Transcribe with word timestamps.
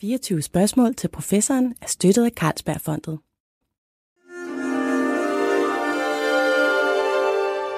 24 0.00 0.42
spørgsmål 0.42 0.94
til 0.94 1.08
professoren 1.08 1.74
er 1.82 1.86
støttet 1.86 2.24
af 2.24 2.30
Carlsbergfondet. 2.30 3.18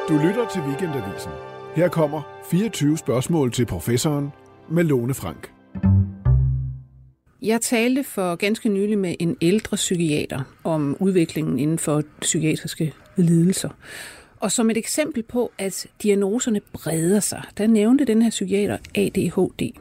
Du 0.08 0.26
lytter 0.26 0.48
til 0.52 0.60
Weekendavisen. 0.62 1.32
Her 1.76 1.88
kommer 1.88 2.22
24 2.50 2.98
spørgsmål 2.98 3.52
til 3.52 3.66
professoren 3.66 4.28
med 4.70 4.84
Lone 4.84 5.14
Frank. 5.14 5.52
Jeg 7.42 7.60
talte 7.60 8.04
for 8.04 8.36
ganske 8.36 8.68
nylig 8.68 8.98
med 8.98 9.14
en 9.20 9.36
ældre 9.40 9.74
psykiater 9.74 10.42
om 10.64 10.96
udviklingen 11.00 11.58
inden 11.58 11.78
for 11.78 12.02
psykiatriske 12.20 12.94
lidelser. 13.16 13.70
Og 14.40 14.52
som 14.52 14.70
et 14.70 14.76
eksempel 14.76 15.22
på, 15.22 15.52
at 15.58 15.86
diagnoserne 16.02 16.60
breder 16.72 17.20
sig, 17.20 17.42
der 17.58 17.66
nævnte 17.66 18.04
den 18.04 18.22
her 18.22 18.30
psykiater 18.30 18.78
ADHD. 18.94 19.78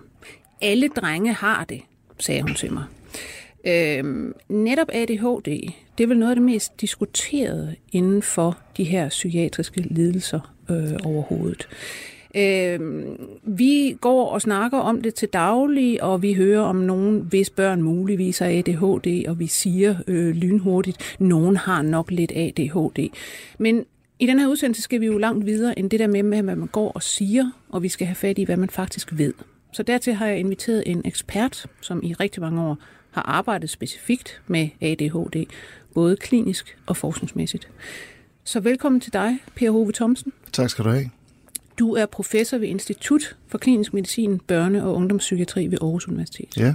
Alle 0.61 0.87
drenge 0.87 1.33
har 1.33 1.65
det, 1.65 1.81
sagde 2.21 2.41
hun 2.41 2.53
til 2.53 2.73
mig. 2.73 2.83
Øhm, 3.67 4.33
netop 4.49 4.87
ADHD, 4.93 5.71
det 5.97 6.03
er 6.03 6.07
vel 6.07 6.17
noget 6.17 6.31
af 6.31 6.35
det 6.35 6.45
mest 6.45 6.81
diskuterede 6.81 7.75
inden 7.91 8.21
for 8.21 8.57
de 8.77 8.83
her 8.83 9.09
psykiatriske 9.09 9.81
lidelser 9.81 10.53
øh, 10.69 10.91
overhovedet. 11.03 11.67
Øh, 12.35 12.79
vi 13.43 13.97
går 14.01 14.29
og 14.29 14.41
snakker 14.41 14.77
om 14.77 15.01
det 15.01 15.15
til 15.15 15.27
daglig, 15.27 16.03
og 16.03 16.21
vi 16.21 16.33
hører 16.33 16.61
om 16.61 16.75
nogen, 16.75 17.19
hvis 17.19 17.49
børn 17.49 17.81
muligvis 17.81 18.39
har 18.39 18.47
ADHD, 18.47 19.27
og 19.27 19.39
vi 19.39 19.47
siger 19.47 19.95
øh, 20.07 20.35
lynhurtigt, 20.35 21.15
nogen 21.19 21.57
har 21.57 21.81
nok 21.81 22.11
lidt 22.11 22.31
ADHD. 22.35 23.09
Men 23.57 23.85
i 24.19 24.25
den 24.25 24.39
her 24.39 24.47
udsendelse 24.47 24.81
skal 24.81 25.01
vi 25.01 25.05
jo 25.05 25.17
langt 25.17 25.45
videre 25.45 25.79
end 25.79 25.89
det 25.89 25.99
der 25.99 26.07
med, 26.07 26.23
hvad 26.23 26.55
man 26.55 26.67
går 26.67 26.91
og 26.91 27.03
siger, 27.03 27.51
og 27.69 27.83
vi 27.83 27.89
skal 27.89 28.07
have 28.07 28.15
fat 28.15 28.37
i, 28.37 28.43
hvad 28.43 28.57
man 28.57 28.69
faktisk 28.69 29.17
ved. 29.17 29.33
Så 29.71 29.83
dertil 29.83 30.13
har 30.13 30.27
jeg 30.27 30.39
inviteret 30.39 30.83
en 30.85 31.01
ekspert, 31.05 31.65
som 31.81 32.03
i 32.03 32.13
rigtig 32.13 32.41
mange 32.41 32.61
år 32.61 32.77
har 33.11 33.21
arbejdet 33.21 33.69
specifikt 33.69 34.41
med 34.47 34.69
ADHD, 34.81 35.45
både 35.93 36.15
klinisk 36.15 36.77
og 36.85 36.97
forskningsmæssigt. 36.97 37.67
Så 38.43 38.59
velkommen 38.59 39.01
til 39.01 39.13
dig, 39.13 39.37
Per 39.55 39.71
Hove 39.71 39.91
Thomsen. 39.91 40.33
Tak 40.53 40.69
skal 40.69 40.85
du 40.85 40.89
have. 40.89 41.09
Du 41.79 41.93
er 41.95 42.05
professor 42.05 42.57
ved 42.57 42.67
Institut 42.67 43.35
for 43.47 43.57
Klinisk 43.57 43.93
Medicin, 43.93 44.41
Børne- 44.51 44.81
og 44.81 44.95
Ungdomspsykiatri 44.95 45.67
ved 45.67 45.77
Aarhus 45.81 46.07
Universitet. 46.07 46.57
Ja. 46.57 46.73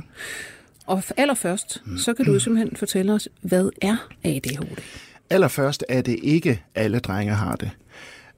Og 0.86 1.02
allerførst, 1.16 1.82
så 1.98 2.14
kan 2.14 2.24
du 2.24 2.40
simpelthen 2.40 2.76
fortælle 2.76 3.12
os, 3.12 3.28
hvad 3.42 3.70
er 3.82 3.96
ADHD? 4.24 4.80
Allerførst 5.30 5.84
er 5.88 6.02
det 6.02 6.18
ikke 6.22 6.62
alle 6.74 6.98
drenge 6.98 7.34
har 7.34 7.56
det. 7.56 7.70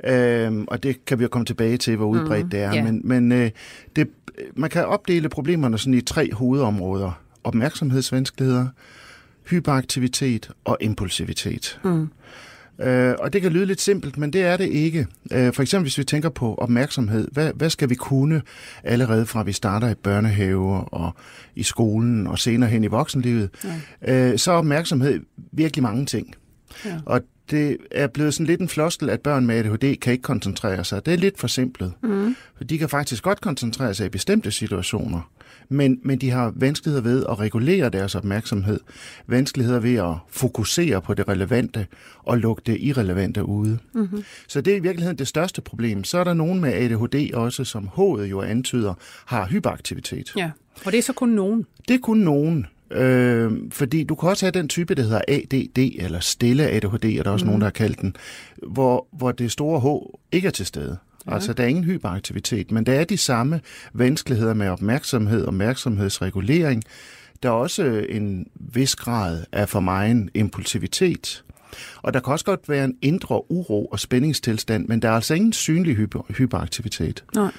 Øhm, 0.05 0.65
og 0.69 0.83
det 0.83 1.05
kan 1.05 1.19
vi 1.19 1.23
jo 1.23 1.29
komme 1.29 1.47
tilbage 1.47 1.77
til, 1.77 1.97
hvor 1.97 2.07
udbredt 2.07 2.45
mm, 2.45 2.51
det 2.51 2.61
er. 2.61 2.75
ja. 2.75 2.85
Men, 2.85 3.01
men 3.05 3.33
øh, 3.33 3.51
det, 3.97 4.09
man 4.57 4.71
kan 4.71 4.87
opdele 4.87 5.29
problemerne 5.29 5.79
sådan 5.79 5.95
i 5.95 6.01
tre 6.01 6.33
hovedområder. 6.33 7.23
Opmærksomhedsvanskeligheder, 7.45 8.67
hyperaktivitet 9.51 10.51
og 10.65 10.77
impulsivitet. 10.81 11.81
Mm. 11.85 12.09
Øh, 12.81 13.15
og 13.19 13.33
det 13.33 13.43
kan 13.43 13.53
lyde 13.53 13.67
lidt 13.67 13.81
simpelt, 13.81 14.19
men 14.19 14.33
det 14.33 14.43
er 14.43 14.57
det 14.57 14.69
ikke. 14.69 15.07
Øh, 15.33 15.53
for 15.53 15.63
eksempel 15.63 15.85
hvis 15.85 15.99
vi 15.99 16.05
tænker 16.05 16.29
på 16.29 16.55
opmærksomhed, 16.55 17.29
hvad, 17.33 17.53
hvad 17.55 17.71
skal 17.71 17.91
vi 17.91 17.95
kunne 17.95 18.43
allerede 18.85 19.27
fra 19.27 19.43
vi 19.43 19.53
starter 19.53 19.89
i 19.91 19.95
børnehave 19.95 20.85
og 20.85 21.13
i 21.55 21.63
skolen 21.63 22.27
og 22.27 22.39
senere 22.39 22.71
hen 22.71 22.85
i 22.85 22.87
voksenlivet? 22.87 23.51
Ja. 24.07 24.33
Øh, 24.33 24.39
så 24.39 24.53
er 24.53 24.57
opmærksomhed 24.57 25.21
virkelig 25.53 25.83
mange 25.83 26.07
ting. 26.07 26.35
Ja. 26.85 26.99
Og 27.07 27.21
det 27.51 27.77
er 27.91 28.07
blevet 28.07 28.35
sådan 28.35 28.47
lidt 28.47 28.61
en 28.61 28.69
floskel, 28.69 29.11
at 29.11 29.21
børn 29.21 29.47
med 29.47 29.57
ADHD 29.57 29.97
kan 29.97 30.13
ikke 30.13 30.23
koncentrere 30.23 30.85
sig. 30.85 31.07
Det 31.07 31.15
er 31.15 31.19
lidt 31.19 31.39
forsimplet. 31.39 31.93
Mm. 32.03 32.37
For 32.57 32.65
de 32.65 32.79
kan 32.79 32.89
faktisk 32.89 33.23
godt 33.23 33.41
koncentrere 33.41 33.95
sig 33.95 34.07
i 34.07 34.09
bestemte 34.09 34.51
situationer, 34.51 35.31
men, 35.69 36.01
men 36.03 36.19
de 36.19 36.31
har 36.31 36.53
vanskeligheder 36.57 37.03
ved 37.03 37.25
at 37.29 37.39
regulere 37.39 37.89
deres 37.89 38.15
opmærksomhed, 38.15 38.81
vanskeligheder 39.27 39.81
ved 39.81 39.95
at 39.95 40.15
fokusere 40.31 41.03
på 41.03 41.15
det 41.15 41.29
relevante 41.29 41.87
og 42.19 42.39
lukke 42.39 42.63
det 42.67 42.77
irrelevante 42.81 43.45
ude. 43.45 43.79
Mm-hmm. 43.95 44.25
Så 44.49 44.61
det 44.61 44.73
er 44.73 44.77
i 44.77 44.81
virkeligheden 44.81 45.19
det 45.19 45.29
største 45.29 45.61
problem. 45.61 46.05
Så 46.05 46.19
er 46.19 46.25
der 46.25 46.35
nogen 46.35 46.61
med 46.61 46.73
ADHD 46.73 47.35
også, 47.35 47.65
som 47.65 47.89
H'et 47.97 48.23
jo 48.23 48.43
antyder, 48.43 48.95
har 49.25 49.47
hyperaktivitet. 49.47 50.33
Ja, 50.37 50.51
og 50.85 50.93
det 50.93 50.99
er 50.99 51.03
så 51.03 51.13
kun 51.13 51.29
nogen. 51.29 51.67
Det 51.89 51.95
er 51.95 51.99
kun 51.99 52.19
nogen. 52.19 52.67
Øh, 52.91 53.53
fordi 53.71 54.05
du 54.05 54.15
kan 54.15 54.29
også 54.29 54.47
have 54.47 54.53
den 54.53 54.69
type, 54.69 54.95
der 54.95 55.03
hedder 55.03 55.21
ADD, 55.29 55.79
eller 55.99 56.21
stille 56.21 56.69
ADHD, 56.69 57.05
er 57.05 57.23
der 57.23 57.31
også 57.31 57.45
mm. 57.45 57.47
nogen, 57.47 57.61
der 57.61 57.67
har 57.67 57.73
kaldt 57.73 58.01
den, 58.01 58.17
hvor, 58.69 59.07
hvor 59.13 59.33
det 59.33 59.53
store 59.53 59.81
H 59.81 60.17
ikke 60.33 60.49
er 60.49 60.53
til 60.53 60.67
stede. 60.67 60.99
Ja. 61.27 61.35
Altså, 61.35 61.53
der 61.53 61.63
er 61.63 61.69
ingen 61.69 61.85
hyperaktivitet, 61.85 62.71
men 62.71 62.87
der 62.87 62.93
er 62.93 63.05
de 63.05 63.17
samme 63.17 63.61
vanskeligheder 63.93 64.55
med 64.55 64.69
opmærksomhed, 64.69 65.47
opmærksomhedsregulering. 65.47 66.85
Der 67.43 67.49
er 67.49 67.53
også 67.53 68.07
en 68.09 68.47
vis 68.55 68.97
grad 68.97 69.45
af 69.53 69.69
for 69.69 69.81
mig 69.81 70.29
impulsivitet. 70.35 71.45
Og 72.03 72.15
der 72.15 72.21
kan 72.21 72.33
også 72.33 72.45
godt 72.45 72.69
være 72.69 72.85
en 72.85 72.97
indre 73.03 73.51
uro 73.51 73.87
og 73.87 74.01
spændingstilstand, 74.01 74.89
men 74.89 75.03
der 75.03 75.09
er 75.09 75.13
altså 75.13 75.35
ingen 75.35 75.53
synlig 75.53 75.97
hyper, 75.97 76.27
hyperaktivitet. 76.29 77.25
Nej. 77.35 77.53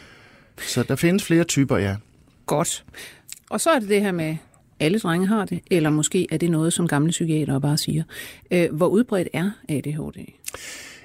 Så 0.57 0.83
der 0.83 0.95
findes 0.95 1.23
flere 1.23 1.43
typer, 1.43 1.77
ja. 1.77 1.95
Godt. 2.45 2.85
Og 3.49 3.61
så 3.61 3.69
er 3.69 3.79
det 3.79 3.89
det 3.89 4.01
her 4.01 4.11
med, 4.11 4.37
alle 4.79 4.99
drenge 4.99 5.27
har 5.27 5.45
det, 5.45 5.59
eller 5.71 5.89
måske 5.89 6.27
er 6.31 6.37
det 6.37 6.51
noget, 6.51 6.73
som 6.73 6.87
gamle 6.87 7.09
psykiatere 7.09 7.61
bare 7.61 7.77
siger. 7.77 8.03
Øh, 8.51 8.75
hvor 8.75 8.87
udbredt 8.87 9.27
er 9.33 9.51
ADHD? 9.69 10.25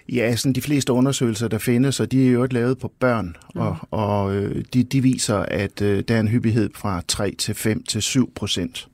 Ja, 0.09 0.37
sådan 0.37 0.53
de 0.53 0.61
fleste 0.61 0.93
undersøgelser, 0.93 1.49
der 1.49 1.59
findes, 1.59 2.01
og 2.01 2.13
de 2.13 2.27
er 2.27 2.31
jo 2.31 2.47
lavet 2.51 2.79
på 2.79 2.93
børn, 3.01 3.37
mm. 3.55 3.61
og, 3.61 3.77
og 3.91 4.35
øh, 4.35 4.65
de, 4.75 4.83
de 4.83 5.03
viser, 5.03 5.37
at 5.37 5.83
øh, 5.83 6.05
der 6.09 6.17
er 6.17 6.21
en 6.21 6.29
hyppighed 6.29 6.71
fra 6.75 7.03
3 7.09 7.35
til 7.39 7.55
5 7.55 7.83
til 7.83 8.03
7 8.03 8.33
procent. 8.35 8.89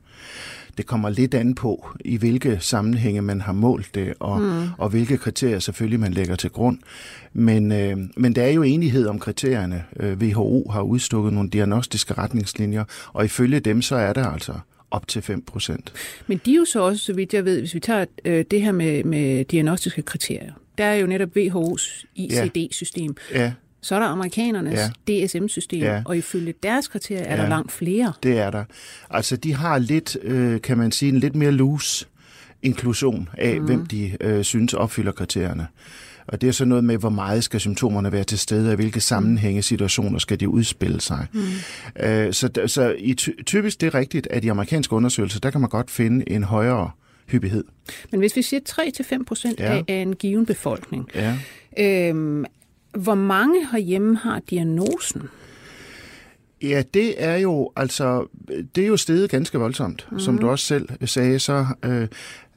Det 0.79 0.87
kommer 0.87 1.11
lidt 1.11 1.35
an 1.35 1.55
på, 1.55 1.89
i 2.05 2.17
hvilke 2.17 2.59
sammenhænge 2.61 3.23
man 3.23 3.41
har 3.41 3.53
målt 3.53 3.95
det, 3.95 4.15
og, 4.21 4.41
mm. 4.41 4.69
og 4.79 4.89
hvilke 4.89 5.17
kriterier 5.17 5.59
selvfølgelig 5.59 6.01
man 6.01 6.13
lægger 6.13 6.37
til 6.37 6.51
grund. 6.51 6.79
Men, 7.33 7.73
øh, 7.73 7.99
men 8.17 8.35
der 8.35 8.43
er 8.43 8.51
jo 8.51 8.63
enighed 8.63 9.07
om 9.07 9.19
kriterierne. 9.19 9.85
Øh, 10.01 10.19
WHO 10.19 10.69
har 10.71 10.83
udstukket 10.83 11.33
nogle 11.33 11.51
diagnostiske 11.51 12.15
retningslinjer, 12.15 12.85
og 13.13 13.25
ifølge 13.25 13.61
dem 13.61 13.83
så 13.83 13.97
er 13.97 14.13
der 14.13 14.27
altså 14.27 14.53
op 14.91 15.09
til 15.09 15.23
5 15.23 15.43
procent. 15.43 15.93
Men 16.27 16.41
de 16.45 16.53
er 16.53 16.57
jo 16.57 16.65
så 16.65 16.81
også, 16.81 17.05
så 17.05 17.13
vidt 17.13 17.35
jeg 17.35 17.45
ved, 17.45 17.59
hvis 17.59 17.75
vi 17.75 17.81
tager 17.81 18.05
øh, 18.25 18.45
det 18.51 18.63
her 18.63 18.73
med, 18.73 19.05
med 19.05 19.45
diagnostiske 19.45 20.03
kriterier, 20.03 20.53
der 20.79 20.85
er 20.85 20.95
jo 20.95 21.07
netop 21.07 21.29
WHO's 21.37 22.05
ICD-system. 22.15 23.17
Ja. 23.35 23.53
Så 23.83 23.95
er 23.95 23.99
der 23.99 24.07
amerikanernes 24.07 24.79
ja. 25.09 25.27
DSM-system, 25.27 25.81
Ja. 25.83 26.03
og 26.05 26.17
ifølge 26.17 26.55
deres 26.63 26.89
kriterier 26.89 27.23
er 27.25 27.37
Ja. 27.37 27.43
der 27.43 27.49
langt 27.49 27.73
flere. 27.73 28.13
Det 28.23 28.39
er 28.39 28.51
der. 28.51 28.65
Altså, 29.11 29.37
de 29.37 29.55
har 29.55 29.79
lidt, 29.79 30.17
øh, 30.23 30.61
kan 30.61 30.79
man 30.79 30.93
sige, 30.93 31.09
en 31.09 31.19
lidt 31.21 31.35
mere 31.37 31.51
loose 31.53 32.07
inklusion 32.63 33.29
af, 33.39 33.61
mm. 33.61 33.67
hvem 33.67 33.87
de 33.87 34.17
øh, 34.21 34.45
synes 34.45 34.75
opfylder 34.75 35.13
kriterierne. 35.13 35.67
Og 36.27 36.41
det 36.41 36.49
er 36.49 36.53
så 36.53 36.65
noget 36.65 36.85
med, 36.85 36.97
hvor 36.97 37.11
meget 37.11 37.45
skal 37.45 37.61
symptomerne 37.61 38.13
være 38.13 38.25
til 38.25 38.39
stede, 38.39 38.69
og 38.69 38.73
i 38.73 38.77
hvilke 38.77 39.01
sammenhænge 39.01 39.63
situationer 39.63 40.19
skal 40.19 40.41
de 40.41 40.49
udspille 40.49 41.01
sig. 41.01 41.27
Mm. 41.33 41.41
Øh, 42.07 42.33
så 42.33 42.49
så 42.67 42.95
i 42.99 43.15
ty- 43.15 43.43
typisk 43.47 43.81
det 43.81 43.87
er 43.87 43.95
rigtigt, 43.95 44.27
at 44.31 44.45
i 44.45 44.49
amerikanske 44.49 44.93
undersøgelser, 44.93 45.41
der 45.41 45.51
kan 45.51 45.61
man 45.61 45.71
godt 45.71 45.91
finde 45.91 46.31
en 46.31 46.45
højere 46.45 46.91
hyppighed. 47.29 47.65
Men 48.11 48.21
hvis 48.21 48.37
vi 48.37 48.43
siger 48.43 48.61
3-5 48.69 49.25
procent 49.25 49.61
Ja. 49.61 49.73
af, 49.77 49.85
af 49.89 49.95
en 49.95 50.17
given 50.17 50.47
befolkning, 50.47 51.09
Ja. 51.15 51.37
øhm, 51.79 52.45
hvor 52.99 53.15
mange 53.15 53.67
herhjemme 53.73 54.17
har 54.17 54.41
diagnosen? 54.51 55.23
Ja, 56.63 56.83
det 56.95 57.23
er 57.25 57.37
jo 57.37 57.71
altså 57.77 58.27
det 58.75 58.85
er 58.85 58.89
jo 58.89 58.97
steget 58.97 59.31
ganske 59.31 59.59
voldsomt. 59.59 60.09
Mm. 60.13 60.19
Som 60.19 60.39
du 60.39 60.49
også 60.51 60.67
selv 60.67 60.89
sagde, 61.07 61.39
så 61.39 61.67
øh, 61.85 62.09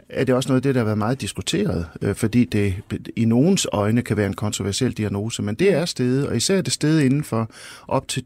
er 0.10 0.24
det 0.24 0.36
også 0.36 0.50
noget 0.50 0.58
af 0.60 0.64
det, 0.64 0.76
der 0.76 0.80
har 0.82 0.86
været 0.86 0.98
meget 0.98 1.22
diskuteret, 1.22 1.88
øh, 2.02 2.16
fordi 2.16 2.46
det 2.46 2.76
i 3.16 3.26
nogens 3.26 3.68
øjne 3.72 4.02
kan 4.02 4.18
være 4.18 4.28
en 4.28 4.34
kontroversiel 4.34 4.92
diagnose, 4.92 5.42
men 5.42 5.56
det 5.56 5.74
er 5.74 5.86
steget, 5.86 6.28
og 6.28 6.38
især 6.38 6.58
er 6.58 6.62
det 6.62 6.74
steget 6.74 7.02
inden 7.04 7.24
for 7.24 7.52
op 7.88 8.08
til 8.08 8.24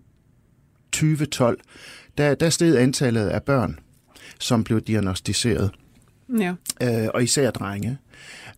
2012, 0.91 1.59
der, 2.17 2.35
der 2.35 2.49
steg 2.49 2.75
antallet 2.77 3.27
af 3.27 3.43
børn, 3.43 3.79
som 4.39 4.63
blev 4.63 4.81
diagnostiseret, 4.81 5.71
Ja. 6.39 6.53
øh, 6.83 7.07
og 7.13 7.23
især 7.23 7.51
drenge. 7.51 7.97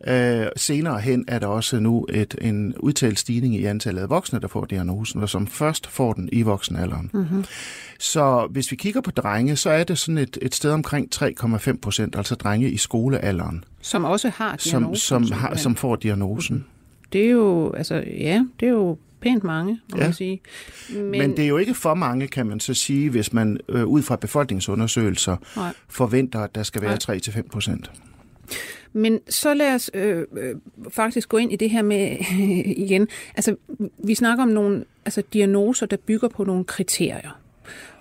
Øh, 0.07 0.47
senere 0.55 0.99
hen 0.99 1.25
er 1.27 1.39
der 1.39 1.47
også 1.47 1.79
nu 1.79 2.05
et, 2.09 2.35
en 2.41 2.75
udtalt 2.77 3.19
stigning 3.19 3.55
i 3.55 3.65
antallet 3.65 4.01
af 4.01 4.09
voksne, 4.09 4.39
der 4.39 4.47
får 4.47 4.65
diagnosen, 4.65 5.21
og 5.21 5.29
som 5.29 5.47
først 5.47 5.87
får 5.87 6.13
den 6.13 6.29
i 6.31 6.41
voksenalderen. 6.41 7.09
Mm-hmm. 7.13 7.45
Så 7.99 8.47
hvis 8.51 8.71
vi 8.71 8.75
kigger 8.75 9.01
på 9.01 9.11
drenge, 9.11 9.55
så 9.55 9.69
er 9.69 9.83
det 9.83 9.97
sådan 9.97 10.17
et, 10.17 10.37
et 10.41 10.55
sted 10.55 10.71
omkring 10.71 11.07
3,5 11.15 11.77
procent, 11.81 12.15
altså 12.15 12.35
drenge 12.35 12.69
i 12.71 12.77
skolealderen, 12.77 13.63
Som 13.81 14.05
også 14.05 14.29
har 14.29 14.55
som, 14.59 14.81
diagnosen. 14.81 14.95
som, 15.07 15.21
har, 15.23 15.27
simpelthen. 15.29 15.57
som 15.57 15.75
får 15.75 15.95
diagnosen. 15.95 16.65
Det 17.13 17.25
er 17.25 17.29
jo, 17.31 17.71
altså, 17.73 17.95
ja, 18.19 18.45
det 18.59 18.65
er 18.65 18.71
jo 18.71 18.97
pænt 19.21 19.43
mange, 19.43 19.79
må 19.91 19.97
Ja. 19.97 20.03
man 20.03 20.13
sige. 20.13 20.41
Men, 20.93 21.11
Men 21.11 21.31
det 21.31 21.39
er 21.43 21.47
jo 21.47 21.57
ikke 21.57 21.73
for 21.73 21.93
mange, 21.93 22.27
kan 22.27 22.47
man 22.47 22.59
så 22.59 22.73
sige, 22.73 23.09
hvis 23.09 23.33
man 23.33 23.57
øh, 23.69 23.85
ud 23.85 24.01
fra 24.01 24.15
befolkningsundersøgelser 24.15 25.35
Nej. 25.55 25.73
forventer, 25.89 26.39
at 26.39 26.55
der 26.55 26.63
skal 26.63 26.81
være 26.81 26.97
Nej. 27.07 27.17
3-5 27.17 27.41
procent. 27.51 27.91
Men 28.93 29.19
så 29.29 29.53
lad 29.53 29.73
os 29.75 29.91
øh, 29.93 30.25
øh, 30.37 30.55
faktisk 30.89 31.29
gå 31.29 31.37
ind 31.37 31.51
i 31.51 31.55
det 31.55 31.69
her 31.69 31.81
med 31.81 32.17
igen. 32.85 33.07
Altså, 33.35 33.55
vi 33.97 34.15
snakker 34.15 34.43
om 34.43 34.49
nogle 34.49 34.83
altså, 35.05 35.23
diagnoser, 35.33 35.85
der 35.85 35.97
bygger 35.97 36.27
på 36.27 36.43
nogle 36.43 36.63
kriterier. 36.63 37.39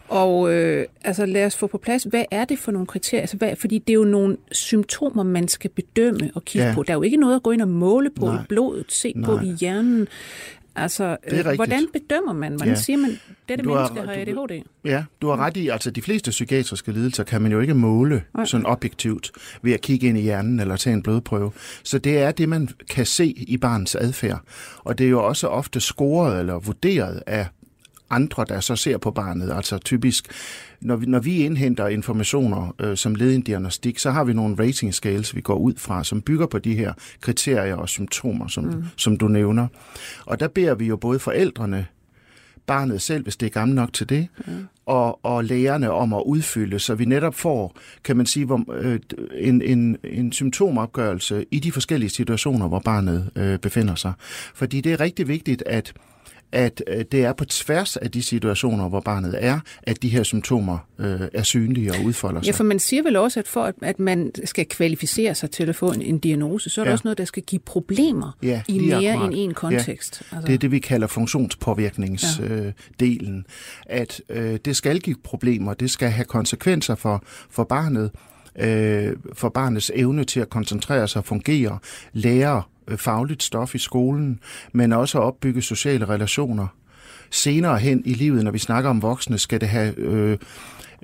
Og 0.09 0.55
øh, 0.55 0.87
altså, 1.05 1.27
lad 1.27 1.47
os 1.47 1.57
få 1.57 1.67
på 1.67 1.79
plads, 1.79 2.03
hvad 2.03 2.25
er 2.31 2.45
det 2.45 2.59
for 2.59 2.73
nogle 2.73 2.87
kriterier? 2.87 3.21
Altså, 3.21 3.37
hvad, 3.37 3.57
fordi 3.57 3.79
det 3.79 3.91
er 3.93 3.95
jo 3.95 4.05
nogle 4.05 4.37
symptomer, 4.53 5.23
man 5.23 5.49
skal 5.49 5.71
bedømme 5.71 6.31
og 6.35 6.45
kigge 6.45 6.69
Ja. 6.69 6.75
på. 6.75 6.83
Der 6.83 6.93
er 6.93 6.97
jo 6.97 7.03
ikke 7.03 7.17
noget 7.17 7.37
at 7.37 7.43
gå 7.43 7.51
ind 7.51 7.63
og 7.63 7.69
måle 7.69 8.11
på 8.11 8.27
Nej. 8.27 8.35
i 8.43 8.47
blodet, 8.49 8.85
se 8.89 9.15
på 9.25 9.35
Nej. 9.35 9.43
i 9.45 9.55
hjernen. 9.61 10.09
Altså, 10.83 11.17
øh, 11.33 11.45
hvordan 11.55 11.87
bedømmer 11.93 12.33
man? 12.33 12.53
Hvordan 12.53 12.75
Ja. 12.75 12.81
siger 12.81 12.97
man, 12.97 13.11
dette 13.49 13.65
Du 13.65 13.73
har- 13.73 13.79
menneske 13.95 14.09
har 14.29 14.35
du- 14.35 14.41
ADHD? 14.51 14.63
Ja, 14.85 15.05
du 15.23 15.29
har 15.29 15.37
ret 15.37 15.57
i, 15.57 15.69
altså 15.69 15.91
de 15.91 16.03
fleste 16.03 16.31
psykiatriske 16.31 16.93
lidelser 16.93 17.25
kan 17.25 17.43
man 17.43 17.53
jo 17.53 17.61
ikke 17.61 17.75
måle 17.75 18.23
Nej. 18.35 18.45
sådan 18.45 18.67
objektivt 18.67 19.31
ved 19.63 19.73
at 19.73 19.81
kigge 19.81 20.07
ind 20.07 20.19
i 20.19 20.21
hjernen 20.21 20.61
eller 20.61 20.77
tage 20.77 20.95
en 20.95 21.03
blodprøve. 21.03 21.53
Så 21.83 21.99
det 21.99 22.19
er 22.19 22.31
det, 22.31 22.49
man 22.49 22.69
kan 22.91 23.07
se 23.07 23.27
i 23.27 23.57
barnets 23.57 23.95
adfærd. 23.95 24.41
Og 24.79 24.99
det 24.99 25.07
er 25.07 25.11
jo 25.11 25.25
også 25.27 25.47
ofte 25.49 25.81
scoret 25.81 26.39
eller 26.41 26.59
vurderet 26.59 27.23
af 27.27 27.47
andre, 28.11 28.45
der 28.49 28.61
så 28.61 28.77
ser 28.77 28.99
på 28.99 29.11
barnet. 29.11 29.53
Altså 29.53 29.79
typisk, 29.79 30.27
når 30.81 30.97
vi, 30.97 31.07
når 31.07 31.19
vi 31.19 31.37
indhenter 31.37 31.87
informationer 31.87 32.75
øh, 32.79 32.97
som 32.97 33.15
led 33.15 33.31
i 33.31 33.35
en 33.35 33.43
diagnostik, 33.43 33.99
så 33.99 34.11
har 34.11 34.25
vi 34.25 34.33
nogle 34.33 34.57
rating 34.59 34.95
scales, 34.95 35.35
vi 35.35 35.41
går 35.41 35.57
ud 35.57 35.75
fra, 35.77 36.05
som 36.05 36.23
bygger 36.23 36.47
på 36.47 36.59
de 36.59 36.75
her 36.75 36.93
kriterier 37.21 37.77
og 37.77 37.89
symptomer, 37.89 38.49
som, 38.49 38.65
mm. 38.65 38.85
som 38.97 39.17
du 39.17 39.29
nævner. 39.29 39.67
Og 40.27 40.41
der 40.41 40.49
beder 40.49 40.75
vi 40.75 40.87
jo 40.87 40.97
både 40.97 41.19
forældrene, 41.19 41.87
barnet 42.69 43.03
selv, 43.03 43.23
hvis 43.23 43.37
det 43.37 43.47
er 43.47 43.51
gammel 43.51 43.75
nok 43.75 43.93
til 43.93 44.09
det, 44.09 44.29
mm. 44.47 44.67
og, 44.87 45.25
og 45.25 45.45
lærerne 45.45 45.91
om 45.91 46.13
at 46.13 46.23
udfylde, 46.27 46.79
så 46.79 46.95
vi 46.95 47.05
netop 47.05 47.35
får, 47.35 47.77
kan 48.05 48.17
man 48.17 48.27
sige, 48.27 48.47
hvor, 48.47 48.65
øh, 48.73 48.99
en, 49.35 49.63
en, 49.63 49.97
en 50.05 50.33
symptomopgørelse 50.33 51.45
i 51.51 51.59
de 51.59 51.73
forskellige 51.73 52.11
situationer, 52.11 52.69
hvor 52.69 52.79
barnet 52.79 53.31
øh, 53.37 53.59
befinder 53.59 53.95
sig. 53.95 54.13
Fordi 54.55 54.81
det 54.81 54.93
er 54.93 55.01
rigtig 55.01 55.29
vigtigt, 55.29 55.63
at 55.67 55.93
at 56.53 56.83
øh, 56.87 57.05
det 57.13 57.25
er 57.25 57.33
på 57.33 57.45
tværs 57.45 57.97
af 57.97 58.11
de 58.11 58.23
situationer, 58.23 58.89
hvor 58.89 59.01
barnet 59.01 59.35
er, 59.45 59.61
at 59.83 60.03
de 60.03 60.09
her 60.09 60.23
symptomer 60.23 60.79
øh, 60.99 61.21
er 61.35 61.43
synlige 61.43 61.93
og 61.93 62.05
udfolder 62.05 62.41
sig. 62.41 62.47
Ja, 62.47 62.53
for 62.53 62.65
man 62.65 62.79
siger 62.79 63.03
vel 63.03 63.17
også, 63.17 63.41
at 63.41 63.49
for 63.49 63.65
at, 63.65 63.75
at 63.83 63.99
man 64.01 64.31
skal 64.45 64.67
kvalificere 64.67 65.35
sig 65.35 65.51
til 65.51 65.69
at 65.69 65.77
få 65.77 65.93
en, 65.93 66.03
en 66.03 66.19
diagnose, 66.19 66.71
så 66.71 66.81
er 66.81 66.85
der 66.85 66.91
Ja. 66.91 66.93
også 66.93 67.03
noget, 67.05 67.19
der 67.19 67.25
skal 67.25 67.43
give 67.43 67.59
problemer 67.59 68.37
Ja, 68.43 68.63
i 68.69 68.79
mere 68.79 68.97
akkurat. 69.13 69.27
end 69.31 69.35
en 69.37 69.55
kontekst. 69.55 70.23
Altså, 70.33 70.47
Det 70.47 70.55
er 70.55 70.59
det, 70.59 70.71
vi 70.71 70.79
kalder 70.79 71.07
funktionspåvirkningsdelen. 71.07 72.67
Øh, 72.67 72.73
delen. 73.01 73.47
at 73.87 74.21
øh, 74.29 74.59
det 74.65 74.77
skal 74.77 75.01
give 75.01 75.17
problemer, 75.25 75.75
det 75.75 75.91
skal 75.91 76.11
have 76.11 76.25
konsekvenser 76.25 76.95
for, 76.95 77.23
for 77.51 77.65
barnet, 77.65 78.11
øh, 78.61 79.17
for 79.33 79.49
barnets 79.49 79.93
evne 79.95 80.25
til 80.25 80.41
at 80.41 80.51
koncentrere 80.51 81.09
sig 81.09 81.19
og 81.19 81.25
fungere, 81.25 81.79
lære 82.13 82.63
øh, 82.89 82.99
fagligt 82.99 83.43
stof 83.43 83.75
i 83.75 83.79
skolen, 83.79 84.41
men 84.73 84.93
også 84.93 85.19
at 85.19 85.25
opbygge 85.25 85.63
sociale 85.63 86.09
relationer. 86.09 86.67
Senere 87.31 87.79
hen 87.79 88.03
i 88.05 88.15
livet, 88.15 88.45
når 88.45 88.51
vi 88.51 88.59
snakker 88.59 88.91
om 88.91 89.03
voksne, 89.03 89.39
skal 89.39 89.61
det 89.61 89.69
have 89.69 89.99
øh, 89.99 90.39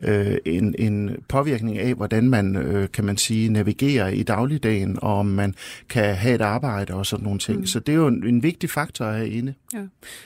øh, 0.02 0.36
en, 0.44 0.74
en 0.78 1.16
påvirkning 1.28 1.78
af, 1.78 1.94
hvordan 1.94 2.28
man, 2.28 2.56
øh, 2.56 2.88
kan 2.92 3.04
man 3.04 3.16
sige, 3.16 3.48
navigerer 3.48 4.08
i 4.08 4.22
dagligdagen, 4.22 4.98
og 5.02 5.18
om 5.18 5.26
man 5.26 5.54
kan 5.88 6.14
have 6.14 6.34
et 6.34 6.40
arbejde 6.40 6.94
og 6.94 7.06
sådan 7.06 7.24
nogle 7.24 7.38
ting. 7.38 7.58
Mm. 7.58 7.66
Så 7.66 7.80
det 7.80 7.92
er 7.92 7.96
jo 7.96 8.06
en, 8.06 8.26
en 8.26 8.42
vigtig 8.42 8.70
faktor 8.70 9.12
herinde. 9.12 9.54
Ja. 9.74 9.82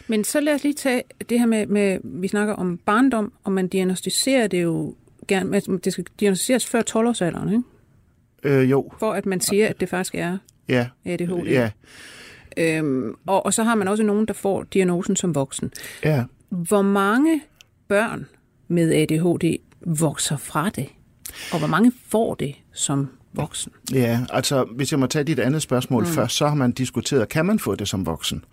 Men 0.09 0.25
så 0.25 0.41
lad 0.41 0.55
os 0.55 0.63
lige 0.63 0.75
tage 0.75 1.03
det 1.29 1.39
her 1.39 1.47
med, 1.47 1.67
med, 1.67 1.99
vi 2.05 2.29
snakker 2.29 2.55
om 2.55 2.79
barndom, 2.87 3.33
og 3.45 3.53
man 3.53 3.69
diagnostiserer 3.69 4.47
det 4.47 4.63
jo 4.63 4.95
gerne, 5.29 5.55
altså, 5.55 5.79
det 5.85 5.93
skal 5.93 6.07
diagnostiseres 6.21 6.67
før 6.67 6.83
12-årsalderen, 6.91 7.49
ikke? 7.53 7.63
Øh, 8.61 8.71
jo, 8.71 8.93
for 8.99 9.13
at 9.13 9.27
man 9.27 9.41
siger, 9.41 9.69
at 9.69 9.81
det 9.81 9.89
faktisk 9.89 10.15
er 10.15 10.39
ja. 10.69 10.87
ADHD. 11.05 11.47
Ja, 11.47 11.71
Øhm, 12.57 13.15
og, 13.27 13.47
og 13.47 13.55
så 13.55 13.63
har 13.63 13.75
man 13.75 13.89
også 13.89 14.03
nogen, 14.03 14.27
der 14.27 14.35
får 14.35 14.63
diagnosen 14.63 15.17
som 15.17 15.35
voksen. 15.35 15.71
ja. 16.05 16.25
Hvor 16.51 16.83
mange 16.83 17.41
børn 17.89 18.27
med 18.69 18.93
ADHD 18.93 19.59
vokser 19.87 20.37
fra 20.37 20.71
det? 20.71 20.89
Og 21.53 21.59
hvor 21.59 21.69
mange 21.69 21.93
får 22.09 22.35
det 22.35 22.55
som 22.73 23.09
voksen? 23.33 23.73
Ja, 23.93 24.21
altså 24.31 24.67
hvis 24.77 24.93
jeg 24.93 25.01
må 25.01 25.07
tage 25.07 25.25
dit 25.25 25.39
andet 25.39 25.63
spørgsmål 25.63 26.03
mm. 26.03 26.09
først, 26.09 26.37
så 26.37 26.49
har 26.49 26.55
man 26.55 26.73
diskuteret, 26.73 27.29
kan 27.29 27.47
man 27.47 27.59
få 27.59 27.75
det 27.75 27.89
som 27.89 28.07
voksen? 28.07 28.45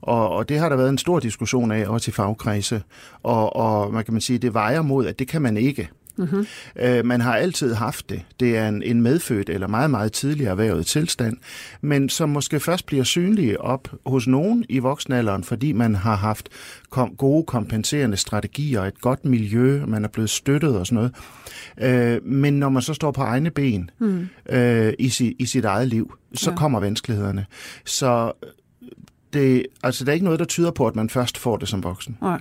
Og, 0.00 0.28
og 0.28 0.48
det 0.48 0.58
har 0.58 0.68
der 0.68 0.76
været 0.76 0.88
en 0.88 0.98
stor 0.98 1.20
diskussion 1.20 1.72
af, 1.72 1.86
også 1.88 2.10
i 2.10 2.12
fagkredse. 2.12 2.82
Og, 3.22 3.56
og 3.56 3.92
man 3.92 4.04
kan 4.04 4.14
man 4.14 4.20
sige, 4.20 4.38
det 4.38 4.54
vejer 4.54 4.82
mod, 4.82 5.06
at 5.06 5.18
det 5.18 5.28
kan 5.28 5.42
man 5.42 5.56
ikke. 5.56 5.88
Mm-hmm. 6.16 6.46
Øh, 6.76 7.04
man 7.04 7.20
har 7.20 7.36
altid 7.36 7.74
haft 7.74 8.10
det. 8.10 8.22
Det 8.40 8.56
er 8.56 8.68
en, 8.68 8.82
en 8.82 9.02
medfødt 9.02 9.48
eller 9.48 9.68
meget, 9.68 9.90
meget 9.90 10.12
tidligere 10.12 10.50
erhvervet 10.50 10.86
tilstand, 10.86 11.36
men 11.80 12.08
som 12.08 12.28
måske 12.28 12.60
først 12.60 12.86
bliver 12.86 13.04
synlig 13.04 13.60
op 13.60 13.88
hos 14.06 14.26
nogen 14.26 14.64
i 14.68 14.78
voksenalderen, 14.78 15.44
fordi 15.44 15.72
man 15.72 15.94
har 15.94 16.16
haft 16.16 16.48
kom, 16.90 17.16
gode 17.16 17.44
kompenserende 17.44 18.16
strategier, 18.16 18.82
et 18.82 19.00
godt 19.00 19.24
miljø, 19.24 19.86
man 19.86 20.04
er 20.04 20.08
blevet 20.08 20.30
støttet 20.30 20.76
og 20.76 20.86
sådan 20.86 20.96
noget. 20.96 21.14
Øh, 21.80 22.26
men 22.26 22.54
når 22.54 22.68
man 22.68 22.82
så 22.82 22.94
står 22.94 23.10
på 23.10 23.22
egne 23.22 23.50
ben 23.50 23.90
mm. 23.98 24.28
øh, 24.48 24.92
i, 24.98 25.08
si, 25.08 25.36
i 25.38 25.46
sit 25.46 25.64
eget 25.64 25.88
liv, 25.88 26.14
så 26.34 26.50
ja. 26.50 26.56
kommer 26.56 26.80
vanskelighederne. 26.80 27.46
Så 27.84 28.32
det, 29.32 29.66
altså, 29.82 30.04
der 30.04 30.10
er 30.10 30.14
ikke 30.14 30.24
noget, 30.24 30.38
der 30.40 30.44
tyder 30.46 30.70
på, 30.70 30.86
at 30.86 30.96
man 30.96 31.10
først 31.10 31.38
får 31.38 31.56
det 31.56 31.68
som 31.68 31.84
voksen. 31.84 32.16
Nej. 32.20 32.40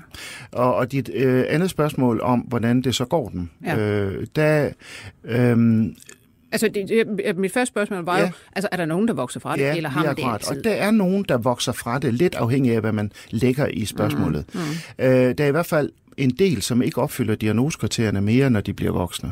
Og, 0.52 0.76
og 0.76 0.92
dit 0.92 1.10
øh, 1.14 1.46
andet 1.50 1.70
spørgsmål 1.70 2.22
om, 2.22 2.40
hvordan 2.40 2.82
det 2.82 2.96
så 2.96 3.06
går 3.06 3.30
den, 3.30 3.50
Ja. 3.66 3.78
øh, 3.78 4.28
der, 4.36 4.70
øh, 5.24 5.86
Altså, 6.54 6.68
det, 6.68 6.90
det, 6.90 7.38
mit 7.38 7.54
første 7.54 7.74
spørgsmål 7.74 8.06
var 8.06 8.18
ja. 8.18 8.24
Jo, 8.26 8.30
altså, 8.56 8.70
er 8.72 8.78
der 8.78 8.86
nogen, 8.86 9.08
der 9.08 9.14
vokser 9.14 9.40
fra 9.40 9.56
det, 9.56 9.62
ja, 9.62 9.76
eller 9.76 9.90
har 9.90 10.04
man 10.06 10.16
det 10.16 10.24
altid? 10.34 10.58
Og 10.58 10.64
der 10.64 10.72
er 10.72 10.92
nogen, 10.92 11.26
der 11.30 11.38
vokser 11.38 11.72
fra 11.72 12.00
det, 12.00 12.14
lidt 12.14 12.36
afhængig 12.36 12.74
af, 12.76 12.82
hvad 12.82 12.92
man 12.92 13.12
lægger 13.30 13.68
i 13.68 13.86
spørgsmålet. 13.86 14.46
Mm, 14.54 14.60
mm. 14.60 15.06
Øh, 15.06 15.36
der 15.38 15.44
er 15.44 15.48
i 15.48 15.52
hvert 15.52 15.66
fald 15.66 15.90
en 16.18 16.30
del, 16.30 16.62
som 16.62 16.82
ikke 16.82 17.02
opfylder 17.02 17.36
diagnoskriterierne 17.36 18.22
mere, 18.22 18.50
når 18.50 18.62
de 18.62 18.74
bliver 18.74 18.92
voksne. 18.92 19.32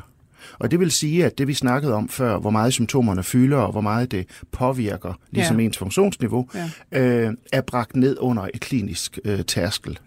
Og 0.59 0.71
det 0.71 0.79
vil 0.79 0.91
sige, 0.91 1.25
at 1.25 1.37
det 1.37 1.47
vi 1.47 1.53
snakkede 1.53 1.93
om 1.93 2.09
før, 2.09 2.37
hvor 2.39 2.49
meget 2.49 2.73
symptomerne 2.73 3.23
fylder, 3.23 3.57
og 3.57 3.71
hvor 3.71 3.81
meget 3.81 4.11
det 4.11 4.25
påvirker, 4.51 5.13
ligesom 5.31 5.59
Ja. 5.59 5.65
ens 5.65 5.77
funktionsniveau, 5.77 6.49
Ja. 6.91 7.01
øh, 7.01 7.33
er 7.51 7.61
bragt 7.61 7.95
ned 7.95 8.17
under 8.19 8.47
et 8.53 8.59
klinisk 8.61 9.19
øh, 9.25 9.43
tærskel. 9.45 9.99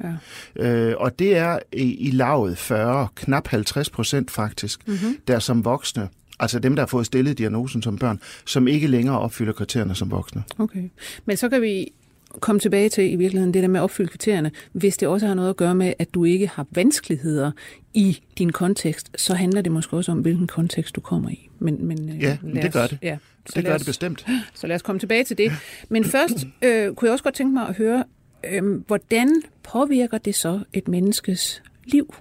Ja. 0.58 0.66
Øh, 0.68 0.94
og 0.98 1.18
det 1.18 1.36
er 1.36 1.58
i, 1.72 1.94
i 2.08 2.10
lavet 2.10 2.58
40, 2.58 3.08
knap 3.14 3.48
50 3.48 3.90
procent 3.90 4.30
faktisk, 4.30 4.88
mm-hmm. 4.88 5.16
der 5.28 5.38
som 5.38 5.64
voksne, 5.64 6.08
altså 6.40 6.58
dem, 6.58 6.76
der 6.76 6.82
har 6.82 6.86
fået 6.86 7.06
stillet 7.06 7.38
diagnosen 7.38 7.82
som 7.82 7.98
børn, 7.98 8.20
som 8.44 8.68
ikke 8.68 8.86
længere 8.86 9.18
opfylder 9.18 9.52
kriterierne 9.52 9.94
som 9.94 10.10
voksne. 10.10 10.42
Okay. 10.58 10.90
Men 11.24 11.36
så 11.36 11.48
kan 11.48 11.62
vi 11.62 11.88
komme 12.40 12.58
tilbage 12.58 12.88
til 12.88 13.12
i 13.12 13.16
virkeligheden 13.16 13.54
det 13.54 13.62
der 13.62 13.68
med 13.68 13.80
at 13.80 13.84
opfylde 13.84 14.08
kriterierne. 14.08 14.50
Hvis 14.72 14.96
det 14.96 15.08
også 15.08 15.26
har 15.26 15.34
noget 15.34 15.50
at 15.50 15.56
gøre 15.56 15.74
med, 15.74 15.92
at 15.98 16.14
du 16.14 16.24
ikke 16.24 16.46
har 16.48 16.66
vanskeligheder 16.70 17.50
i 17.94 18.18
din 18.38 18.52
kontekst, 18.52 19.10
så 19.20 19.34
handler 19.34 19.60
det 19.62 19.72
måske 19.72 19.96
også 19.96 20.12
om, 20.12 20.18
hvilken 20.18 20.46
kontekst 20.46 20.96
du 20.96 21.00
kommer 21.00 21.30
i. 21.30 21.48
Men, 21.58 21.86
men, 21.86 22.08
øh, 22.08 22.22
Ja, 22.22 22.38
men 22.42 22.52
lad 22.54 22.62
det 22.62 22.68
os- 22.68 22.72
gør 22.74 22.86
det. 22.86 22.98
Ja, 23.02 23.18
så 23.46 23.52
Det 23.56 23.64
gør 23.64 23.74
os- 23.74 23.80
det 23.80 23.86
bestemt. 23.86 24.26
Så 24.54 24.66
lad 24.66 24.76
os 24.76 24.82
komme 24.82 24.98
tilbage 24.98 25.24
til 25.24 25.38
det. 25.38 25.52
Men 25.88 26.04
først 26.04 26.46
øh, 26.62 26.94
kunne 26.94 27.06
jeg 27.06 27.12
også 27.12 27.24
godt 27.24 27.34
tænke 27.34 27.54
mig 27.54 27.68
at 27.68 27.76
høre, 27.76 28.04
øh, 28.52 28.80
hvordan 28.86 29.42
påvirker 29.62 30.18
det 30.18 30.34
så 30.34 30.60
et 30.72 30.88
menneskes 30.88 31.62
liv? 31.84 32.14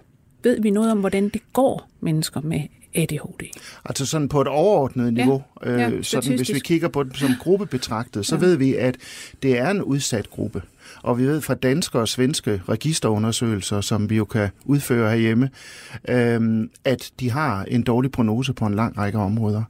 Ved 0.44 0.62
vi 0.62 0.70
noget 0.70 0.92
om, 0.92 1.00
hvordan 1.00 1.30
det 1.30 1.42
går 1.54 1.90
mennesker 2.00 2.42
med 2.42 2.60
ADHD? 2.96 3.44
Altså 3.86 4.06
sådan 4.06 4.30
på 4.30 4.42
et 4.42 4.48
overordnet 4.48 5.14
niveau, 5.14 5.44
ja, 5.66 5.90
øh, 5.90 6.04
sådan, 6.04 6.36
hvis 6.36 6.54
vi 6.54 6.60
kigger 6.60 6.88
på 6.88 7.04
dem 7.04 7.14
som 7.14 7.30
gruppe 7.40 7.66
betragtet, 7.66 8.26
så 8.26 8.36
ja. 8.36 8.42
ved 8.42 8.56
vi, 8.56 8.76
at 8.76 8.98
det 9.44 9.60
er 9.60 9.70
en 9.70 9.82
udsat 9.82 10.30
gruppe. 10.30 10.62
Og 11.04 11.18
vi 11.18 11.26
ved 11.26 11.42
fra 11.42 11.54
danske 11.54 12.00
og 12.00 12.08
svenske 12.08 12.62
registerundersøgelser, 12.70 13.82
som 13.82 14.10
vi 14.10 14.16
jo 14.16 14.26
kan 14.26 14.50
udføre 14.66 15.10
herhjemme, 15.10 15.50
øh, 16.10 16.70
at 16.86 17.12
de 17.20 17.32
har 17.32 17.64
en 17.64 17.84
dårlig 17.84 18.12
prognose 18.12 18.54
på 18.54 18.66
en 18.66 18.74
lang 18.74 18.98
række 18.98 19.18
områder. 19.18 19.64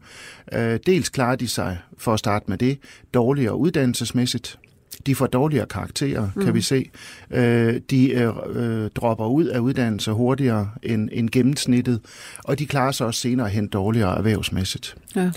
Øh, 0.53 0.79
dels 0.85 1.09
klarer 1.09 1.35
de 1.35 1.47
sig, 1.47 1.77
for 1.97 2.13
at 2.13 2.19
starte 2.19 2.45
med 2.47 2.57
det, 2.57 2.77
dårligere 3.13 3.55
uddannelsesmæssigt. 3.55 4.59
De 5.05 5.15
får 5.15 5.27
dårligere 5.27 5.65
karakterer, 5.65 6.29
mm. 6.35 6.43
kan 6.43 6.53
vi 6.53 6.61
se. 6.61 6.89
Øh, 7.31 7.81
de 7.89 8.11
øh, 8.11 8.33
øh, 8.53 8.89
dropper 8.95 9.25
ud 9.25 9.45
af 9.45 9.59
uddannelse 9.59 10.11
hurtigere 10.11 10.69
end, 10.83 11.09
end 11.11 11.29
gennemsnittet, 11.29 11.99
og 12.43 12.59
de 12.59 12.65
klarer 12.65 12.91
sig 12.91 13.07
også 13.07 13.19
senere 13.19 13.49
hen 13.49 13.67
dårligere 13.67 14.17
erhvervsmæssigt. 14.17 14.95
Ja. 15.15 15.31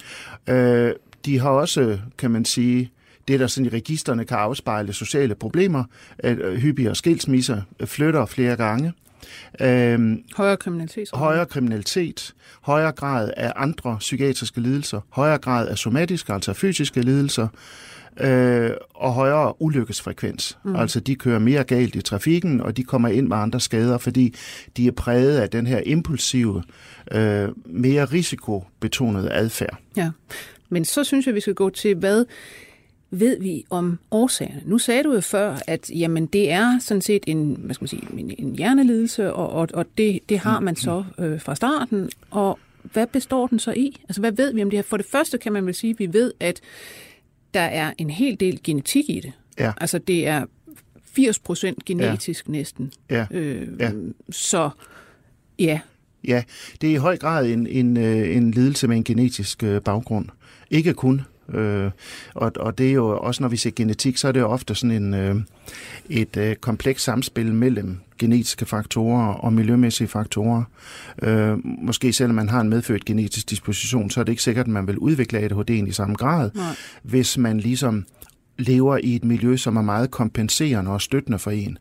Øh, 0.54 0.94
de 1.24 1.38
har 1.38 1.50
også, 1.50 1.98
kan 2.18 2.30
man 2.30 2.44
sige, 2.44 2.90
det 3.28 3.40
der 3.40 3.46
sådan 3.46 3.66
i 3.66 3.68
registerne 3.68 4.24
kan 4.24 4.36
afspejle 4.36 4.92
sociale 4.92 5.34
problemer, 5.34 5.84
at 6.18 6.38
øh, 6.38 6.56
hyppigere 6.56 6.94
skilsmisser, 6.94 7.62
øh, 7.80 7.86
flytter 7.86 8.26
flere 8.26 8.56
gange, 8.56 8.92
øh, 9.60 10.18
Højere 10.36 10.56
kriminalitet? 10.56 11.08
højere 11.14 11.46
kriminalitet, 11.46 12.34
højere 12.60 12.92
grad 12.92 13.30
af 13.36 13.52
andre 13.56 13.96
psykiatriske 13.98 14.60
lidelser, 14.60 15.00
højere 15.10 15.38
grad 15.38 15.68
af 15.68 15.78
somatiske, 15.78 16.32
altså 16.32 16.52
fysiske 16.52 17.00
lidelser, 17.00 17.48
øh, 18.20 18.70
og 18.94 19.12
højere 19.12 19.62
ulykkesfrekvens. 19.62 20.58
Mm. 20.64 20.76
Altså 20.76 21.00
de 21.00 21.14
kører 21.14 21.38
mere 21.38 21.64
galt 21.64 21.94
i 21.94 22.02
trafikken, 22.02 22.60
og 22.60 22.76
de 22.76 22.82
kommer 22.84 23.08
ind 23.08 23.28
med 23.28 23.36
andre 23.36 23.60
skader, 23.60 23.98
fordi 23.98 24.34
de 24.76 24.86
er 24.86 24.92
præget 24.92 25.38
af 25.38 25.50
den 25.50 25.66
her 25.66 25.80
impulsive, 25.86 26.62
øh, 27.12 27.48
mere 27.66 28.04
risikobetonede 28.04 29.32
adfærd. 29.32 29.78
Ja. 29.96 30.10
Men 30.68 30.84
så 30.84 31.04
synes 31.04 31.26
jeg, 31.26 31.34
vi 31.34 31.40
skal 31.40 31.54
gå 31.54 31.70
til, 31.70 31.94
hvad, 31.94 32.24
ved 33.10 33.40
vi 33.40 33.64
om 33.70 33.98
årsagerne? 34.10 34.62
Nu 34.64 34.78
sagde 34.78 35.02
du 35.02 35.14
jo 35.14 35.20
før, 35.20 35.56
at 35.66 35.90
jamen, 35.90 36.26
det 36.26 36.50
er 36.50 36.78
sådan 36.80 37.00
set 37.00 37.24
en, 37.26 37.56
hvad 37.58 37.74
skal 37.74 37.82
man 37.82 37.88
sige, 37.88 38.02
en, 38.18 38.34
en 38.38 38.56
hjernelidelse, 38.56 39.32
og, 39.32 39.50
og, 39.50 39.68
og 39.74 39.86
det, 39.98 40.20
det 40.28 40.38
har 40.38 40.60
man 40.60 40.76
så 40.76 41.04
øh, 41.18 41.40
fra 41.40 41.54
starten. 41.54 42.10
Og 42.30 42.58
hvad 42.82 43.06
består 43.06 43.46
den 43.46 43.58
så 43.58 43.72
i? 43.72 44.00
Altså, 44.08 44.20
hvad 44.20 44.32
ved 44.32 44.54
vi 44.54 44.62
om 44.62 44.70
det 44.70 44.76
her? 44.76 44.82
For 44.82 44.96
det 44.96 45.06
første 45.06 45.38
kan 45.38 45.52
man 45.52 45.66
vel 45.66 45.74
sige, 45.74 45.90
at 45.90 45.98
vi 45.98 46.12
ved, 46.12 46.32
at 46.40 46.60
der 47.54 47.60
er 47.60 47.92
en 47.98 48.10
hel 48.10 48.40
del 48.40 48.60
genetik 48.64 49.10
i 49.10 49.20
det. 49.20 49.32
Ja. 49.58 49.72
Altså, 49.80 49.98
det 49.98 50.26
er 50.26 50.44
80 51.14 51.38
procent 51.38 51.84
genetisk 51.84 52.46
ja. 52.46 52.52
næsten. 52.52 52.92
Ja. 53.10 53.26
Øh, 53.30 53.68
Ja. 53.80 53.90
Så 54.30 54.70
ja, 55.58 55.80
Ja, 56.28 56.42
det 56.80 56.90
er 56.90 56.94
i 56.94 56.96
høj 56.96 57.16
grad 57.16 57.46
en, 57.46 57.66
en, 57.66 57.96
øh, 57.96 58.36
en 58.36 58.50
lidelse 58.50 58.88
med 58.88 58.96
en 58.96 59.04
genetisk 59.04 59.62
øh, 59.62 59.80
baggrund. 59.82 60.28
Ikke 60.70 60.94
kun. 60.94 61.22
Øh, 61.48 61.90
og, 62.34 62.52
og 62.56 62.78
det 62.78 62.88
er 62.88 62.92
jo 62.92 63.18
også, 63.18 63.42
når 63.42 63.48
vi 63.48 63.56
ser 63.56 63.70
genetik, 63.70 64.16
så 64.16 64.28
er 64.28 64.32
det 64.32 64.40
jo 64.40 64.46
ofte 64.46 64.74
sådan 64.74 65.02
en, 65.02 65.14
øh, 65.14 65.36
et 66.10 66.36
øh, 66.36 66.56
komplekst 66.56 67.04
samspil 67.04 67.54
mellem 67.54 68.00
genetiske 68.18 68.66
faktorer 68.66 69.26
og 69.26 69.52
miljømæssige 69.52 70.08
faktorer. 70.08 70.62
Øh, 71.22 71.58
måske 71.64 72.12
selvom 72.12 72.34
man 72.34 72.48
har 72.48 72.60
en 72.60 72.68
medfødt 72.68 73.04
genetisk 73.04 73.50
disposition, 73.50 74.10
så 74.10 74.20
er 74.20 74.24
det 74.24 74.32
ikke 74.32 74.42
sikkert, 74.42 74.66
at 74.66 74.72
man 74.72 74.86
vil 74.86 74.98
udvikle 74.98 75.38
ADHD'en 75.38 75.88
i 75.88 75.92
samme 75.92 76.14
grad, 76.14 76.50
Nej. 76.54 76.74
hvis 77.02 77.38
man 77.38 77.60
ligesom 77.60 78.06
lever 78.58 78.98
i 79.02 79.16
et 79.16 79.24
miljø, 79.24 79.56
som 79.56 79.76
er 79.76 79.82
meget 79.82 80.10
kompenserende 80.10 80.90
og 80.90 81.00
støttende 81.00 81.38
for 81.38 81.50
en. 81.50 81.78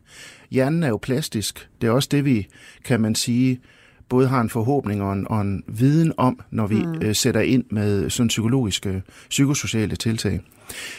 Hjernen 0.50 0.82
er 0.82 0.88
jo 0.88 0.96
plastisk. 0.96 1.68
Det 1.80 1.86
er 1.86 1.90
også 1.90 2.08
det, 2.12 2.24
vi, 2.24 2.46
kan 2.84 3.00
man 3.00 3.14
sige, 3.14 3.60
både 4.08 4.28
har 4.28 4.40
en 4.40 4.50
forhåbning 4.50 5.02
og 5.02 5.12
en, 5.12 5.26
og 5.30 5.40
en 5.40 5.64
viden 5.68 6.12
om, 6.16 6.40
når 6.50 6.66
vi 6.66 6.74
mm. 6.74 7.02
øh, 7.02 7.14
sætter 7.14 7.40
ind 7.40 7.64
med 7.70 8.10
sådan 8.10 8.28
psykologiske, 8.28 9.02
psykosociale 9.30 9.96
tiltag. 9.96 10.40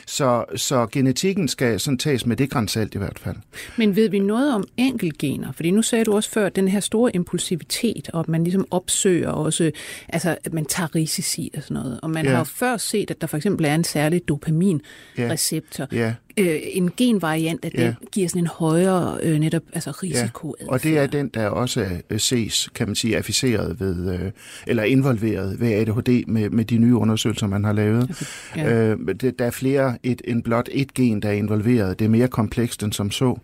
Så, 0.08 0.46
så 0.56 0.88
genetikken 0.92 1.48
skal 1.48 1.80
sådan 1.80 1.98
tages 1.98 2.26
med 2.26 2.36
det 2.36 2.50
grænsalt 2.50 2.96
i 2.96 2.98
hvert 2.98 3.20
fald. 3.20 3.36
Men 3.78 3.96
ved 3.96 4.10
vi 4.10 4.20
noget 4.20 4.54
om 4.56 4.64
enkeltgener? 4.78 5.52
Fordi 5.52 5.72
nu 5.72 5.82
sagde 5.82 6.06
du 6.06 6.16
også 6.16 6.30
før, 6.30 6.50
den 6.50 6.68
her 6.68 6.80
store 6.80 7.16
impulsivitet, 7.16 8.10
og 8.14 8.20
at 8.20 8.28
man 8.28 8.44
ligesom 8.44 8.66
opsøger 8.72 9.30
også, 9.30 9.72
altså 10.10 10.38
at 10.44 10.54
man 10.54 10.66
tager 10.66 10.96
risici 10.96 11.52
og 11.58 11.64
sådan 11.64 11.76
noget. 11.84 12.00
Og 12.02 12.10
man 12.10 12.26
Ja. 12.26 12.30
ja. 12.30 12.36
har 12.36 12.40
jo 12.42 12.44
før 12.44 12.78
set, 12.78 13.12
at 13.12 13.22
der 13.22 13.28
for 13.28 13.38
eksempel 13.38 13.66
er 13.66 13.76
en 13.76 13.84
særlig 13.84 14.22
dopaminreceptor. 14.28 15.88
Ja. 15.92 16.14
Øh, 16.40 16.60
en 16.64 16.92
genvariant, 16.98 17.66
at 17.66 17.74
Ja. 17.74 17.84
den 17.86 17.94
giver 18.12 18.28
sådan 18.30 18.42
en 18.42 18.48
højere 18.48 19.18
øh, 19.24 19.40
netop 19.40 19.62
altså 19.74 19.92
risiko. 19.92 20.56
Og 20.68 20.84
det 20.84 20.98
er 20.98 21.08
den, 21.08 21.28
der 21.28 21.48
også 21.48 21.88
øh, 22.10 22.20
ses, 22.20 22.70
kan 22.76 22.88
man 22.88 22.96
sige, 22.96 23.18
afficeret 23.18 23.80
ved, 23.80 24.14
øh, 24.14 24.32
eller 24.68 24.84
involveret 24.84 25.60
ved 25.60 25.72
ADHD 25.74 26.24
med, 26.28 26.50
med 26.50 26.66
de 26.66 26.78
nye 26.78 26.96
undersøgelser, 26.96 27.48
man 27.48 27.64
har 27.64 27.74
lavet. 27.74 28.28
Ja. 28.58 28.74
Øh, 28.74 28.98
det, 29.22 29.40
der 29.40 29.46
er 29.46 29.52
flere 29.52 29.98
et, 30.04 30.22
end 30.26 30.44
blot 30.44 30.70
et 30.72 30.94
gen, 30.94 31.22
der 31.22 31.30
er 31.30 31.34
involveret. 31.34 32.00
Det 32.00 32.06
er 32.06 32.10
mere 32.10 32.28
komplekst 32.28 32.84
end 32.84 32.94
som 32.94 33.12
så. 33.12 33.40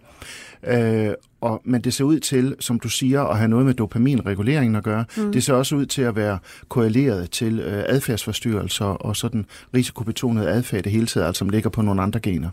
Øh, 0.67 1.13
og, 1.41 1.61
men 1.65 1.81
det 1.81 1.93
ser 1.93 2.03
ud 2.03 2.19
til, 2.19 2.55
som 2.59 2.79
du 2.79 2.89
siger, 2.89 3.21
at 3.21 3.37
have 3.37 3.47
noget 3.47 3.65
med 3.65 3.73
dopaminreguleringen 3.73 4.75
at 4.75 4.83
gøre. 4.83 5.05
Mm. 5.17 5.31
Det 5.31 5.43
ser 5.43 5.53
også 5.53 5.75
ud 5.75 5.85
til 5.85 6.01
at 6.01 6.15
være 6.15 6.39
korreleret 6.69 7.31
til 7.31 7.59
øh, 7.59 7.83
adfærdsforstyrrelser 7.87 8.85
og 8.85 9.15
sådan 9.15 9.45
risikobetonet 9.75 10.47
adfærd 10.47 10.83
det 10.83 10.91
hele 10.91 11.05
taget, 11.05 11.25
altså 11.27 11.39
som 11.39 11.49
ligger 11.49 11.69
på 11.69 11.81
nogle 11.81 12.01
andre 12.01 12.19
gener. 12.19 12.49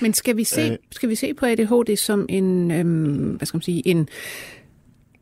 Men 0.00 0.14
skal 0.14 0.36
vi 0.36 0.44
se, 0.44 0.60
Øh. 0.70 0.76
skal 0.90 1.08
vi 1.08 1.14
se 1.14 1.34
på 1.34 1.46
ADHD 1.46 1.96
som 1.96 2.26
en, 2.28 2.70
øhm, 2.70 3.30
hvad 3.36 3.46
skal 3.46 3.56
man 3.56 3.62
sige, 3.62 3.88
en, 3.88 4.08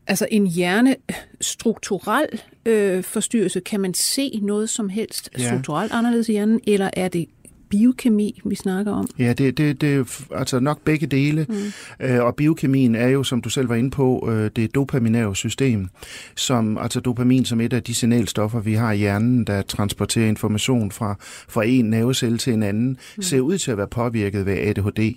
altså 0.07 0.27
en 0.31 0.47
hjernestrukturel 0.47 2.27
øh, 2.67 3.03
forstyrrelse? 3.05 3.61
Kan 3.61 3.81
man 3.81 3.95
se 3.95 4.41
noget 4.43 4.71
som 4.71 4.89
helst 4.89 5.31
Ja. 5.39 5.47
strukturelt 5.47 5.93
anderledes 5.93 6.29
i 6.29 6.33
hjernen, 6.33 6.61
eller 6.67 6.91
er 6.93 7.09
det 7.09 7.27
biokemi, 7.71 8.41
vi 8.45 8.55
snakker 8.55 8.93
om? 8.93 9.09
Ja, 9.19 9.33
det, 9.33 9.59
det, 9.59 9.81
det 9.81 9.99
er 9.99 10.35
altså 10.35 10.61
nok 10.61 10.81
begge 10.85 11.07
dele. 11.07 11.47
Mm. 11.49 12.07
Øh, 12.07 12.25
og 12.25 12.37
biokemien 12.37 12.95
er 12.95 13.09
jo, 13.09 13.23
som 13.23 13.43
du 13.43 13.49
selv 13.49 13.69
var 13.69 13.75
inde 13.75 13.91
på, 13.91 14.29
øh, 14.33 14.51
det 14.57 14.75
dopaminære 14.75 15.37
system, 15.37 15.89
som 16.37 16.79
altså 16.79 17.01
dopamin 17.01 17.45
som 17.45 17.61
et 17.61 17.73
af 17.73 17.83
de 17.83 17.95
signalstoffer, 17.95 18.61
vi 18.61 18.75
har 18.75 18.93
i 18.93 18.97
hjernen, 18.97 19.45
der 19.45 19.63
transporterer 19.63 20.29
information 20.29 20.91
fra, 20.91 21.17
fra 21.49 21.65
en 21.67 21.85
nervecelle 21.85 22.39
til 22.39 22.53
en 22.53 22.63
anden, 22.63 22.99
mm. 23.17 23.23
ser 23.23 23.41
ud 23.41 23.59
til 23.59 23.71
at 23.71 23.77
være 23.77 23.89
påvirket 23.89 24.47
ved 24.47 24.59
ADHD. 24.59 25.15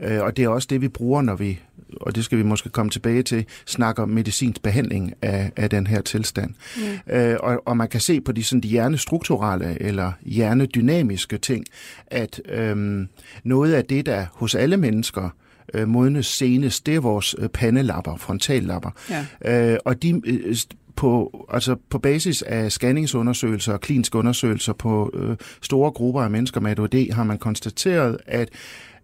Øh, 0.00 0.22
og 0.22 0.36
det 0.36 0.44
er 0.44 0.48
også 0.48 0.68
det, 0.70 0.80
vi 0.80 0.88
bruger, 0.88 1.22
når 1.22 1.34
vi, 1.34 1.58
og 2.00 2.14
det 2.14 2.24
skal 2.24 2.38
vi 2.38 2.42
måske 2.42 2.68
komme 2.68 2.90
tilbage 2.90 3.22
til, 3.22 3.46
snakker 3.66 4.02
om 4.02 4.08
medicinsk 4.08 4.62
behandling 4.62 5.14
af, 5.22 5.52
af 5.56 5.70
den 5.70 5.86
her 5.86 6.00
tilstand. 6.00 6.54
Øh, 7.10 7.36
og, 7.40 7.62
og 7.66 7.76
man 7.76 7.88
kan 7.88 8.00
se 8.00 8.20
på 8.20 8.32
de, 8.32 8.44
sådan, 8.44 8.60
de 8.60 8.68
hjernestrukturelle 8.68 9.82
eller 9.82 10.12
hjernedynamiske 10.22 11.38
ting, 11.38 11.64
at 12.06 12.40
øhm, 12.48 13.08
noget 13.44 13.74
af 13.74 13.84
det, 13.84 14.06
der 14.06 14.26
hos 14.32 14.54
alle 14.54 14.76
mennesker 14.76 15.30
øh, 15.74 15.88
modnes 15.88 16.26
senest, 16.26 16.86
det 16.86 16.94
er 16.94 17.00
vores 17.00 17.34
øh, 17.38 17.48
pandelapper, 17.48 18.16
frontallapper. 18.16 18.90
Ja. 19.44 19.72
Øh, 19.72 19.78
og 19.84 20.02
de 20.02 20.20
øh, 20.24 20.56
på, 20.96 21.46
altså 21.52 21.76
på 21.90 21.98
basis 21.98 22.42
af 22.42 22.72
scanningsundersøgelser 22.72 23.72
og 23.72 23.80
kliniske 23.80 24.18
undersøgelser 24.18 24.72
på 24.72 25.10
øh, 25.14 25.36
store 25.62 25.90
grupper 25.90 26.22
af 26.22 26.30
mennesker 26.30 26.60
med 26.60 26.70
ADHD, 26.70 27.12
har 27.12 27.24
man 27.24 27.38
konstateret, 27.38 28.18
at 28.26 28.48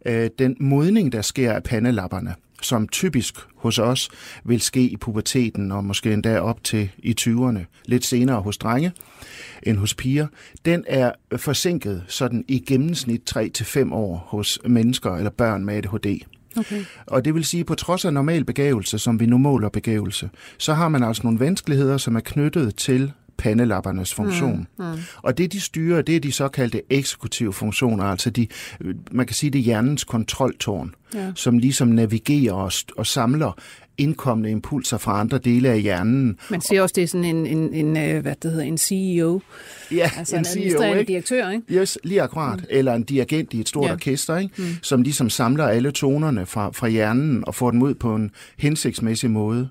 øh, 0.07 0.31
den 0.39 0.57
modning, 0.61 1.13
der 1.13 1.23
sker 1.23 1.53
af 1.53 1.63
pandelapperne, 1.63 2.35
som 2.65 2.89
typisk 2.89 3.35
hos 3.57 3.79
os 3.79 4.09
vil 4.45 4.61
ske 4.61 4.81
i 4.81 4.97
puberteten 4.97 5.73
og 5.73 5.85
måske 5.85 6.13
endda 6.13 6.41
op 6.41 6.65
til 6.65 6.91
i 6.99 7.15
20'erne, 7.21 7.83
lidt 7.85 8.05
senere 8.05 8.41
hos 8.41 8.59
drenge 8.59 8.93
end 9.63 9.77
hos 9.77 9.95
piger, 9.95 10.27
den 10.65 10.85
er 10.87 11.13
forsinket 11.37 12.05
sådan 12.09 12.45
i 12.49 12.59
gennemsnit 12.59 13.37
3-5 13.37 13.95
år 13.95 14.27
hos 14.29 14.59
mennesker 14.67 15.17
eller 15.17 15.31
børn 15.31 15.65
med 15.65 15.75
ADHD. 15.75 16.25
Okay. 16.57 16.85
Og 17.07 17.25
det 17.25 17.35
vil 17.35 17.45
sige, 17.45 17.61
at 17.61 17.67
på 17.67 17.75
trods 17.75 18.05
af 18.05 18.13
normal 18.13 18.45
begævelse, 18.45 18.99
som 18.99 19.21
vi 19.21 19.27
nu 19.27 19.39
måler 19.39 19.69
begævelse, 19.69 20.31
så 20.59 20.75
har 20.75 20.89
man 20.89 21.03
altså 21.03 21.23
nogle 21.25 21.41
vanskeligheder, 21.41 21.97
som 21.97 22.17
er 22.17 22.21
knyttet 22.21 22.77
til 22.77 23.13
pandelappernes 23.45 24.15
funktion. 24.15 24.67
Mm, 24.79 24.85
mm. 24.85 24.93
Og 25.23 25.39
det, 25.39 25.53
de 25.53 25.61
styrer, 25.61 26.03
det 26.03 26.17
er 26.17 26.21
de 26.21 26.33
såkaldte 26.33 26.83
eksekutive 26.91 27.53
funktioner, 27.53 28.05
altså 28.05 28.31
de, 28.31 28.47
øh, 28.81 28.95
man 29.13 29.27
kan 29.27 29.35
sige, 29.35 29.51
det 29.51 29.59
er 29.59 29.63
hjernens 29.63 30.05
kontroltårn, 30.05 30.95
Ja. 31.15 31.33
som 31.35 31.59
ligesom 31.59 31.89
navigerer 31.89 32.55
og, 32.55 32.69
st- 32.73 32.89
og 32.97 33.07
samler 33.07 33.59
indkommende 33.99 34.51
impulser 34.51 34.99
fra 34.99 35.21
andre 35.21 35.39
dele 35.39 35.69
af 35.69 35.81
hjernen. 35.81 36.39
Man 36.51 36.61
siger 36.61 36.83
også, 36.83 36.93
det 36.97 37.03
er 37.05 37.09
sådan 37.09 37.25
en, 37.25 37.47
en, 37.47 37.75
en 37.75 37.97
øh, 37.97 38.23
hvad 38.23 38.35
det 38.43 38.51
hedder, 38.51 38.65
en 38.65 38.79
CEO, 38.79 39.41
Ja, 39.93 40.11
altså 40.19 40.37
en, 40.37 40.41
en 40.41 40.47
administrerende 40.47 41.01
ikke? 41.01 41.13
direktør, 41.13 41.51
ikke? 41.51 41.75
Yes, 41.75 41.99
lige 42.05 42.23
akkurat. 42.23 42.59
Mm. 42.59 42.67
Eller 42.71 42.95
en 42.95 43.03
dirigent 43.03 43.55
i 43.55 43.61
et 43.61 43.69
stort 43.69 43.87
ja. 43.87 43.93
orkester, 43.93 44.37
ikke? 44.37 44.55
Mm. 44.59 44.65
som 44.83 45.03
ligesom 45.03 45.31
samler 45.31 45.65
alle 45.67 45.91
tonerne 45.91 46.47
fra, 46.47 46.71
fra 46.73 46.89
hjernen 46.89 47.45
og 47.47 47.55
får 47.55 47.71
dem 47.71 47.83
ud 47.83 47.95
på 47.95 48.15
en 48.15 48.31
hensigtsmæssig 48.59 49.31
måde. 49.31 49.69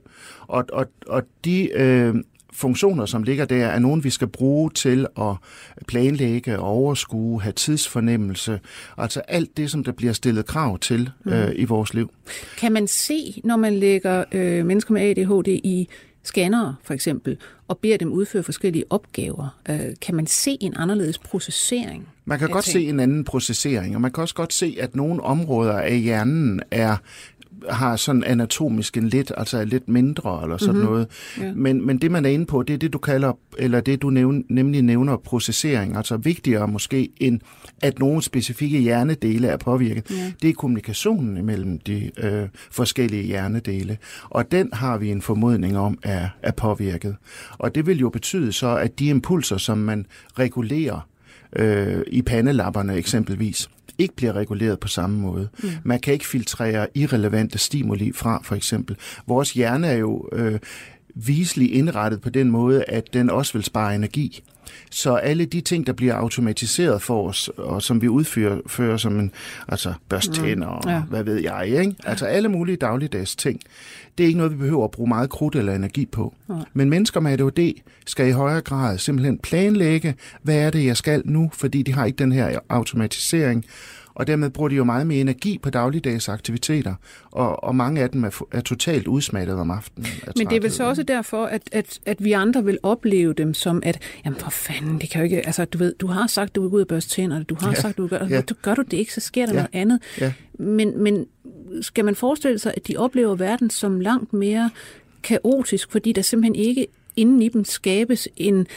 Og, 0.48 0.66
og, 0.74 0.86
og 1.08 1.24
de 1.46 1.70
øh, 1.78 2.16
funktioner, 2.54 3.06
som 3.06 3.24
ligger 3.24 3.46
der, 3.46 3.66
er 3.66 3.80
nogle, 3.80 4.04
vi 4.04 4.10
skal 4.10 4.28
bruge 4.28 4.70
til 4.70 5.08
at 5.18 5.36
planlægge, 5.88 6.60
overskue, 6.60 7.42
have 7.42 7.54
tidsfornemmelse. 7.54 8.60
Altså 8.98 9.20
alt 9.20 9.58
det, 9.58 9.72
som 9.72 9.84
der 9.84 9.92
bliver 9.92 10.14
stillet 10.14 10.46
krav 10.46 10.80
til 10.80 11.10
øh, 11.26 11.52
i 11.56 11.66
vores 11.66 11.94
liv. 11.94 12.12
Kan 12.58 12.72
man 12.72 12.88
se, 12.88 13.42
når 13.44 13.56
man 13.56 13.74
lægger 13.74 14.24
øh, 14.32 14.66
mennesker 14.66 14.94
med 14.94 15.02
ADHD 15.02 15.48
i 15.48 15.90
scannere, 16.24 16.76
for 16.84 16.94
eksempel, 16.94 17.38
og 17.68 17.78
beder 17.78 17.98
dem 17.98 18.12
udføre 18.12 18.44
forskellige 18.44 18.84
opgaver, 18.90 19.60
øh, 19.70 19.80
kan 20.02 20.16
man 20.16 20.28
se 20.28 20.58
en 20.62 20.74
anderledes 20.76 21.18
processering? 21.18 22.08
Man 22.26 22.40
kan 22.40 22.50
godt 22.50 22.66
ting? 22.66 22.74
se 22.74 22.90
en 22.90 23.00
anden 23.00 23.24
processering, 23.24 23.96
og 23.96 24.02
man 24.02 24.12
kan 24.12 24.22
også 24.22 24.36
godt 24.36 24.54
se, 24.54 24.78
at 24.80 24.96
nogle 24.96 25.24
områder 25.24 25.80
af 25.80 26.00
hjernen 26.00 26.62
er 26.72 26.98
har 27.70 27.96
sådan 27.96 28.24
anatomisk 28.24 28.98
en 28.98 29.10
lidt, 29.10 29.32
altså 29.38 29.58
er 29.58 29.66
lidt 29.66 29.90
mindre 29.90 30.40
eller 30.44 30.58
sådan 30.58 30.76
mm-hmm. 30.76 30.90
noget. 30.90 31.08
Ja. 31.40 31.54
Men, 31.54 31.88
men 31.88 31.98
det, 31.98 32.12
man 32.12 32.26
er 32.26 32.30
inde 32.30 32.46
på, 32.46 32.64
det 32.64 32.74
er 32.74 32.78
det, 32.78 32.94
du 32.94 32.98
kalder, 32.98 33.38
eller 33.58 33.82
det, 33.82 34.02
du 34.02 34.10
nævn, 34.10 34.46
nemlig 34.50 34.82
nævner 34.82 35.18
processering, 35.18 35.98
altså 35.98 36.18
vigtigere 36.18 36.68
måske, 36.68 37.10
end 37.18 37.40
at 37.82 38.00
nogle 38.00 38.22
specifikke 38.22 38.80
hjernedele 38.80 39.48
er 39.48 39.58
påvirket. 39.58 40.12
Ja. 40.12 40.32
Det 40.42 40.50
er 40.50 40.54
kommunikationen 40.54 41.38
imellem 41.38 41.80
de 41.80 42.12
øh, 42.18 42.48
forskellige 42.72 43.24
hjernedele, 43.24 43.98
og 44.30 44.52
den 44.52 44.70
har 44.74 44.98
vi 44.98 45.12
en 45.12 45.22
formodning 45.22 45.78
om 45.78 45.98
er, 46.04 46.28
er 46.42 46.52
påvirket. 46.52 47.16
Og 47.58 47.76
det 47.76 47.88
vil 47.88 48.00
jo 48.00 48.10
betyde 48.10 48.52
så, 48.54 48.76
at 48.76 49.00
de 49.00 49.06
impulser, 49.06 49.58
som 49.58 49.78
man 49.78 50.06
regulerer 50.40 51.08
øh, 51.56 52.02
i 52.08 52.22
pandelapperne 52.22 52.96
eksempelvis, 52.96 53.70
ikke 53.98 54.16
bliver 54.16 54.34
reguleret 54.34 54.80
på 54.80 54.88
samme 54.88 55.20
måde. 55.20 55.50
Mm. 55.64 55.70
Man 55.84 56.00
kan 56.00 56.14
ikke 56.14 56.28
filtrere 56.28 56.88
irrelevante 56.96 57.58
stimuli 57.58 58.12
fra, 58.12 58.42
for 58.44 58.56
eksempel. 58.56 58.96
Vores 59.28 59.54
hjerne 59.54 59.88
er 59.88 59.98
jo 59.98 60.30
øh, 60.32 60.60
viselig 61.16 61.74
indrettet 61.74 62.22
på 62.22 62.30
den 62.30 62.52
måde, 62.52 62.84
at 62.84 63.14
den 63.14 63.30
også 63.30 63.54
vil 63.54 63.64
spare 63.64 63.96
energi. 63.96 64.44
Så 64.92 65.16
alle 65.16 65.46
de 65.46 65.62
ting, 65.62 65.88
der 65.88 65.94
bliver 65.94 66.14
automatiseret 66.14 67.02
for 67.02 67.30
os, 67.30 67.50
og 67.58 67.82
som 67.82 68.02
vi 68.02 68.08
udfører 68.08 68.58
fører 68.68 68.98
som 68.98 69.20
en, 69.20 69.32
altså 69.68 69.94
børst 70.10 70.32
tænder 70.32 70.68
og 70.68 70.90
Ja. 70.92 71.00
hvad 71.10 71.24
ved 71.24 71.36
jeg, 71.42 71.68
ikke? 71.68 71.96
Altså 72.04 72.26
alle 72.26 72.50
mulige 72.50 72.76
dagligdags 72.76 73.36
ting. 73.36 73.60
Det 74.18 74.24
er 74.24 74.28
ikke 74.28 74.38
noget, 74.38 74.52
vi 74.52 74.58
behøver 74.58 74.84
at 74.84 74.92
bruge 74.92 75.10
meget 75.10 75.30
krudt 75.30 75.56
eller 75.56 75.76
energi 75.76 76.06
på. 76.06 76.34
Men 76.74 76.90
mennesker 76.90 77.20
med 77.20 77.32
ADHD 77.32 77.74
skal 78.06 78.28
i 78.28 78.32
højere 78.32 78.62
grad 78.62 78.98
simpelthen 78.98 79.38
planlægge, 79.38 80.16
hvad 80.42 80.56
er 80.56 80.70
det, 80.70 80.86
jeg 80.86 80.98
skal 80.98 81.22
nu, 81.26 81.50
fordi 81.54 81.82
de 81.82 81.94
har 81.94 82.06
ikke 82.06 82.18
den 82.18 82.32
her 82.32 82.60
automatisering. 82.70 83.66
Og 84.16 84.28
dermed 84.28 84.50
bruger 84.50 84.70
de 84.70 84.76
jo 84.76 84.84
meget 84.84 85.08
mere 85.08 85.22
energi 85.22 85.58
på 85.58 85.70
dagligdags 85.70 86.30
aktiviteter, 86.30 86.96
og, 87.32 87.64
og 87.64 87.76
mange 87.76 88.02
af 88.02 88.10
dem 88.10 88.24
er, 88.24 88.42
er 88.52 88.62
totalt 88.62 89.08
udsmattet 89.08 89.56
om 89.56 89.72
aftenen. 89.72 90.08
af 90.28 90.32
Men 90.38 90.48
det 90.48 90.56
er 90.56 90.62
vel 90.62 90.72
så 90.72 90.84
også 90.84 91.04
derfor, 91.04 91.46
at, 91.46 91.62
at, 91.72 92.00
at 92.06 92.24
vi 92.24 92.32
andre 92.32 92.64
vil 92.66 92.78
opleve 92.84 93.34
dem 93.34 93.54
som, 93.54 93.80
at 93.86 94.00
jamen 94.26 94.40
for 94.40 94.50
fanden, 94.50 95.02
det 95.02 95.10
kan 95.10 95.20
jo 95.20 95.24
ikke, 95.24 95.46
altså 95.46 95.66
du 95.66 95.78
ved, 95.78 95.94
du 96.00 96.08
har 96.08 96.28
sagt, 96.28 96.56
du 96.56 96.62
vil 96.62 96.70
gå 96.70 96.76
ud 96.76 96.82
og 96.82 96.88
børste 96.88 97.10
tænderne, 97.12 97.44
du 97.44 97.56
har 97.60 97.70
Ja, 97.70 97.76
sagt, 97.76 97.98
du 97.98 98.08
gøre, 98.08 98.26
ja. 98.30 98.42
du, 98.42 98.54
gør 98.62 98.76
du 98.76 98.82
det 98.82 98.98
ikke, 98.98 99.14
så 99.14 99.22
sker 99.22 99.46
der 99.46 99.54
Ja, 99.54 99.60
noget 99.60 99.70
andet. 99.74 100.00
ja. 100.22 100.34
Men, 100.60 101.04
men 101.04 101.26
skal 101.82 102.06
man 102.06 102.16
forestille 102.16 102.60
sig, 102.60 102.74
at 102.78 102.88
de 102.88 102.98
oplever 102.98 103.36
verden 103.36 103.70
som 103.70 104.00
langt 104.00 104.34
mere 104.34 104.70
kaotisk, 105.24 105.92
fordi 105.92 106.12
der 106.12 106.22
simpelthen 106.22 106.56
ikke 106.56 106.88
inden 107.16 107.42
i 107.42 107.50
dem 107.50 107.66
skabes 107.66 108.28
en, 108.38 108.68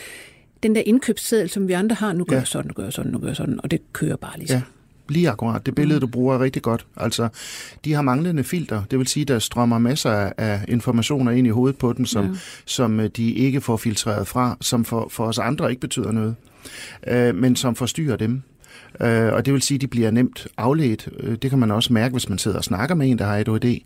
den 0.62 0.75
der 0.75 0.83
indkøbsseddel, 0.87 1.49
som 1.50 1.69
vi 1.69 1.73
andre 1.73 1.95
har, 1.95 2.12
nu 2.12 2.25
gør 2.25 2.37
Ja. 2.37 2.45
sådan, 2.45 2.69
nu 2.69 2.83
gør 2.83 2.90
sådan, 2.90 3.12
nu 3.12 3.19
gør 3.19 3.33
sådan, 3.33 3.61
og 3.62 3.71
det 3.71 3.81
kører 3.93 4.16
bare 4.16 4.38
ligesom. 4.38 4.57
Ja, 4.57 4.62
lige 5.08 5.30
akkurat. 5.30 5.66
Det 5.66 5.75
billede, 5.75 6.00
du 6.00 6.06
bruger, 6.06 6.34
er 6.34 6.40
rigtig 6.40 6.62
godt. 6.62 6.86
Altså, 6.96 7.28
de 7.84 7.92
har 7.92 8.02
manglende 8.02 8.44
filter. 8.44 8.82
Det 8.90 8.98
vil 8.98 9.06
sige, 9.06 9.25
der 9.25 9.38
strømmer 9.38 9.78
masser 9.78 10.10
af- 10.12 10.32
af 10.38 10.64
informationer 10.68 11.32
ind 11.32 11.46
i 11.46 11.50
hovedet 11.50 11.78
på 11.78 11.92
dem, 11.92 12.06
som, 12.06 12.25
ja. 12.25 12.30
som 12.64 13.00
øh, 13.00 13.10
de 13.16 13.30
ikke 13.32 13.60
får 13.60 13.76
filtreret 13.76 14.26
fra, 14.28 14.56
som 14.60 14.84
for, 14.84 15.08
for 15.10 15.26
os 15.26 15.38
andre 15.38 15.70
ikke 15.70 15.80
betyder 15.80 16.12
noget, 16.12 16.34
øh, 17.06 17.34
men 17.34 17.56
som 17.56 17.75
forstyrrer 17.75 18.16
dem. 18.16 18.42
Øh, 19.00 19.33
og 19.33 19.47
det 19.47 19.52
vil 19.54 19.62
sige, 19.62 19.76
at 19.76 19.80
de 19.80 19.87
bliver 19.87 20.11
nemt 20.11 20.47
afledt. 20.56 21.09
Øh, 21.21 21.37
Det 21.42 21.50
kan 21.50 21.59
man 21.59 21.71
også 21.71 21.92
mærke, 21.92 22.12
hvis 22.12 22.28
man 22.28 22.38
sidder 22.38 22.56
og 22.56 22.64
snakker 22.64 22.95
med 22.95 23.11
en, 23.11 23.18
der 23.18 23.25
har 23.25 23.37
ADHD, 23.37 23.80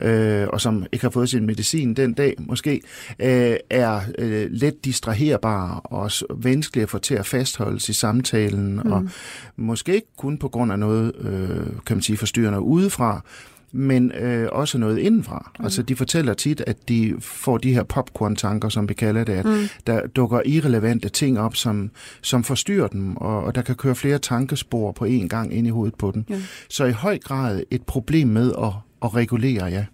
ja. 0.00 0.08
øh, 0.08 0.48
og 0.52 0.60
som 0.60 0.86
ikke 0.92 1.04
har 1.04 1.10
fået 1.10 1.28
sin 1.28 1.46
medicin 1.46 1.94
den 1.94 2.12
dag 2.12 2.34
måske, 2.38 2.80
øh, 3.18 3.56
er 3.70 4.00
øh, 4.18 4.46
let 4.50 4.84
distraherbar 4.84 5.80
og 5.84 6.00
også 6.00 6.24
vanskelig 6.34 6.82
at 6.82 6.90
få 6.90 6.98
til 6.98 7.14
at 7.14 7.26
fastholdes 7.26 7.88
i 7.88 7.92
samtalen, 7.92 8.80
mm. 8.84 8.92
og 8.92 9.08
måske 9.56 9.94
ikke 9.94 10.08
kun 10.16 10.38
på 10.38 10.48
grund 10.48 10.72
af 10.72 10.78
noget, 10.78 11.12
øh, 11.20 11.66
kan 11.86 11.96
man 11.96 12.02
sige, 12.02 12.16
forstyrrende 12.16 12.60
udefra, 12.60 13.24
men 13.72 14.12
øh, 14.12 14.48
også 14.52 14.78
noget 14.78 14.98
indenfra. 14.98 15.52
Mm. 15.58 15.64
Altså, 15.64 15.82
de 15.82 15.96
fortæller 15.96 16.34
tit, 16.34 16.62
at 16.66 16.88
de 16.88 17.14
får 17.20 17.58
de 17.58 17.72
her 17.72 17.82
popcorn-tanker, 17.82 18.68
som 18.68 18.88
vi 18.88 18.94
kalder 18.94 19.24
det, 19.24 19.32
at 19.32 19.44
mm. 19.44 19.62
der 19.86 20.06
dukker 20.06 20.40
irrelevante 20.46 21.08
ting 21.08 21.38
op, 21.40 21.56
som, 21.56 21.90
som 22.22 22.44
forstyrrer 22.44 22.88
dem, 22.88 23.16
og, 23.16 23.44
og 23.44 23.54
der 23.54 23.62
kan 23.62 23.74
køre 23.74 23.94
flere 23.94 24.18
tankespor 24.18 24.92
på 24.92 25.04
én 25.04 25.28
gang 25.28 25.54
ind 25.54 25.66
i 25.66 25.70
hovedet 25.70 25.94
på 25.94 26.10
dem. 26.10 26.24
Ja. 26.30 26.40
Så 26.68 26.84
i 26.84 26.92
høj 26.92 27.18
grad 27.18 27.62
et 27.70 27.82
problem 27.82 28.28
med 28.28 28.52
at, 28.62 28.72
at 29.02 29.14
regulere, 29.14 29.64
ja. 29.64 29.84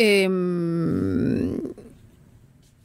Øhm, 0.00 1.60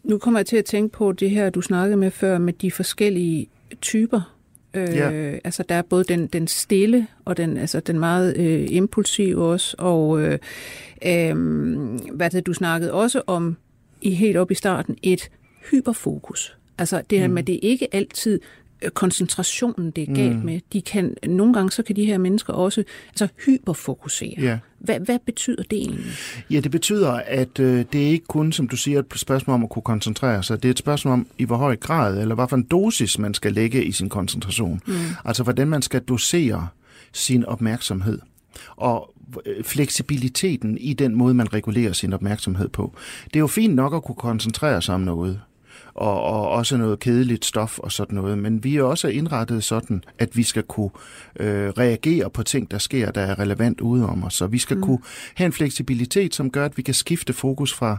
nu 0.04 0.18
kommer 0.18 0.40
jeg 0.40 0.46
til 0.46 0.58
at 0.58 0.66
tænke 0.66 0.94
på 0.94 1.12
det 1.12 1.30
her, 1.30 1.50
du 1.50 1.62
snakkede 1.62 1.98
med 1.98 2.12
før, 2.12 2.38
med 2.38 2.54
de 2.54 2.72
forskellige 2.72 3.48
typer. 3.82 4.36
Øh, 4.74 4.96
Ja. 4.96 5.12
Altså 5.44 5.64
der 5.70 5.76
er 5.76 5.82
både 5.82 6.04
den, 6.04 6.28
den 6.28 6.48
stille 6.48 7.08
og 7.26 7.38
den, 7.38 7.58
altså 7.58 7.80
den 7.80 8.00
meget 8.00 8.38
øh, 8.38 8.68
impulsive 8.70 9.46
også. 9.46 9.76
Og 9.80 10.22
øh, 10.22 10.40
øh, 11.06 11.36
hvad 12.14 12.30
det, 12.30 12.46
du 12.46 12.54
snakkede 12.54 12.94
også 12.94 13.22
om 13.28 13.58
i 14.02 14.12
helt 14.12 14.38
op 14.38 14.52
i 14.52 14.56
starten, 14.56 14.98
et 15.04 15.30
hyperfokus. 15.72 16.58
Altså 16.78 17.02
det 17.10 17.20
her 17.20 17.28
med, 17.28 17.42
at 17.42 17.48
det 17.48 17.56
er 17.56 17.60
ikke 17.62 17.96
altid 17.96 18.40
koncentrationen, 18.94 19.92
det 19.92 20.10
er 20.10 20.14
galt 20.16 20.36
Mm. 20.38 20.46
med. 20.46 20.60
De 20.74 20.82
kan, 20.82 21.16
nogle 21.28 21.54
gange 21.54 21.72
så 21.72 21.84
kan 21.84 21.96
de 21.96 22.06
her 22.06 22.18
mennesker 22.18 22.54
også 22.54 22.84
altså 23.10 23.28
hyperfokusere. 23.46 24.36
Ja. 24.38 24.58
Hvad, 24.80 25.00
hvad 25.00 25.20
betyder 25.26 25.64
det 25.64 25.78
egentlig? 25.78 26.06
Ja, 26.50 26.60
det 26.60 26.72
betyder, 26.72 27.12
at 27.12 27.60
øh, 27.60 27.86
det 27.94 28.04
er 28.04 28.08
ikke 28.10 28.26
kun, 28.26 28.52
som 28.52 28.68
du 28.68 28.76
siger, 28.78 29.00
et 29.00 29.06
spørgsmål 29.16 29.54
om 29.54 29.64
at 29.64 29.70
kunne 29.70 29.84
koncentrere 29.84 30.44
sig. 30.44 30.64
Det 30.64 30.70
er 30.70 30.72
et 30.72 30.80
spørgsmål 30.80 31.14
om, 31.14 31.28
i 31.38 31.44
hvor 31.44 31.56
høj 31.58 31.76
grad, 31.76 32.22
eller 32.22 32.36
hvad 32.36 32.48
for 32.48 32.56
en 32.56 32.64
dosis, 32.64 33.20
man 33.20 33.34
skal 33.34 33.54
lægge 33.54 33.86
i 33.86 33.92
sin 33.92 34.10
koncentration. 34.10 34.82
Mm. 34.88 34.94
Altså, 35.26 35.44
hvordan 35.44 35.68
man 35.68 35.82
skal 35.82 36.02
dosere 36.02 36.68
sin 37.14 37.46
opmærksomhed. 37.46 38.20
Og 38.76 39.14
øh, 39.46 39.64
fleksibiliteten 39.64 40.78
i 40.78 40.94
den 40.94 41.16
måde, 41.16 41.34
man 41.34 41.54
regulerer 41.54 41.94
sin 41.94 42.14
opmærksomhed 42.14 42.68
på. 42.70 42.94
Det 43.26 43.36
er 43.36 43.40
jo 43.40 43.48
fint 43.48 43.76
nok 43.76 43.94
at 43.94 44.04
kunne 44.04 44.16
koncentrere 44.16 44.82
sig 44.82 44.96
om 44.96 45.02
noget, 45.02 45.42
og, 45.94 46.22
og 46.22 46.50
også 46.50 46.78
noget 46.78 47.00
kedeligt 47.00 47.46
stof 47.46 47.80
og 47.80 47.92
sådan 47.92 48.16
noget, 48.16 48.38
men 48.38 48.64
vi 48.64 48.78
er 48.78 48.84
også 48.84 49.08
indrettet 49.08 49.64
sådan, 49.64 50.04
at 50.20 50.38
vi 50.38 50.44
skal 50.44 50.64
kunne 50.64 50.90
øh, 51.40 51.70
reagere 51.70 52.30
på 52.30 52.44
ting, 52.44 52.72
der 52.72 52.78
sker, 52.78 53.12
der 53.12 53.22
er 53.22 53.40
relevant 53.40 53.82
ude 53.82 54.10
om 54.10 54.24
os. 54.24 54.34
Så 54.34 54.48
vi 54.48 54.58
skal 54.58 54.78
mm. 54.78 54.84
kunne 54.84 55.00
have 55.36 55.46
en 55.46 55.54
fleksibilitet, 55.54 56.36
som 56.36 56.52
gør, 56.52 56.66
at 56.66 56.78
vi 56.78 56.82
kan 56.82 56.94
skifte 56.94 57.34
fokus 57.34 57.74
fra 57.74 57.98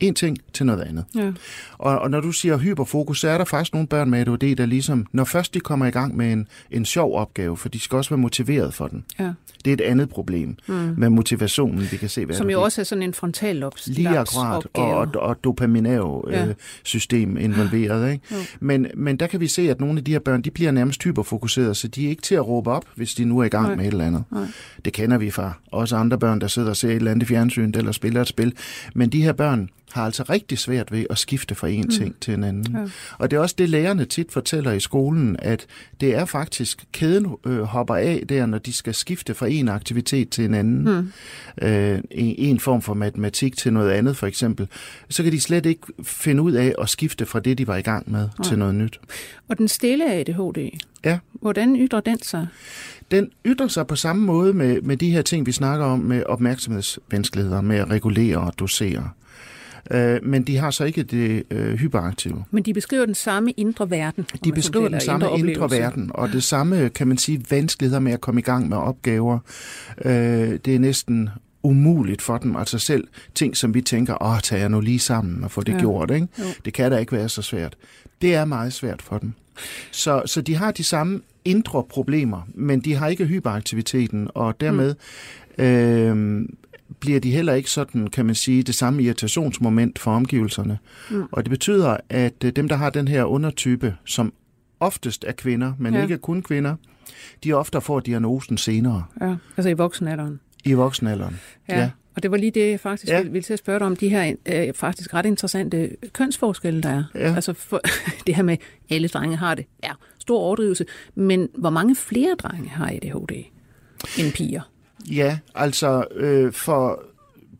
en 0.00 0.14
ting 0.14 0.36
til 0.52 0.66
noget 0.66 0.80
andet. 0.80 1.04
Ja. 1.14 1.32
Og, 1.78 1.98
og 1.98 2.10
når 2.10 2.20
du 2.20 2.32
siger 2.32 2.56
hyperfokus, 2.58 3.20
så 3.20 3.28
er 3.28 3.38
der 3.38 3.44
faktisk 3.44 3.72
nogle 3.72 3.88
børn 3.88 4.10
med 4.10 4.18
ADHD, 4.20 4.56
der 4.56 4.66
ligesom, 4.66 5.06
når 5.12 5.24
først 5.24 5.54
de 5.54 5.60
kommer 5.60 5.86
i 5.86 5.90
gang 5.90 6.16
med 6.16 6.32
en, 6.32 6.48
en 6.70 6.84
sjov 6.84 7.14
opgave, 7.18 7.56
for 7.56 7.68
de 7.68 7.80
skal 7.80 7.96
også 7.96 8.10
være 8.10 8.18
motiveret 8.18 8.74
for 8.74 8.86
den. 8.88 9.04
Ja. 9.18 9.30
Det 9.64 9.70
er 9.70 9.74
et 9.74 9.80
andet 9.80 10.08
problem 10.08 10.56
mm. 10.68 10.74
med 10.96 11.10
motivationen, 11.10 11.88
vi 11.92 11.96
kan 11.96 12.08
se 12.08 12.28
ved 12.28 12.34
Som 12.34 12.50
jo 12.50 12.56
ADHD. 12.58 12.64
også 12.64 12.80
er 12.80 12.84
sådan 12.84 13.02
en 13.02 13.14
frontallops 13.14 13.86
Lige 13.86 14.08
akkurat, 14.18 14.66
og, 14.74 14.84
og, 14.84 15.08
og 15.14 15.28
Ja. 15.28 15.34
dopaminerv-system 15.44 17.36
involveret. 17.36 18.12
Ikke? 18.12 18.24
Jo. 18.32 18.36
Men, 18.60 18.86
men 18.94 19.16
der 19.16 19.26
kan 19.26 19.40
vi 19.40 19.46
se, 19.46 19.70
at 19.70 19.80
nogle 19.80 19.98
af 19.98 20.04
de 20.04 20.12
her 20.12 20.18
børn, 20.18 20.42
de 20.42 20.50
bliver 20.50 20.70
nærmest 20.70 21.02
hyperfokuserede, 21.04 21.74
så 21.74 21.88
de 21.88 22.04
er 22.06 22.08
ikke 22.10 22.22
til 22.22 22.34
at 22.34 22.48
råbe 22.48 22.70
op, 22.70 22.84
hvis 22.94 23.14
de 23.14 23.24
nu 23.24 23.38
er 23.38 23.44
i 23.44 23.48
gang 23.48 23.66
Nej. 23.66 23.76
med 23.76 23.84
et 23.84 23.90
eller 23.92 24.06
andet. 24.06 24.24
Nej. 24.32 24.46
Det 24.84 24.92
kender 24.92 25.18
vi 25.18 25.30
fra 25.30 25.52
også 25.72 25.96
andre 25.96 26.18
børn, 26.18 26.40
der 26.40 26.46
sidder 26.46 26.68
og 26.70 26.76
ser 26.76 26.88
et 26.88 26.94
eller 26.96 27.10
andet 27.10 27.22
i 27.22 27.26
fjernsynet 27.26 27.76
eller 27.76 27.92
spiller 27.92 28.20
et 28.20 28.28
spil. 28.28 28.52
Men 28.94 29.08
de 29.10 29.22
her 29.22 29.32
børn 29.32 29.68
har 29.94 30.04
altså 30.04 30.22
rigtig 30.22 30.58
svært 30.58 30.92
ved 30.92 31.06
at 31.10 31.18
skifte 31.18 31.54
fra 31.54 31.68
en 31.68 31.80
mm. 31.80 31.90
ting 31.90 32.16
til 32.20 32.34
en 32.34 32.44
anden. 32.44 32.76
Ja. 32.76 32.84
Og 33.18 33.30
det 33.30 33.36
er 33.36 33.40
også 33.40 33.54
det, 33.58 33.68
lærerne 33.68 34.04
tit 34.04 34.32
fortæller 34.32 34.72
i 34.72 34.80
skolen, 34.80 35.36
at 35.38 35.66
det 36.00 36.14
er 36.14 36.24
faktisk, 36.24 36.84
kæden 36.92 37.36
øh, 37.46 37.62
hopper 37.62 37.94
af 37.94 38.24
der, 38.28 38.46
når 38.46 38.58
de 38.58 38.72
skal 38.72 38.94
skifte 38.94 39.34
fra 39.34 39.46
en 39.46 39.68
aktivitet 39.68 40.30
til 40.30 40.44
en 40.44 40.54
anden. 40.54 41.12
Mm. 41.60 41.66
Øh, 41.68 41.98
en, 42.10 42.34
en 42.38 42.60
form 42.60 42.82
for 42.82 42.94
matematik 42.94 43.56
til 43.56 43.72
noget 43.72 43.90
andet, 43.90 44.16
for 44.16 44.26
eksempel. 44.26 44.68
Så 45.10 45.22
kan 45.22 45.32
de 45.32 45.40
slet 45.40 45.66
ikke 45.66 45.82
finde 46.02 46.42
ud 46.42 46.52
af 46.52 46.74
at 46.78 46.88
skifte 46.88 47.26
fra 47.26 47.40
det, 47.40 47.58
de 47.58 47.66
var 47.66 47.76
i 47.76 47.82
gang 47.82 48.10
med, 48.10 48.20
Nej. 48.38 48.48
til 48.48 48.58
noget 48.58 48.74
nyt. 48.74 49.00
Og 49.48 49.58
den 49.58 49.68
stille 49.68 50.12
ADHD, 50.12 50.78
Ja. 51.04 51.18
hvordan 51.32 51.76
ytrer 51.76 52.00
den 52.00 52.22
sig? 52.22 52.46
Den 53.10 53.30
ytrer 53.46 53.68
sig 53.68 53.86
på 53.86 53.96
samme 53.96 54.24
måde 54.24 54.52
med, 54.52 54.80
med 54.80 54.96
de 54.96 55.10
her 55.10 55.22
ting, 55.22 55.46
vi 55.46 55.52
snakker 55.52 55.86
om 55.86 55.98
med 55.98 56.22
opmærksomhedsvanskeligheder, 56.26 57.60
med 57.60 57.76
at 57.76 57.90
regulere 57.90 58.38
og 58.38 58.58
dosere. 58.58 59.10
Øh, 59.90 60.18
men 60.22 60.42
de 60.42 60.56
har 60.56 60.70
så 60.70 60.84
ikke 60.84 61.02
det 61.02 61.42
øh, 61.50 61.74
hyperaktive. 61.74 62.44
Men 62.50 62.62
de 62.62 62.74
beskriver 62.74 63.06
den 63.06 63.14
samme 63.14 63.50
indre 63.50 63.90
verden. 63.90 64.26
De 64.44 64.52
beskriver 64.52 64.88
den 64.88 65.00
samme 65.00 65.26
indre 65.26 65.30
oplevelse. 65.30 65.76
verden, 65.78 66.10
og 66.14 66.28
det 66.28 66.42
samme, 66.42 66.88
kan 66.88 67.08
man 67.08 67.18
sige, 67.18 67.44
vanskeligheder 67.50 68.00
med 68.00 68.12
at 68.12 68.20
komme 68.20 68.40
i 68.40 68.44
gang 68.44 68.68
med 68.68 68.76
opgaver. 68.76 69.38
Øh, 70.04 70.12
det 70.64 70.68
er 70.74 70.78
næsten 70.78 71.28
umuligt 71.62 72.22
for 72.22 72.38
dem, 72.38 72.56
altså 72.56 72.78
selv 72.78 73.08
ting, 73.34 73.56
som 73.56 73.74
vi 73.74 73.80
tænker, 73.80 74.22
åh, 74.22 74.40
tager 74.40 74.60
jeg 74.60 74.68
nu 74.68 74.80
lige 74.80 74.98
sammen 74.98 75.44
og 75.44 75.50
få 75.50 75.60
det 75.62 75.72
Ja. 75.72 75.76
ja. 75.76 75.80
gjort, 75.80 76.10
ikke? 76.10 76.26
Jo. 76.38 76.44
Det 76.64 76.72
kan 76.72 76.90
da 76.90 76.96
ikke 76.98 77.12
være 77.12 77.28
så 77.28 77.42
svært. 77.42 77.76
Det 78.22 78.34
er 78.34 78.44
meget 78.44 78.72
svært 78.72 79.02
for 79.02 79.18
dem. 79.18 79.32
Så, 79.90 80.22
så 80.26 80.40
de 80.40 80.54
har 80.56 80.70
de 80.70 80.84
samme 80.84 81.20
indre 81.44 81.84
problemer, 81.90 82.48
men 82.54 82.80
de 82.80 82.94
har 82.94 83.08
ikke 83.08 83.24
hyperaktiviteten, 83.26 84.28
og 84.34 84.60
dermed 84.60 84.94
mm. 85.58 85.64
øh, 85.64 86.48
bliver 87.04 87.20
de 87.20 87.30
heller 87.30 87.54
ikke 87.54 87.70
sådan, 87.70 88.06
kan 88.06 88.26
man 88.26 88.34
sige, 88.34 88.62
det 88.62 88.74
samme 88.74 89.02
irritationsmoment 89.02 89.98
for 89.98 90.10
omgivelserne. 90.10 90.78
Mm. 91.10 91.24
Og 91.32 91.44
det 91.44 91.50
betyder, 91.50 91.96
at 92.08 92.34
øh, 92.44 92.52
dem, 92.52 92.68
der 92.68 92.76
har 92.76 92.90
den 92.90 93.08
her 93.08 93.24
undertype, 93.24 93.94
som 94.04 94.32
oftest 94.80 95.24
er 95.28 95.32
kvinder, 95.32 95.72
men 95.78 95.94
Ja. 95.94 96.02
ikke 96.02 96.18
kun 96.18 96.42
kvinder, 96.42 96.76
de 97.44 97.52
ofte 97.52 97.80
får 97.80 98.00
diagnosen 98.00 98.58
senere 98.58 99.04
Ja, 99.20 99.34
altså 99.56 99.68
i 99.70 99.72
voksenalderen. 99.72 100.40
i 100.64 100.72
voksenalderen. 100.72 101.40
Ja. 101.68 101.78
ja. 101.80 101.90
Og 102.16 102.22
det 102.22 102.30
var 102.30 102.36
lige 102.36 102.50
det, 102.50 102.70
jeg 102.70 102.80
faktisk 102.80 103.08
ja. 103.08 103.14
Ja. 103.14 103.20
ville, 103.20 103.32
ville 103.32 103.42
til 103.42 103.52
at 103.52 103.58
spørge 103.58 103.78
dig 103.78 103.86
om, 103.86 103.96
de 103.96 104.08
her 104.08 104.34
øh, 104.46 104.74
faktisk 104.74 105.14
ret 105.14 105.26
interessante 105.26 105.90
kønsforskelle, 106.12 106.82
der 106.82 106.88
er. 106.90 107.04
Ja. 107.14 107.34
Altså 107.34 107.52
for, 107.52 107.80
det 108.26 108.34
her 108.36 108.42
med, 108.42 108.56
alle 108.90 109.08
drenge 109.08 109.36
har 109.36 109.54
det, 109.54 109.66
ja, 109.84 109.90
stor 110.18 110.38
overdrivelse, 110.38 110.84
men 111.14 111.48
hvor 111.58 111.70
mange 111.70 111.96
flere 111.96 112.34
drenge 112.38 112.68
har 112.68 112.86
ADHD 112.86 113.32
end 114.18 114.32
piger? 114.32 114.60
Ja, 115.10 115.38
altså 115.54 116.04
øh, 116.16 116.52
for 116.52 117.02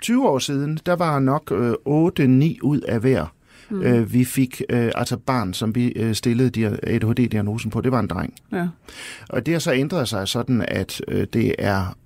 20 0.02 0.28
år 0.28 0.38
siden, 0.38 0.78
der 0.86 0.96
var 0.96 1.18
nok 1.18 1.52
øh, 1.52 1.72
8-9 1.72 2.58
ud 2.62 2.80
af 2.88 3.00
hver, 3.00 3.34
mm. 3.70 3.82
øh, 3.82 4.12
vi 4.12 4.24
fik, 4.24 4.62
øh, 4.70 4.92
altså 4.94 5.16
barn, 5.16 5.54
som 5.54 5.74
vi 5.74 5.86
øh, 5.86 6.14
stillede 6.14 6.50
dia- 6.56 6.78
ADHD-diagnosen 6.82 7.70
på, 7.70 7.80
det 7.80 7.92
var 7.92 8.00
en 8.00 8.06
dreng. 8.06 8.34
Ja. 8.52 8.68
Og 9.28 9.46
det 9.46 9.54
har 9.54 9.58
så 9.58 9.72
ændret 9.72 10.08
sig 10.08 10.28
sådan, 10.28 10.64
at 10.68 11.00
øh, 11.08 11.26
det 11.32 11.54
er 11.58 11.96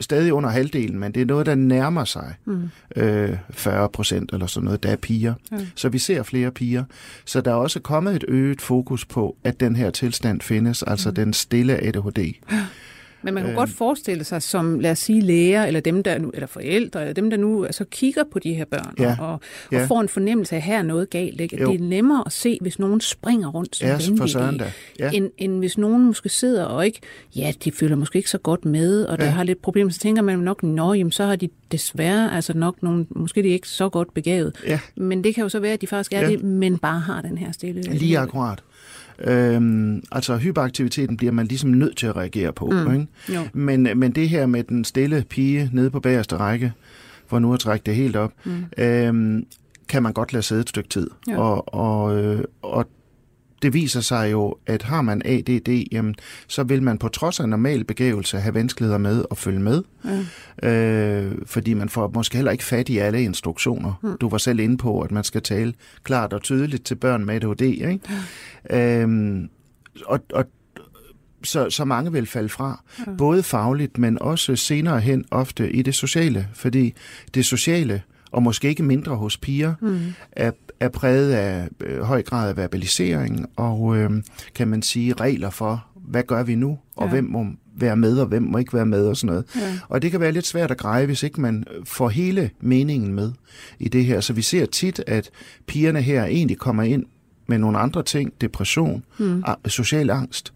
stadig 0.00 0.32
under 0.32 0.50
halvdelen, 0.50 0.98
men 0.98 1.12
det 1.12 1.22
er 1.22 1.26
noget, 1.26 1.46
der 1.46 1.54
nærmer 1.54 2.04
sig 2.04 2.34
mm. 2.44 2.68
øh, 2.96 3.36
40 3.50 3.88
procent 3.88 4.32
eller 4.32 4.46
sådan 4.46 4.64
noget, 4.64 4.82
der 4.82 4.88
er 4.90 4.96
piger. 4.96 5.34
Mm. 5.50 5.58
Så 5.74 5.88
vi 5.88 5.98
ser 5.98 6.22
flere 6.22 6.50
piger. 6.50 6.84
Så 7.24 7.40
der 7.40 7.50
er 7.50 7.54
også 7.54 7.80
kommet 7.80 8.16
et 8.16 8.24
øget 8.28 8.60
fokus 8.60 9.04
på, 9.04 9.36
at 9.44 9.60
den 9.60 9.76
her 9.76 9.90
tilstand 9.90 10.40
findes, 10.40 10.82
altså 10.82 11.08
mm. 11.08 11.14
den 11.14 11.32
stille 11.32 11.76
ADHD. 11.84 12.34
Men 13.22 13.34
man 13.34 13.42
kan 13.42 13.50
øh, 13.50 13.56
godt 13.56 13.70
forestille 13.70 14.24
sig, 14.24 14.42
som 14.42 14.80
lad 14.80 14.90
os 14.90 14.98
sige 14.98 15.20
læger, 15.20 15.64
eller 15.64 15.80
dem 15.80 16.02
der 16.02 16.18
nu, 16.18 16.30
eller 16.34 16.46
forældre, 16.46 17.00
eller 17.00 17.12
dem 17.12 17.30
der 17.30 17.36
nu 17.36 17.64
altså, 17.64 17.84
kigger 17.84 18.24
på 18.32 18.38
de 18.38 18.54
her 18.54 18.64
børn, 18.64 18.94
ja, 18.98 19.16
og, 19.20 19.32
og 19.32 19.40
ja. 19.72 19.84
får 19.84 20.00
en 20.00 20.08
fornemmelse 20.08 20.54
af, 20.54 20.56
at 20.56 20.62
her 20.62 20.78
er 20.78 20.82
noget 20.82 21.10
galt. 21.10 21.40
Ikke? 21.40 21.56
Det 21.56 21.74
er 21.74 21.84
nemmere 21.84 22.22
at 22.26 22.32
se, 22.32 22.58
hvis 22.60 22.78
nogen 22.78 23.00
springer 23.00 23.48
rundt 23.48 23.76
som 23.76 23.88
ja, 23.88 23.96
for 23.96 24.70
ja. 24.98 25.10
end, 25.10 25.30
end 25.38 25.58
hvis 25.58 25.78
nogen 25.78 26.04
måske 26.04 26.28
sidder 26.28 26.64
og 26.64 26.86
ikke, 26.86 27.00
ja, 27.36 27.52
de 27.64 27.72
føler 27.72 27.96
måske 27.96 28.16
ikke 28.16 28.30
så 28.30 28.38
godt 28.38 28.64
med, 28.64 29.04
og 29.04 29.18
der 29.18 29.24
ja. 29.24 29.30
har 29.30 29.44
lidt 29.44 29.62
problemer, 29.62 29.90
så 29.90 29.98
tænker 29.98 30.22
man 30.22 30.38
nok, 30.38 30.62
nå, 30.62 30.94
jamen, 30.94 31.12
så 31.12 31.24
har 31.24 31.36
de 31.36 31.48
desværre 31.72 32.34
altså 32.34 32.52
nok 32.56 32.82
nogle, 32.82 33.06
måske 33.10 33.42
de 33.42 33.48
er 33.48 33.52
ikke 33.52 33.68
så 33.68 33.88
godt 33.88 34.14
begavet. 34.14 34.56
Ja. 34.66 34.80
Men 34.96 35.24
det 35.24 35.34
kan 35.34 35.42
jo 35.42 35.48
så 35.48 35.60
være, 35.60 35.72
at 35.72 35.80
de 35.80 35.86
faktisk 35.86 36.12
er 36.12 36.20
ja. 36.20 36.30
det, 36.30 36.42
men 36.42 36.78
bare 36.78 37.00
har 37.00 37.22
den 37.22 37.38
her 37.38 37.52
stille. 37.52 37.82
Lige 37.82 38.18
akkurat. 38.18 38.62
Øhm, 39.18 40.02
altså 40.12 40.36
hyperaktiviteten 40.36 41.16
bliver 41.16 41.32
man 41.32 41.46
ligesom 41.46 41.70
nødt 41.70 41.96
til 41.96 42.06
at 42.06 42.16
reagere 42.16 42.52
på. 42.52 42.66
Mm. 42.66 42.94
Ikke? 42.94 43.06
Men, 43.52 43.88
men 43.96 44.12
det 44.12 44.28
her 44.28 44.46
med 44.46 44.64
den 44.64 44.84
stille 44.84 45.24
pige 45.28 45.70
nede 45.72 45.90
på 45.90 46.00
bagerste 46.00 46.36
række, 46.36 46.72
for 47.26 47.38
nu 47.38 47.54
at 47.54 47.60
trække 47.60 47.84
det 47.86 47.94
helt 47.94 48.16
op, 48.16 48.32
mm. 48.44 48.64
øhm, 48.78 49.46
kan 49.88 50.02
man 50.02 50.12
godt 50.12 50.32
lade 50.32 50.42
sidde 50.42 50.60
et 50.60 50.68
stykke 50.68 50.88
tid. 50.88 51.10
Ja. 51.28 51.38
Og, 51.38 51.74
og, 51.74 52.24
øh, 52.24 52.44
og 52.62 52.88
det 53.66 53.74
viser 53.74 54.00
sig 54.00 54.32
jo, 54.32 54.56
at 54.66 54.82
har 54.82 55.02
man 55.02 55.22
ADD, 55.24 55.86
jamen, 55.92 56.14
så 56.46 56.62
vil 56.62 56.82
man 56.82 56.98
på 56.98 57.08
trods 57.08 57.40
af 57.40 57.48
normal 57.48 57.84
begævelse 57.84 58.38
have 58.38 58.54
vanskeligheder 58.54 58.98
med 58.98 59.24
at 59.30 59.38
følge 59.38 59.60
med. 59.60 59.82
Ja. 60.62 60.68
Øh, 60.68 61.32
fordi 61.46 61.74
man 61.74 61.88
får 61.88 62.10
måske 62.14 62.36
heller 62.36 62.52
ikke 62.52 62.64
fat 62.64 62.88
i 62.88 62.98
alle 62.98 63.22
instruktioner. 63.22 64.00
Mm. 64.02 64.16
Du 64.20 64.28
var 64.28 64.38
selv 64.38 64.60
inde 64.60 64.76
på, 64.76 65.00
at 65.00 65.10
man 65.10 65.24
skal 65.24 65.42
tale 65.42 65.74
klart 66.04 66.32
og 66.32 66.42
tydeligt 66.42 66.84
til 66.84 66.94
børn 66.94 67.24
med 67.24 67.34
ADHD. 67.34 67.62
Ikke? 67.62 68.00
Ja. 68.70 69.00
Øhm, 69.00 69.48
og, 70.04 70.20
og 70.32 70.44
så, 71.44 71.70
så 71.70 71.84
mange 71.84 72.12
vil 72.12 72.26
falde 72.26 72.48
fra, 72.48 72.84
ja. 72.98 73.12
både 73.18 73.42
fagligt, 73.42 73.98
men 73.98 74.22
også 74.22 74.56
senere 74.56 75.00
hen 75.00 75.24
ofte 75.30 75.72
i 75.72 75.82
det 75.82 75.94
sociale, 75.94 76.48
fordi 76.54 76.94
det 77.34 77.44
sociale, 77.44 78.02
og 78.30 78.42
måske 78.42 78.68
ikke 78.68 78.82
mindre 78.82 79.16
hos 79.16 79.36
piger, 79.36 79.74
mm. 79.80 80.00
er 80.32 80.50
er 80.80 80.88
præget 80.88 81.32
af 81.32 81.68
øh, 81.80 82.02
høj 82.02 82.22
grad 82.22 82.48
af 82.48 82.56
verbalisering 82.56 83.46
og, 83.56 83.96
øh, 83.96 84.10
kan 84.54 84.68
man 84.68 84.82
sige, 84.82 85.12
regler 85.12 85.50
for, 85.50 85.86
hvad 85.94 86.22
gør 86.22 86.42
vi 86.42 86.54
nu, 86.54 86.78
og 86.96 87.04
ja. 87.04 87.10
hvem 87.10 87.24
må 87.24 87.46
være 87.76 87.96
med, 87.96 88.18
og 88.18 88.26
hvem 88.26 88.42
må 88.42 88.58
ikke 88.58 88.74
være 88.74 88.86
med, 88.86 89.06
og 89.06 89.16
sådan 89.16 89.26
noget. 89.26 89.44
Ja. 89.56 89.78
Og 89.88 90.02
det 90.02 90.10
kan 90.10 90.20
være 90.20 90.32
lidt 90.32 90.46
svært 90.46 90.70
at 90.70 90.78
greje, 90.78 91.06
hvis 91.06 91.22
ikke 91.22 91.40
man 91.40 91.64
får 91.84 92.08
hele 92.08 92.50
meningen 92.60 93.14
med 93.14 93.32
i 93.78 93.88
det 93.88 94.04
her. 94.04 94.20
Så 94.20 94.32
vi 94.32 94.42
ser 94.42 94.66
tit, 94.66 95.02
at 95.06 95.30
pigerne 95.66 96.02
her 96.02 96.24
egentlig 96.24 96.58
kommer 96.58 96.82
ind 96.82 97.04
med 97.46 97.58
nogle 97.58 97.78
andre 97.78 98.02
ting, 98.02 98.32
depression, 98.40 99.04
mm. 99.18 99.42
social 99.66 100.10
angst, 100.10 100.52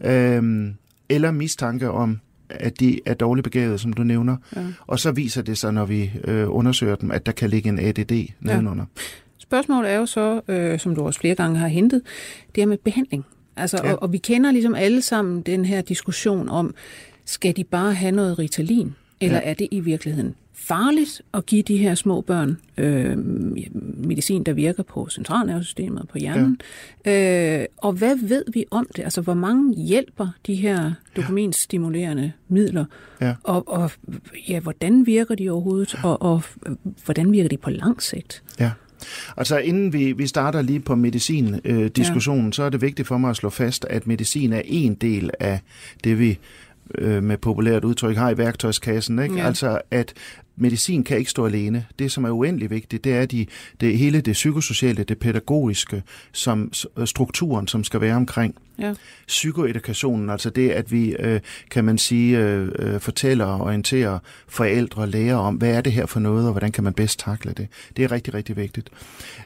ja. 0.00 0.36
øhm, 0.36 0.74
eller 1.08 1.30
mistanke 1.30 1.90
om, 1.90 2.20
at 2.50 2.80
de 2.80 3.00
er 3.06 3.14
dårligt 3.14 3.44
begavet, 3.44 3.80
som 3.80 3.92
du 3.92 4.02
nævner. 4.02 4.36
Ja. 4.56 4.66
Og 4.86 4.98
så 4.98 5.12
viser 5.12 5.42
det 5.42 5.58
sig, 5.58 5.72
når 5.72 5.84
vi 5.84 6.12
øh, 6.24 6.46
undersøger 6.48 6.94
dem, 6.94 7.10
at 7.10 7.26
der 7.26 7.32
kan 7.32 7.50
ligge 7.50 7.68
en 7.68 7.78
ADD 7.78 8.12
nedenunder. 8.40 8.84
Ja. 9.52 9.56
Spørgsmålet 9.56 9.90
er 9.90 9.96
jo 9.96 10.06
så, 10.06 10.40
øh, 10.48 10.78
som 10.78 10.94
du 10.94 11.02
også 11.06 11.20
flere 11.20 11.34
gange 11.34 11.58
har 11.58 11.68
hentet, 11.68 12.02
det 12.54 12.62
her 12.62 12.66
med 12.66 12.78
behandling. 12.78 13.24
Altså, 13.56 13.80
ja. 13.84 13.92
og, 13.92 14.02
og 14.02 14.12
vi 14.12 14.18
kender 14.18 14.52
ligesom 14.52 14.74
alle 14.74 15.02
sammen 15.02 15.42
den 15.42 15.64
her 15.64 15.80
diskussion 15.80 16.48
om, 16.48 16.74
skal 17.24 17.56
de 17.56 17.64
bare 17.64 17.94
have 17.94 18.12
noget 18.12 18.38
Ritalin, 18.38 18.94
eller 19.20 19.38
ja. 19.38 19.50
er 19.50 19.54
det 19.54 19.68
i 19.70 19.80
virkeligheden 19.80 20.34
farligt 20.68 21.22
at 21.34 21.46
give 21.46 21.62
de 21.62 21.76
her 21.76 21.94
små 21.94 22.20
børn 22.20 22.58
øh, 22.76 23.18
medicin, 24.06 24.44
der 24.44 24.52
virker 24.52 24.82
på 24.82 25.08
centralnervesystemet 25.08 26.02
og 26.02 26.08
på 26.08 26.18
hjernen. 26.18 26.60
Ja. 27.06 27.60
Øh, 27.60 27.66
og 27.76 27.92
hvad 27.92 28.16
ved 28.28 28.44
vi 28.52 28.64
om 28.70 28.88
det? 28.96 29.02
Altså, 29.02 29.20
hvor 29.20 29.34
mange 29.34 29.74
hjælper 29.74 30.28
de 30.46 30.54
her 30.54 30.92
dopaminstimulerende 31.16 32.32
midler? 32.48 32.84
Ja. 33.20 33.34
Og, 33.42 33.68
og 33.68 33.90
ja, 34.48 34.60
hvordan 34.60 35.06
virker 35.06 35.34
de 35.34 35.50
overhovedet? 35.50 35.94
Og, 36.02 36.22
og 36.22 36.42
hvordan 37.04 37.32
virker 37.32 37.48
de 37.48 37.56
på 37.56 37.70
lang 37.70 38.02
sigt? 38.02 38.42
Ja. 38.60 38.70
Altså 39.36 39.58
inden 39.58 39.92
vi, 39.92 40.12
vi 40.12 40.26
starter 40.26 40.62
lige 40.62 40.80
på 40.80 40.94
medicin-diskussionen, 40.94 42.40
øh, 42.40 42.46
ja. 42.46 42.52
så 42.52 42.62
er 42.62 42.70
det 42.70 42.82
vigtigt 42.82 43.08
for 43.08 43.18
mig 43.18 43.30
at 43.30 43.36
slå 43.36 43.50
fast, 43.50 43.84
at 43.84 44.06
medicin 44.06 44.52
er 44.52 44.62
en 44.64 44.94
del 44.94 45.30
af 45.40 45.60
det, 46.04 46.18
vi 46.18 46.38
øh, 46.94 47.22
med 47.22 47.36
populært 47.36 47.84
udtryk 47.84 48.16
har 48.16 48.30
i 48.30 48.38
værktøjskassen. 48.38 49.18
Ikke? 49.18 49.34
Ja. 49.34 49.46
Altså 49.46 49.80
at 49.90 50.14
medicin 50.60 51.04
kan 51.04 51.18
ikke 51.18 51.30
stå 51.30 51.46
alene. 51.46 51.86
Det, 51.98 52.12
som 52.12 52.24
er 52.24 52.30
uendelig 52.30 52.70
vigtigt, 52.70 53.04
det 53.04 53.14
er 53.14 53.26
de, 53.26 53.46
det 53.80 53.98
hele 53.98 54.20
det 54.20 54.32
psykosociale, 54.32 55.04
det 55.04 55.18
pædagogiske, 55.18 56.02
som 56.32 56.72
strukturen, 57.04 57.68
som 57.68 57.84
skal 57.84 58.00
være 58.00 58.16
omkring. 58.16 58.54
Ja. 58.78 58.94
Psykoedukationen, 59.26 60.30
altså 60.30 60.50
det, 60.50 60.70
at 60.70 60.92
vi, 60.92 61.16
øh, 61.18 61.40
kan 61.70 61.84
man 61.84 61.98
sige, 61.98 62.38
øh, 62.38 62.68
øh, 62.78 63.00
fortæller 63.00 63.44
og 63.44 63.60
orienterer 63.60 64.18
forældre 64.48 65.02
og 65.02 65.08
lærer 65.08 65.36
om, 65.36 65.54
hvad 65.54 65.70
er 65.70 65.80
det 65.80 65.92
her 65.92 66.06
for 66.06 66.20
noget, 66.20 66.46
og 66.46 66.52
hvordan 66.52 66.72
kan 66.72 66.84
man 66.84 66.92
bedst 66.92 67.18
takle 67.18 67.52
det. 67.52 67.68
Det 67.96 68.04
er 68.04 68.12
rigtig, 68.12 68.34
rigtig 68.34 68.56
vigtigt. 68.56 68.90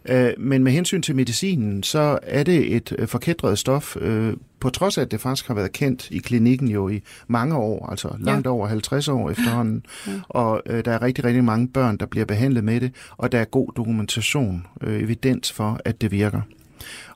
Øh, 0.09 0.33
men 0.39 0.65
med 0.65 0.73
hensyn 0.73 1.03
til 1.03 1.17
medicinen, 1.17 1.83
så 1.83 2.19
er 2.23 2.43
det 2.43 2.77
et 2.77 2.93
øh, 2.99 3.09
forkædret 3.09 3.59
stof, 3.59 3.97
øh, 3.97 4.33
på 4.63 4.71
trods 4.71 4.99
af, 4.99 5.03
at 5.03 5.11
det 5.11 5.21
faktisk 5.21 5.47
har 5.49 5.55
været 5.55 5.73
kendt 5.73 6.11
i 6.11 6.19
klinikken 6.19 6.69
jo 6.69 6.89
i 6.89 7.03
mange 7.27 7.57
år, 7.57 7.87
altså 7.91 8.17
langt 8.19 8.47
ja. 8.47 8.51
over 8.51 8.67
50 8.67 9.09
år 9.09 9.31
efterhånden, 9.31 9.87
ja. 10.07 10.13
og 10.29 10.63
øh, 10.67 10.85
der 10.85 10.93
er 10.93 11.03
rigtig, 11.03 11.25
rigtig 11.25 11.45
mange 11.45 11.69
børn, 11.69 11.97
der 11.97 12.07
bliver 12.07 12.27
behandlet 12.27 12.65
med 12.65 12.81
det, 12.81 12.93
og 13.17 13.33
der 13.33 13.39
er 13.39 13.45
god 13.45 13.73
dokumentation, 13.77 14.67
øh, 14.81 15.03
evidens 15.03 15.53
for, 15.53 15.81
at 15.85 16.01
det 16.01 16.11
virker. 16.11 16.41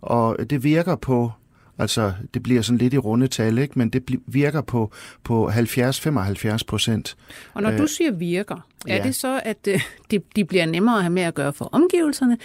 Og 0.01 0.37
det 0.51 0.65
virker 0.65 0.97
på 0.97 1.33
Altså, 1.79 2.13
det 2.35 2.43
bliver 2.43 2.63
sådan 2.63 2.79
lidt 2.79 2.95
i 2.95 2.99
runde 2.99 3.29
tal, 3.29 3.59
ikke? 3.59 3.79
men 3.79 3.89
det 3.89 4.03
virker 4.27 4.61
på, 4.61 4.93
på 5.25 5.51
70-75 5.51 6.59
procent. 6.67 7.17
Og 7.55 7.63
når 7.63 7.71
du 7.71 7.83
øh, 7.83 7.89
siger 7.89 8.11
virker, 8.11 8.67
er 8.87 8.97
ja. 8.97 9.03
det 9.03 9.15
så, 9.15 9.41
at 9.45 9.69
øh, 9.69 9.81
de, 10.11 10.21
de 10.37 10.45
bliver 10.45 10.67
nemmere 10.67 10.97
at 10.97 11.03
have 11.03 11.13
med 11.13 11.23
at 11.23 11.35
gøre 11.35 11.53
for 11.53 11.69
omgivelserne, 11.73 12.39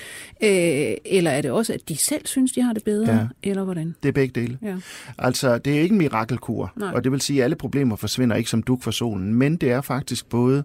øh, 0.44 0.98
eller 1.06 1.32
er 1.32 1.42
det 1.42 1.52
også, 1.52 1.74
at 1.74 1.90
de 1.90 1.98
selv 1.98 2.26
synes, 2.26 2.52
de 2.52 2.62
har 2.62 2.74
det 2.74 2.84
bedre, 2.84 3.14
ja. 3.14 3.28
eller 3.44 3.64
hvordan? 3.64 3.96
Det 4.04 4.10
er 4.10 4.14
begge 4.14 4.42
dele. 4.42 4.58
Ja. 4.62 4.76
Altså, 5.18 5.58
det 5.58 5.78
er 5.78 5.82
ikke 5.82 5.94
en 5.94 5.98
mirakelkur, 5.98 6.72
Nej. 6.76 6.92
og 6.94 7.04
det 7.04 7.12
vil 7.12 7.22
sige, 7.22 7.40
at 7.40 7.44
alle 7.44 7.56
problemer 7.56 7.96
forsvinder 7.96 8.36
ikke 8.36 8.50
som 8.50 8.64
duk 8.64 8.84
for 8.84 8.92
solen, 8.92 9.34
men 9.34 9.58
det 9.58 9.72
er 9.72 9.82
faktisk 9.82 10.30
både 10.30 10.64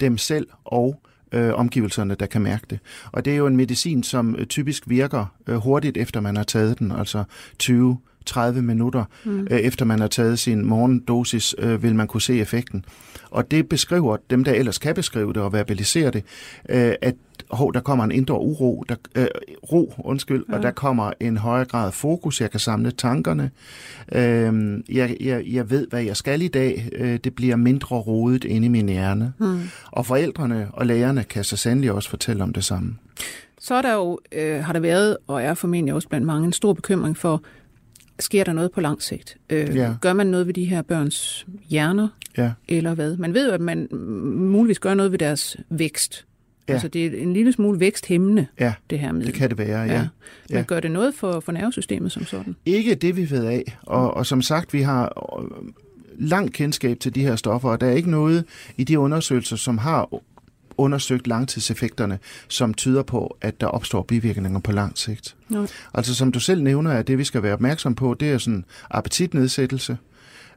dem 0.00 0.18
selv 0.18 0.46
og 0.64 1.00
øh, 1.32 1.54
omgivelserne, 1.54 2.14
der 2.14 2.26
kan 2.26 2.42
mærke 2.42 2.66
det. 2.70 2.78
Og 3.12 3.24
det 3.24 3.32
er 3.32 3.36
jo 3.36 3.46
en 3.46 3.56
medicin, 3.56 4.02
som 4.02 4.36
øh, 4.38 4.46
typisk 4.46 4.88
virker 4.88 5.34
øh, 5.46 5.56
hurtigt 5.56 5.96
efter 5.96 6.20
man 6.20 6.36
har 6.36 6.44
taget 6.44 6.78
den, 6.78 6.92
altså 6.92 7.24
20 7.58 7.98
30 8.26 8.62
minutter 8.62 9.04
mm. 9.24 9.46
øh, 9.50 9.58
efter 9.58 9.84
man 9.84 10.00
har 10.00 10.08
taget 10.08 10.38
sin 10.38 10.64
morgendosis, 10.64 11.54
øh, 11.58 11.82
vil 11.82 11.94
man 11.94 12.06
kunne 12.06 12.22
se 12.22 12.40
effekten. 12.40 12.84
Og 13.30 13.50
det 13.50 13.68
beskriver 13.68 14.16
dem, 14.30 14.44
der 14.44 14.52
ellers 14.52 14.78
kan 14.78 14.94
beskrive 14.94 15.32
det 15.32 15.42
og 15.42 15.52
verbalisere 15.52 16.10
det, 16.10 16.24
øh, 16.68 16.94
at 17.02 17.14
hov, 17.50 17.74
der 17.74 17.80
kommer 17.80 18.04
en 18.04 18.12
indre 18.12 18.40
uro, 18.40 18.84
der, 18.88 18.94
øh, 19.14 19.26
ro, 19.72 19.92
undskyld, 19.98 20.44
ja. 20.48 20.56
og 20.56 20.62
der 20.62 20.70
kommer 20.70 21.12
en 21.20 21.36
højere 21.36 21.64
grad 21.64 21.86
af 21.86 21.94
fokus, 21.94 22.40
jeg 22.40 22.50
kan 22.50 22.60
samle 22.60 22.90
tankerne, 22.90 23.50
øh, 24.12 24.78
jeg, 24.88 25.16
jeg, 25.20 25.44
jeg 25.46 25.70
ved, 25.70 25.86
hvad 25.90 26.02
jeg 26.02 26.16
skal 26.16 26.42
i 26.42 26.48
dag, 26.48 26.88
øh, 26.92 27.18
det 27.24 27.34
bliver 27.34 27.56
mindre 27.56 27.96
rodet 27.96 28.44
inde 28.44 28.66
i 28.66 28.68
min 28.68 28.88
hjerne. 28.88 29.32
Mm. 29.38 29.60
Og 29.92 30.06
forældrene 30.06 30.68
og 30.72 30.86
lærerne 30.86 31.24
kan 31.24 31.44
så 31.44 31.56
sandelig 31.56 31.92
også 31.92 32.10
fortælle 32.10 32.42
om 32.42 32.52
det 32.52 32.64
samme. 32.64 32.96
Så 33.60 33.74
er 33.74 33.82
der 33.82 33.94
jo, 33.94 34.18
øh, 34.32 34.64
har 34.64 34.72
der 34.72 34.80
været, 34.80 35.16
og 35.26 35.42
er 35.42 35.54
formentlig 35.54 35.94
også 35.94 36.08
blandt 36.08 36.26
mange, 36.26 36.46
en 36.46 36.52
stor 36.52 36.72
bekymring 36.72 37.16
for, 37.16 37.42
sker 38.18 38.44
der 38.44 38.52
noget 38.52 38.72
på 38.72 38.80
lang 38.80 39.02
sigt? 39.02 39.36
Øh, 39.50 39.76
ja. 39.76 39.94
Gør 40.00 40.12
man 40.12 40.26
noget 40.26 40.46
ved 40.46 40.54
de 40.54 40.64
her 40.64 40.82
børns 40.82 41.46
hjerner, 41.68 42.08
ja. 42.38 42.52
eller 42.68 42.94
hvad? 42.94 43.16
Man 43.16 43.34
ved 43.34 43.48
jo, 43.48 43.54
at 43.54 43.60
man 43.60 43.88
muligvis 44.36 44.78
gør 44.78 44.94
noget 44.94 45.12
ved 45.12 45.18
deres 45.18 45.56
vækst. 45.70 46.26
Ja. 46.68 46.72
Altså 46.72 46.88
det 46.88 47.06
er 47.06 47.22
en 47.22 47.32
lille 47.32 47.52
smule 47.52 47.80
væksthæmmende, 47.80 48.46
ja, 48.60 48.74
det 48.90 48.98
her 48.98 49.12
med. 49.12 49.26
det 49.26 49.34
kan 49.34 49.50
det 49.50 49.58
være, 49.58 49.80
ja. 49.80 49.92
ja. 49.94 50.08
Men 50.48 50.58
ja. 50.58 50.62
gør 50.62 50.80
det 50.80 50.90
noget 50.90 51.14
for, 51.14 51.40
for 51.40 51.52
nervesystemet 51.52 52.12
som 52.12 52.24
sådan? 52.24 52.56
Ikke 52.66 52.94
det, 52.94 53.16
vi 53.16 53.30
ved 53.30 53.44
af. 53.44 53.78
Og, 53.82 54.14
og 54.14 54.26
som 54.26 54.42
sagt, 54.42 54.72
vi 54.72 54.80
har 54.82 55.12
langt 56.18 56.52
kendskab 56.52 57.00
til 57.00 57.14
de 57.14 57.22
her 57.22 57.36
stoffer, 57.36 57.68
og 57.70 57.80
der 57.80 57.86
er 57.86 57.92
ikke 57.92 58.10
noget 58.10 58.44
i 58.76 58.84
de 58.84 58.98
undersøgelser, 58.98 59.56
som 59.56 59.78
har 59.78 60.08
undersøgt 60.78 61.26
langtidseffekterne, 61.26 62.18
som 62.48 62.74
tyder 62.74 63.02
på, 63.02 63.36
at 63.40 63.60
der 63.60 63.66
opstår 63.66 64.02
bivirkninger 64.02 64.60
på 64.60 64.72
lang 64.72 64.98
sigt. 64.98 65.36
Ja. 65.52 65.66
Altså 65.94 66.14
som 66.14 66.32
du 66.32 66.40
selv 66.40 66.62
nævner, 66.62 66.90
at 66.90 67.06
det 67.06 67.18
vi 67.18 67.24
skal 67.24 67.42
være 67.42 67.52
opmærksom 67.52 67.94
på, 67.94 68.14
det 68.14 68.32
er 68.32 68.38
sådan 68.38 68.64
appetitnedsættelse, 68.90 69.98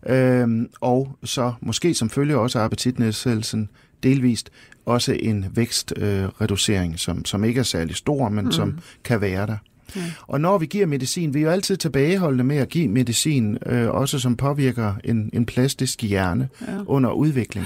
øhm, 0.06 0.70
og 0.82 1.18
så 1.24 1.54
måske 1.62 1.94
som 1.94 2.10
følge 2.10 2.38
også 2.38 2.60
appetitnedsættelsen 2.60 3.70
delvist 4.04 4.50
også 4.86 5.18
en 5.20 5.46
vækstreducering, 5.56 6.94
øh, 6.94 6.98
som, 6.98 7.26
som 7.26 7.44
ikke 7.44 7.60
er 7.60 7.64
særlig 7.64 7.96
stor, 7.96 8.30
men 8.30 8.46
mm. 8.46 8.52
som 8.52 8.80
kan 9.04 9.22
være 9.22 9.48
der. 9.48 9.58
Ja. 9.96 10.02
Og 10.28 10.42
når 10.42 10.58
vi 10.58 10.66
giver 10.66 10.86
medicin, 10.86 11.34
vi 11.34 11.40
er 11.40 11.44
jo 11.44 11.50
altid 11.50 11.78
tilbageholdende 11.78 12.44
med 12.44 12.58
at 12.58 12.70
give 12.70 12.88
medicin, 12.88 13.58
øh, 13.66 13.90
også 13.90 14.20
som 14.20 14.36
påvirker 14.36 14.94
en, 15.04 15.30
en 15.34 15.46
plastisk 15.46 16.04
hjerne 16.04 16.50
ja. 16.62 16.74
under 16.86 17.12
udvikling. 17.12 17.66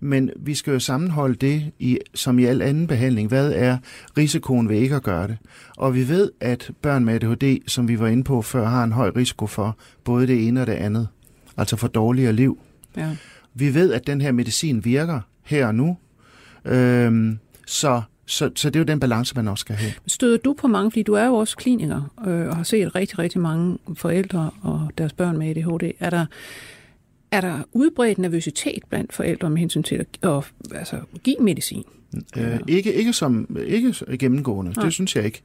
Men 0.00 0.30
vi 0.36 0.54
skal 0.54 0.72
jo 0.72 0.78
sammenholde 0.78 1.34
det, 1.34 1.70
i, 1.78 1.98
som 2.14 2.38
i 2.38 2.44
al 2.44 2.62
anden 2.62 2.86
behandling. 2.86 3.28
Hvad 3.28 3.52
er 3.52 3.78
risikoen 4.18 4.68
ved 4.68 4.76
ikke 4.76 4.96
at 4.96 5.02
gøre 5.02 5.28
det? 5.28 5.36
Og 5.76 5.94
vi 5.94 6.08
ved, 6.08 6.30
at 6.40 6.70
børn 6.82 7.04
med 7.04 7.14
ADHD, 7.14 7.58
som 7.66 7.88
vi 7.88 8.00
var 8.00 8.06
inde 8.06 8.24
på 8.24 8.42
før, 8.42 8.66
har 8.66 8.84
en 8.84 8.92
høj 8.92 9.10
risiko 9.16 9.46
for 9.46 9.76
både 10.04 10.26
det 10.26 10.48
ene 10.48 10.60
og 10.60 10.66
det 10.66 10.72
andet. 10.72 11.08
Altså 11.56 11.76
for 11.76 11.88
dårligere 11.88 12.32
liv. 12.32 12.58
Ja. 12.96 13.16
Vi 13.54 13.74
ved, 13.74 13.92
at 13.92 14.06
den 14.06 14.20
her 14.20 14.32
medicin 14.32 14.84
virker 14.84 15.20
her 15.42 15.66
og 15.66 15.74
nu. 15.74 15.96
Øhm, 16.64 17.38
så 17.66 18.02
så, 18.26 18.50
så 18.56 18.70
det 18.70 18.76
er 18.76 18.80
jo 18.80 18.84
den 18.84 19.00
balance, 19.00 19.34
man 19.36 19.48
også 19.48 19.60
skal 19.60 19.76
have. 19.76 19.92
Støder 20.06 20.38
du 20.38 20.52
på 20.52 20.68
mange, 20.68 20.90
fordi 20.90 21.02
du 21.02 21.14
er 21.14 21.26
jo 21.26 21.34
også 21.34 21.56
kliniker, 21.56 22.10
øh, 22.26 22.48
og 22.48 22.56
har 22.56 22.62
set 22.62 22.94
rigtig, 22.94 23.18
rigtig 23.18 23.40
mange 23.40 23.78
forældre 23.94 24.50
og 24.62 24.90
deres 24.98 25.12
børn 25.12 25.38
med 25.38 25.48
ADHD. 25.48 25.90
Er 26.00 26.10
der, 26.10 26.26
er 27.30 27.40
der 27.40 27.62
udbredt 27.72 28.18
nervøsitet 28.18 28.82
blandt 28.88 29.12
forældre 29.12 29.50
med 29.50 29.58
hensyn 29.58 29.82
til 29.82 29.94
at 29.94 30.06
og, 30.22 30.44
altså, 30.74 31.00
give 31.24 31.36
medicin? 31.40 31.84
Øh, 32.36 32.60
ikke, 32.68 32.92
ikke 32.92 33.12
som 33.12 33.56
ikke 33.66 33.94
gennemgående, 34.18 34.72
ja. 34.76 34.82
det 34.82 34.92
synes 34.92 35.16
jeg 35.16 35.24
ikke. 35.24 35.42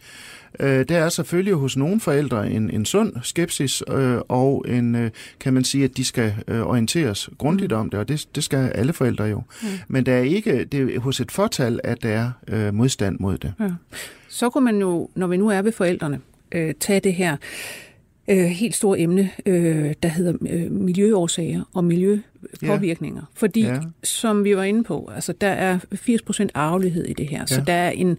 Øh, 0.60 0.86
der 0.89 0.98
er 0.98 1.10
selvfølgelig 1.10 1.54
hos 1.54 1.78
nogle 1.78 2.00
forældre 2.00 2.52
en, 2.52 2.70
en 2.70 2.86
sund 2.86 3.13
skepsis, 3.24 3.84
øh, 3.88 4.18
og 4.28 4.65
en, 4.68 4.96
øh, 4.96 5.12
kan 5.39 5.54
man 5.54 5.63
sige, 5.63 5.84
at 5.84 5.98
de 5.98 6.06
skal 6.06 6.34
øh, 6.48 6.62
orienteres 6.62 7.30
grundigt 7.38 7.72
mm. 7.72 7.78
om 7.78 7.89
det, 7.89 8.00
og 8.00 8.08
det, 8.08 8.28
det 8.36 8.44
skal 8.44 8.58
alle 8.58 8.94
forældre 8.94 9.24
jo. 9.24 9.42
Ja. 9.63 9.68
Men 9.88 10.06
der 10.06 10.13
er 10.13 10.22
ikke, 10.22 10.65
det 10.65 10.96
er 10.96 11.00
hos 11.00 11.20
et 11.20 11.32
fortal, 11.32 11.80
at 11.84 12.04
der 12.04 12.10
er 12.10 12.32
øh, 12.48 12.74
modstand 12.74 13.20
mod 13.20 13.38
det. 13.38 13.54
Ja. 13.60 13.70
Så 14.28 14.50
kunne 14.50 14.65
man 14.65 14.80
jo, 14.80 15.10
når 15.15 15.28
vi 15.28 15.38
nu 15.38 15.50
er 15.50 15.62
ved 15.62 15.72
forældrene, 15.72 16.20
øh, 16.52 16.74
tage 16.80 17.00
det 17.00 17.13
her 17.13 17.38
øh, 18.30 18.46
helt 18.46 18.76
store 18.76 19.00
emne, 19.00 19.30
øh, 19.46 19.94
der 20.04 20.10
hedder 20.10 20.34
øh, 20.50 20.72
miljøårsager 20.72 21.62
og 21.74 21.84
miljøpåvirkninger. 21.84 23.22
Ja. 23.22 23.39
Fordi, 23.39 23.62
ja. 23.62 23.80
som 24.04 24.44
vi 24.44 24.58
var 24.58 24.63
inde 24.63 24.84
på, 24.84 25.12
altså, 25.15 25.34
der 25.34 25.48
er 25.48 25.80
80% 25.94 26.48
arvelighed 26.54 27.06
i 27.06 27.13
det 27.13 27.28
her, 27.28 27.39
ja. 27.39 27.46
så 27.46 27.63
der 27.68 27.74
er 27.74 27.89
en, 27.89 28.18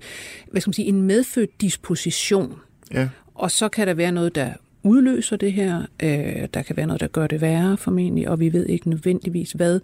hvad 0.50 0.60
skal 0.60 0.68
man 0.68 0.74
sige, 0.74 0.88
en 0.88 1.02
medfødt 1.02 1.60
disposition. 1.60 2.54
Ja. 2.94 3.08
Og 3.34 3.50
så 3.50 3.68
kan 3.68 3.86
der 3.86 3.94
være 3.94 4.12
noget, 4.12 4.34
der 4.34 4.52
udløser 4.82 5.36
det 5.36 5.52
her. 5.52 5.82
Øh, 6.02 6.48
der 6.54 6.62
kan 6.62 6.76
være 6.76 6.86
noget, 6.86 7.00
der 7.00 7.06
gør 7.06 7.26
det 7.26 7.40
værre 7.40 7.76
formentlig, 7.76 8.28
og 8.28 8.40
vi 8.40 8.52
ved 8.52 8.66
ikke 8.66 8.88
nødvendigvis 8.88 9.52
hvad. 9.52 9.80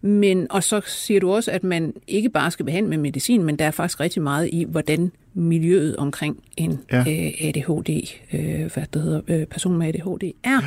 Men, 0.00 0.46
og 0.50 0.64
så 0.64 0.80
siger 0.86 1.20
du 1.20 1.32
også, 1.32 1.50
at 1.50 1.64
man 1.64 1.92
ikke 2.06 2.28
bare 2.28 2.50
skal 2.50 2.64
behandle 2.64 2.90
med 2.90 2.98
medicin, 2.98 3.44
men 3.44 3.56
der 3.56 3.64
er 3.64 3.70
faktisk 3.70 4.00
rigtig 4.00 4.22
meget 4.22 4.48
i, 4.52 4.64
hvordan 4.64 5.12
miljøet 5.34 5.96
omkring 5.96 6.42
en 6.56 6.80
ja. 6.92 6.98
øh, 6.98 7.48
ADHD, 7.48 8.16
øh, 8.32 8.72
hvad 8.74 8.84
det 8.92 9.02
hedder, 9.02 9.20
øh, 9.28 9.46
person 9.46 9.78
med 9.78 9.88
ADHD 9.88 10.32
er. 10.44 10.50
Ja. 10.50 10.60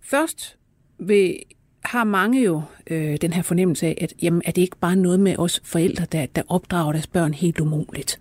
Først 0.00 0.56
vil 0.98 1.36
har 1.84 2.04
mange 2.04 2.42
jo 2.44 2.62
øh, 2.86 3.16
den 3.20 3.32
her 3.32 3.42
fornemmelse 3.42 3.86
af, 3.86 3.98
at 4.00 4.12
jamen, 4.22 4.42
er 4.44 4.50
det 4.50 4.62
ikke 4.62 4.76
bare 4.76 4.96
noget 4.96 5.20
med 5.20 5.38
os 5.38 5.60
forældre, 5.64 6.06
der, 6.12 6.26
der 6.26 6.42
opdrager 6.48 6.92
deres 6.92 7.06
børn 7.06 7.34
helt 7.34 7.60
umuligt? 7.60 8.20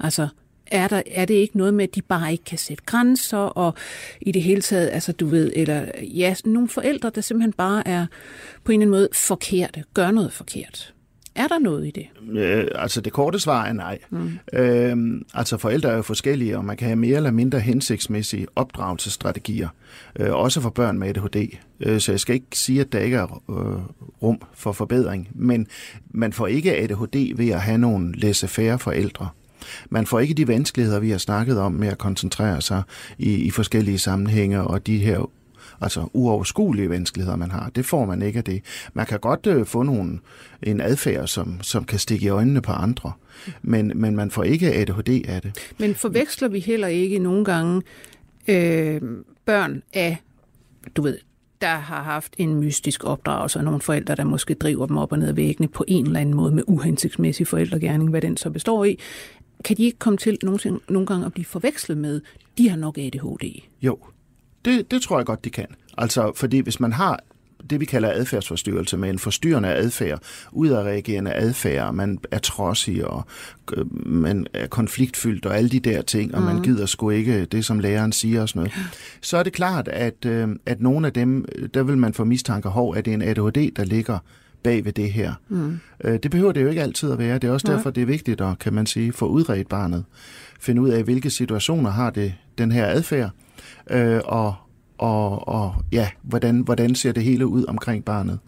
Altså, 0.00 0.28
er, 0.66 0.88
der, 0.88 1.02
er 1.06 1.24
det 1.24 1.34
ikke 1.34 1.56
noget 1.56 1.74
med, 1.74 1.84
at 1.84 1.94
de 1.94 2.02
bare 2.02 2.32
ikke 2.32 2.44
kan 2.44 2.58
sætte 2.58 2.82
grænser, 2.86 3.38
og 3.38 3.74
i 4.20 4.32
det 4.32 4.42
hele 4.42 4.60
taget, 4.60 4.90
altså 4.92 5.12
du 5.12 5.26
ved, 5.26 5.52
eller 5.56 5.86
ja, 6.02 6.34
nogle 6.44 6.68
forældre, 6.68 7.10
der 7.14 7.20
simpelthen 7.20 7.52
bare 7.52 7.88
er 7.88 8.06
på 8.64 8.72
en 8.72 8.82
eller 8.82 8.86
anden 8.86 9.00
måde 9.00 9.08
forkerte, 9.12 9.84
gør 9.94 10.10
noget 10.10 10.32
forkert. 10.32 10.92
Er 11.36 11.48
der 11.48 11.58
noget 11.58 11.86
i 11.86 11.90
det? 11.90 12.06
Øh, 12.40 12.68
altså 12.74 13.00
det 13.00 13.12
korte 13.12 13.38
svar 13.38 13.64
er 13.64 13.72
nej. 13.72 13.98
Mm. 14.10 14.38
Øh, 14.52 14.96
altså 15.34 15.56
forældre 15.56 15.90
er 15.90 15.96
jo 15.96 16.02
forskellige, 16.02 16.58
og 16.58 16.64
man 16.64 16.76
kan 16.76 16.86
have 16.86 16.96
mere 16.96 17.16
eller 17.16 17.30
mindre 17.30 17.60
hensigtsmæssige 17.60 18.46
opdragelsesstrategier, 18.56 19.68
øh, 20.20 20.34
også 20.34 20.60
for 20.60 20.70
børn 20.70 20.98
med 20.98 21.08
ADHD. 21.08 21.56
Øh, 21.80 22.00
så 22.00 22.12
jeg 22.12 22.20
skal 22.20 22.34
ikke 22.34 22.46
sige, 22.52 22.80
at 22.80 22.92
der 22.92 22.98
ikke 22.98 23.16
er 23.16 23.42
øh, 23.50 23.82
rum 24.22 24.40
for 24.54 24.72
forbedring, 24.72 25.28
men 25.34 25.66
man 26.10 26.32
får 26.32 26.46
ikke 26.46 26.76
ADHD 26.76 27.36
ved 27.36 27.48
at 27.48 27.60
have 27.60 27.78
nogle 27.78 28.14
laissez-faire 28.14 28.76
forældre. 28.78 29.28
Man 29.90 30.06
får 30.06 30.20
ikke 30.20 30.34
de 30.34 30.48
vanskeligheder, 30.48 31.00
vi 31.00 31.10
har 31.10 31.18
snakket 31.18 31.58
om 31.60 31.72
med 31.72 31.88
at 31.88 31.98
koncentrere 31.98 32.62
sig 32.62 32.82
i, 33.18 33.34
i 33.34 33.50
forskellige 33.50 33.98
sammenhænge, 33.98 34.60
og 34.60 34.86
de 34.86 34.98
her 34.98 35.30
altså 35.80 36.08
uoverskuelige 36.12 36.90
vanskeligheder, 36.90 37.36
man 37.36 37.50
har. 37.50 37.70
Det 37.74 37.86
får 37.86 38.04
man 38.04 38.22
ikke 38.22 38.38
af 38.38 38.44
det. 38.44 38.62
Man 38.94 39.06
kan 39.06 39.20
godt 39.20 39.46
øh, 39.46 39.66
få 39.66 39.82
nogle, 39.82 40.18
en 40.62 40.80
adfærd, 40.80 41.26
som, 41.26 41.62
som 41.62 41.84
kan 41.84 41.98
stikke 41.98 42.26
i 42.26 42.28
øjnene 42.28 42.62
på 42.62 42.72
andre, 42.72 43.12
men, 43.62 43.92
men 43.94 44.16
man 44.16 44.30
får 44.30 44.42
ikke 44.42 44.74
ADHD 44.74 45.28
af 45.28 45.42
det. 45.42 45.72
Men 45.78 45.94
forveksler 45.94 46.48
vi 46.48 46.60
heller 46.60 46.88
ikke 46.88 47.18
nogle 47.18 47.44
gange 47.44 47.82
øh, 48.48 49.00
børn 49.46 49.82
af, 49.94 50.16
du 50.96 51.02
ved, 51.02 51.18
der 51.60 51.74
har 51.74 52.02
haft 52.02 52.34
en 52.38 52.54
mystisk 52.54 53.04
opdragelse, 53.04 53.58
og 53.58 53.64
nogle 53.64 53.80
forældre, 53.80 54.14
der 54.14 54.24
måske 54.24 54.54
driver 54.54 54.86
dem 54.86 54.96
op 54.96 55.12
og 55.12 55.18
ned 55.18 55.28
ad 55.28 55.32
væggene 55.32 55.68
på 55.68 55.84
en 55.88 56.06
eller 56.06 56.20
anden 56.20 56.34
måde 56.34 56.52
med 56.52 56.62
uhensigtsmæssig 56.66 57.46
forældregærning, 57.46 58.10
hvad 58.10 58.20
den 58.20 58.36
så 58.36 58.50
består 58.50 58.84
i, 58.84 58.98
kan 59.64 59.76
de 59.76 59.82
ikke 59.82 59.98
komme 59.98 60.16
til 60.16 60.38
nogle, 60.42 60.58
nogle 60.88 61.06
gange 61.06 61.26
at 61.26 61.32
blive 61.32 61.44
forvekslet 61.44 61.98
med, 61.98 62.20
de 62.58 62.68
har 62.68 62.76
nok 62.76 62.98
ADHD? 62.98 63.60
Jo, 63.82 63.98
det, 64.64 64.90
det 64.90 65.02
tror 65.02 65.18
jeg 65.18 65.26
godt, 65.26 65.44
de 65.44 65.50
kan. 65.50 65.66
Altså, 65.98 66.32
fordi 66.34 66.58
hvis 66.58 66.80
man 66.80 66.92
har 66.92 67.20
det, 67.70 67.80
vi 67.80 67.84
kalder 67.84 68.10
adfærdsforstyrrelse 68.10 68.96
med 68.96 69.10
en 69.10 69.18
forstyrrende 69.18 69.68
adfærd, 69.68 70.22
udadreagerende 70.52 71.32
adfærd, 71.32 71.94
man 71.94 72.18
er 72.30 72.38
trodsig, 72.38 73.06
og 73.06 73.26
øh, 73.76 74.06
man 74.06 74.46
er 74.52 74.66
konfliktfyldt, 74.66 75.46
og 75.46 75.56
alle 75.56 75.70
de 75.70 75.80
der 75.80 76.02
ting, 76.02 76.34
og 76.34 76.40
mm. 76.40 76.46
man 76.46 76.62
gider 76.62 76.86
sgu 76.86 77.10
ikke 77.10 77.44
det, 77.44 77.64
som 77.64 77.80
læreren 77.80 78.12
siger 78.12 78.42
og 78.42 78.48
sådan 78.48 78.60
noget, 78.60 78.72
så 79.20 79.36
er 79.36 79.42
det 79.42 79.52
klart, 79.52 79.88
at, 79.88 80.24
øh, 80.26 80.48
at 80.66 80.80
nogle 80.80 81.06
af 81.06 81.12
dem, 81.12 81.44
der 81.74 81.82
vil 81.82 81.98
man 81.98 82.14
få 82.14 82.24
mistanke 82.24 82.68
hov, 82.68 82.96
at 82.96 83.04
det 83.04 83.10
er 83.10 83.14
en 83.14 83.22
ADHD, 83.22 83.70
der 83.76 83.84
ligger 83.84 84.18
bag 84.66 84.84
ved 84.84 84.92
det 84.92 85.12
her. 85.12 85.34
Mm. 85.48 85.78
Øh, 86.04 86.18
det 86.22 86.30
behøver 86.30 86.52
det 86.52 86.62
jo 86.62 86.68
ikke 86.68 86.82
altid 86.82 87.12
at 87.12 87.18
være. 87.18 87.38
Det 87.38 87.48
er 87.48 87.52
også 87.52 87.72
derfor, 87.72 87.90
det 87.90 88.02
er 88.02 88.06
vigtigt 88.06 88.40
at, 88.40 88.58
kan 88.58 88.72
man 88.72 88.86
sige, 88.86 89.12
få 89.12 89.26
udredt 89.26 89.68
barnet. 89.68 90.04
Finde 90.60 90.82
ud 90.82 90.88
af, 90.88 91.02
hvilke 91.02 91.30
situationer 91.30 91.90
har 91.90 92.10
det 92.10 92.34
den 92.58 92.72
her 92.72 92.86
adfærd, 92.86 93.30
øh, 93.90 94.20
og, 94.24 94.54
og, 94.98 95.48
og 95.48 95.74
ja, 95.92 96.08
hvordan, 96.22 96.60
hvordan 96.60 96.94
ser 96.94 97.12
det 97.12 97.22
hele 97.22 97.46
ud 97.46 97.64
omkring 97.68 98.04
barnet. 98.04 98.38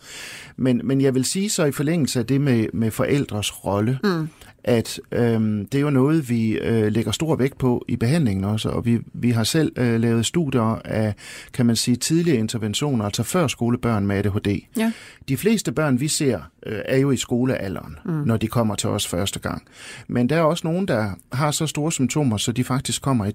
Men, 0.56 0.80
men 0.84 1.00
jeg 1.00 1.14
vil 1.14 1.24
sige 1.24 1.50
så 1.50 1.64
i 1.64 1.72
forlængelse 1.72 2.18
af 2.18 2.26
det 2.26 2.40
med, 2.40 2.66
med 2.72 2.90
forældres 2.90 3.64
rolle, 3.64 3.98
mm 4.04 4.28
at 4.68 5.00
øhm, 5.12 5.66
det 5.66 5.78
er 5.78 5.82
jo 5.82 5.90
noget, 5.90 6.30
vi 6.30 6.52
øh, 6.52 6.92
lægger 6.92 7.12
stor 7.12 7.36
vægt 7.36 7.58
på 7.58 7.84
i 7.88 7.96
behandlingen 7.96 8.44
også, 8.44 8.68
og 8.68 8.86
vi, 8.86 8.98
vi 9.12 9.30
har 9.30 9.44
selv 9.44 9.72
øh, 9.76 10.00
lavet 10.00 10.26
studier 10.26 10.80
af, 10.84 11.14
kan 11.52 11.66
man 11.66 11.76
sige, 11.76 11.96
tidlige 11.96 12.36
interventioner, 12.36 13.04
altså 13.04 13.22
før 13.22 13.46
skolebørn 13.46 14.06
med 14.06 14.16
ADHD. 14.16 14.60
Ja. 14.76 14.92
De 15.28 15.36
fleste 15.36 15.72
børn, 15.72 16.00
vi 16.00 16.08
ser, 16.08 16.40
øh, 16.66 16.80
er 16.84 16.96
jo 16.98 17.10
i 17.10 17.16
skolealderen, 17.16 17.98
mm. 18.04 18.12
når 18.12 18.36
de 18.36 18.46
kommer 18.46 18.74
til 18.74 18.88
os 18.88 19.06
første 19.06 19.38
gang. 19.38 19.62
Men 20.08 20.28
der 20.28 20.36
er 20.36 20.42
også 20.42 20.66
nogen, 20.66 20.88
der 20.88 21.10
har 21.32 21.50
så 21.50 21.66
store 21.66 21.92
symptomer, 21.92 22.36
så 22.36 22.52
de 22.52 22.64
faktisk 22.64 23.02
kommer 23.02 23.24
i 23.24 23.32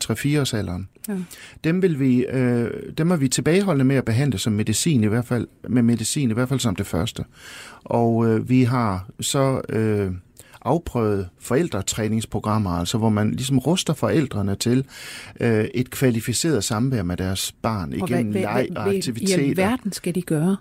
3-4 0.52 0.58
alderen. 0.58 0.88
Ja. 1.08 1.14
Dem, 1.64 1.82
vil 1.82 2.00
vi, 2.00 2.26
øh, 2.26 2.72
dem 2.98 3.12
er 3.12 3.16
vi 3.16 3.28
tilbageholdende 3.28 3.86
med 3.86 3.96
at 3.96 4.06
behandle 4.06 4.38
som 4.38 4.54
medicin, 4.54 5.04
i 5.04 5.08
hvert 5.08 5.26
fald 5.26 5.48
med 5.70 5.82
medicin, 5.82 6.30
i 6.30 6.34
hvert 6.34 6.50
fald 6.50 6.60
som 6.60 6.76
det 6.76 6.88
første. 6.88 7.24
Og 7.84 8.28
øh, 8.28 8.50
vi 8.50 8.64
har 8.64 9.08
så... 9.20 9.62
Øh, 9.70 10.12
afprøvet 10.66 11.30
forældretræningsprogrammer, 11.40 12.70
altså 12.70 12.98
hvor 12.98 13.10
man 13.10 13.32
ligesom 13.32 13.60
ruster 13.60 13.94
forældrene 13.94 14.56
til 14.56 14.86
øh, 15.40 15.66
et 15.74 15.90
kvalificeret 15.90 16.64
samvær 16.64 17.04
med 17.04 17.18
deres 17.18 17.52
barn 17.62 17.94
igennem 17.94 18.32
hvad, 18.32 18.42
leg 18.42 18.68
og 18.76 18.90
aktiviteter. 18.90 19.38
Hvad 19.38 19.46
i 19.46 19.58
verden 19.58 19.92
skal 19.92 20.16
de 20.16 20.22
gøre? 20.22 20.58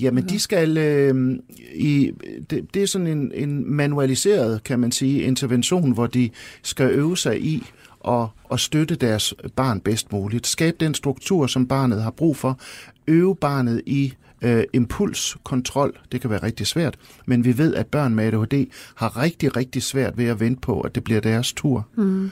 Jamen, 0.00 0.28
de 0.28 0.38
skal 0.38 0.76
øh, 0.76 1.38
i 1.74 2.10
det, 2.50 2.74
det 2.74 2.82
er 2.82 2.86
sådan 2.86 3.06
en, 3.06 3.32
en 3.34 3.74
manualiseret, 3.74 4.64
kan 4.64 4.80
man 4.80 4.92
sige, 4.92 5.22
intervention, 5.22 5.90
hvor 5.92 6.06
de 6.06 6.30
skal 6.62 6.90
øve 6.90 7.16
sig 7.16 7.44
i 7.44 7.62
at, 8.08 8.26
at 8.52 8.60
støtte 8.60 8.94
deres 8.94 9.34
barn 9.56 9.80
bedst 9.80 10.12
muligt. 10.12 10.46
Skabe 10.46 10.76
den 10.80 10.94
struktur, 10.94 11.46
som 11.46 11.66
barnet 11.66 12.02
har 12.02 12.10
brug 12.10 12.36
for. 12.36 12.58
Øve 13.06 13.36
barnet 13.36 13.82
i 13.86 14.14
øh, 14.44 14.64
impulskontrol. 14.72 15.98
Det 16.12 16.20
kan 16.20 16.30
være 16.30 16.42
rigtig 16.42 16.66
svært, 16.66 16.96
men 17.26 17.44
vi 17.44 17.58
ved, 17.58 17.74
at 17.74 17.86
børn 17.86 18.14
med 18.14 18.24
ADHD 18.24 18.66
har 18.94 19.22
rigtig, 19.22 19.56
rigtig 19.56 19.82
svært 19.82 20.18
ved 20.18 20.24
at 20.24 20.40
vente 20.40 20.60
på, 20.60 20.80
at 20.80 20.94
det 20.94 21.04
bliver 21.04 21.20
deres 21.20 21.52
tur. 21.52 21.88
Mm. 21.96 22.30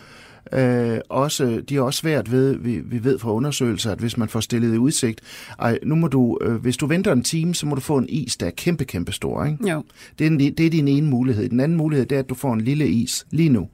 Øh, 0.53 0.99
også, 1.09 1.63
de 1.69 1.77
er 1.77 1.81
også 1.81 1.99
svært 1.99 2.33
ved, 2.33 2.57
vi, 2.57 2.81
vi 2.85 3.05
ved 3.05 3.19
fra 3.19 3.33
undersøgelser, 3.33 3.93
at 3.93 3.99
hvis 3.99 4.17
man 4.17 4.29
får 4.29 4.41
stillet 4.41 4.75
i 4.75 4.79
udsigt, 4.79 5.21
ej, 5.59 5.79
nu 5.83 5.95
må 5.95 6.09
du, 6.09 6.39
øh, 6.41 6.55
hvis 6.55 6.77
du 6.77 6.87
venter 6.87 7.13
en 7.13 7.23
time, 7.23 7.55
så 7.55 7.67
må 7.67 7.75
du 7.75 7.81
få 7.81 7.99
en 7.99 8.09
is, 8.09 8.37
der 8.37 8.47
er 8.47 8.51
kæmpe, 8.51 8.85
kæmpe 8.85 9.13
stor. 9.13 9.45
Ikke? 9.45 9.71
Jo. 9.71 9.85
Det, 10.19 10.27
er 10.27 10.31
en, 10.31 10.39
det 10.39 10.61
er 10.61 10.71
din 10.71 10.89
ene 10.89 11.09
mulighed. 11.09 11.49
Den 11.49 11.61
anden 11.61 11.79
mulighed, 11.79 12.07
det 12.07 12.17
er, 12.17 12.21
at 12.21 12.29
du 12.29 12.35
får 12.35 12.53
en 12.53 12.61
lille 12.61 12.89
is 12.89 13.27
lige 13.31 13.49
nu. 13.49 13.69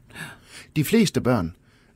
De 0.77 0.85
fleste 0.85 1.21
børn 1.21 1.55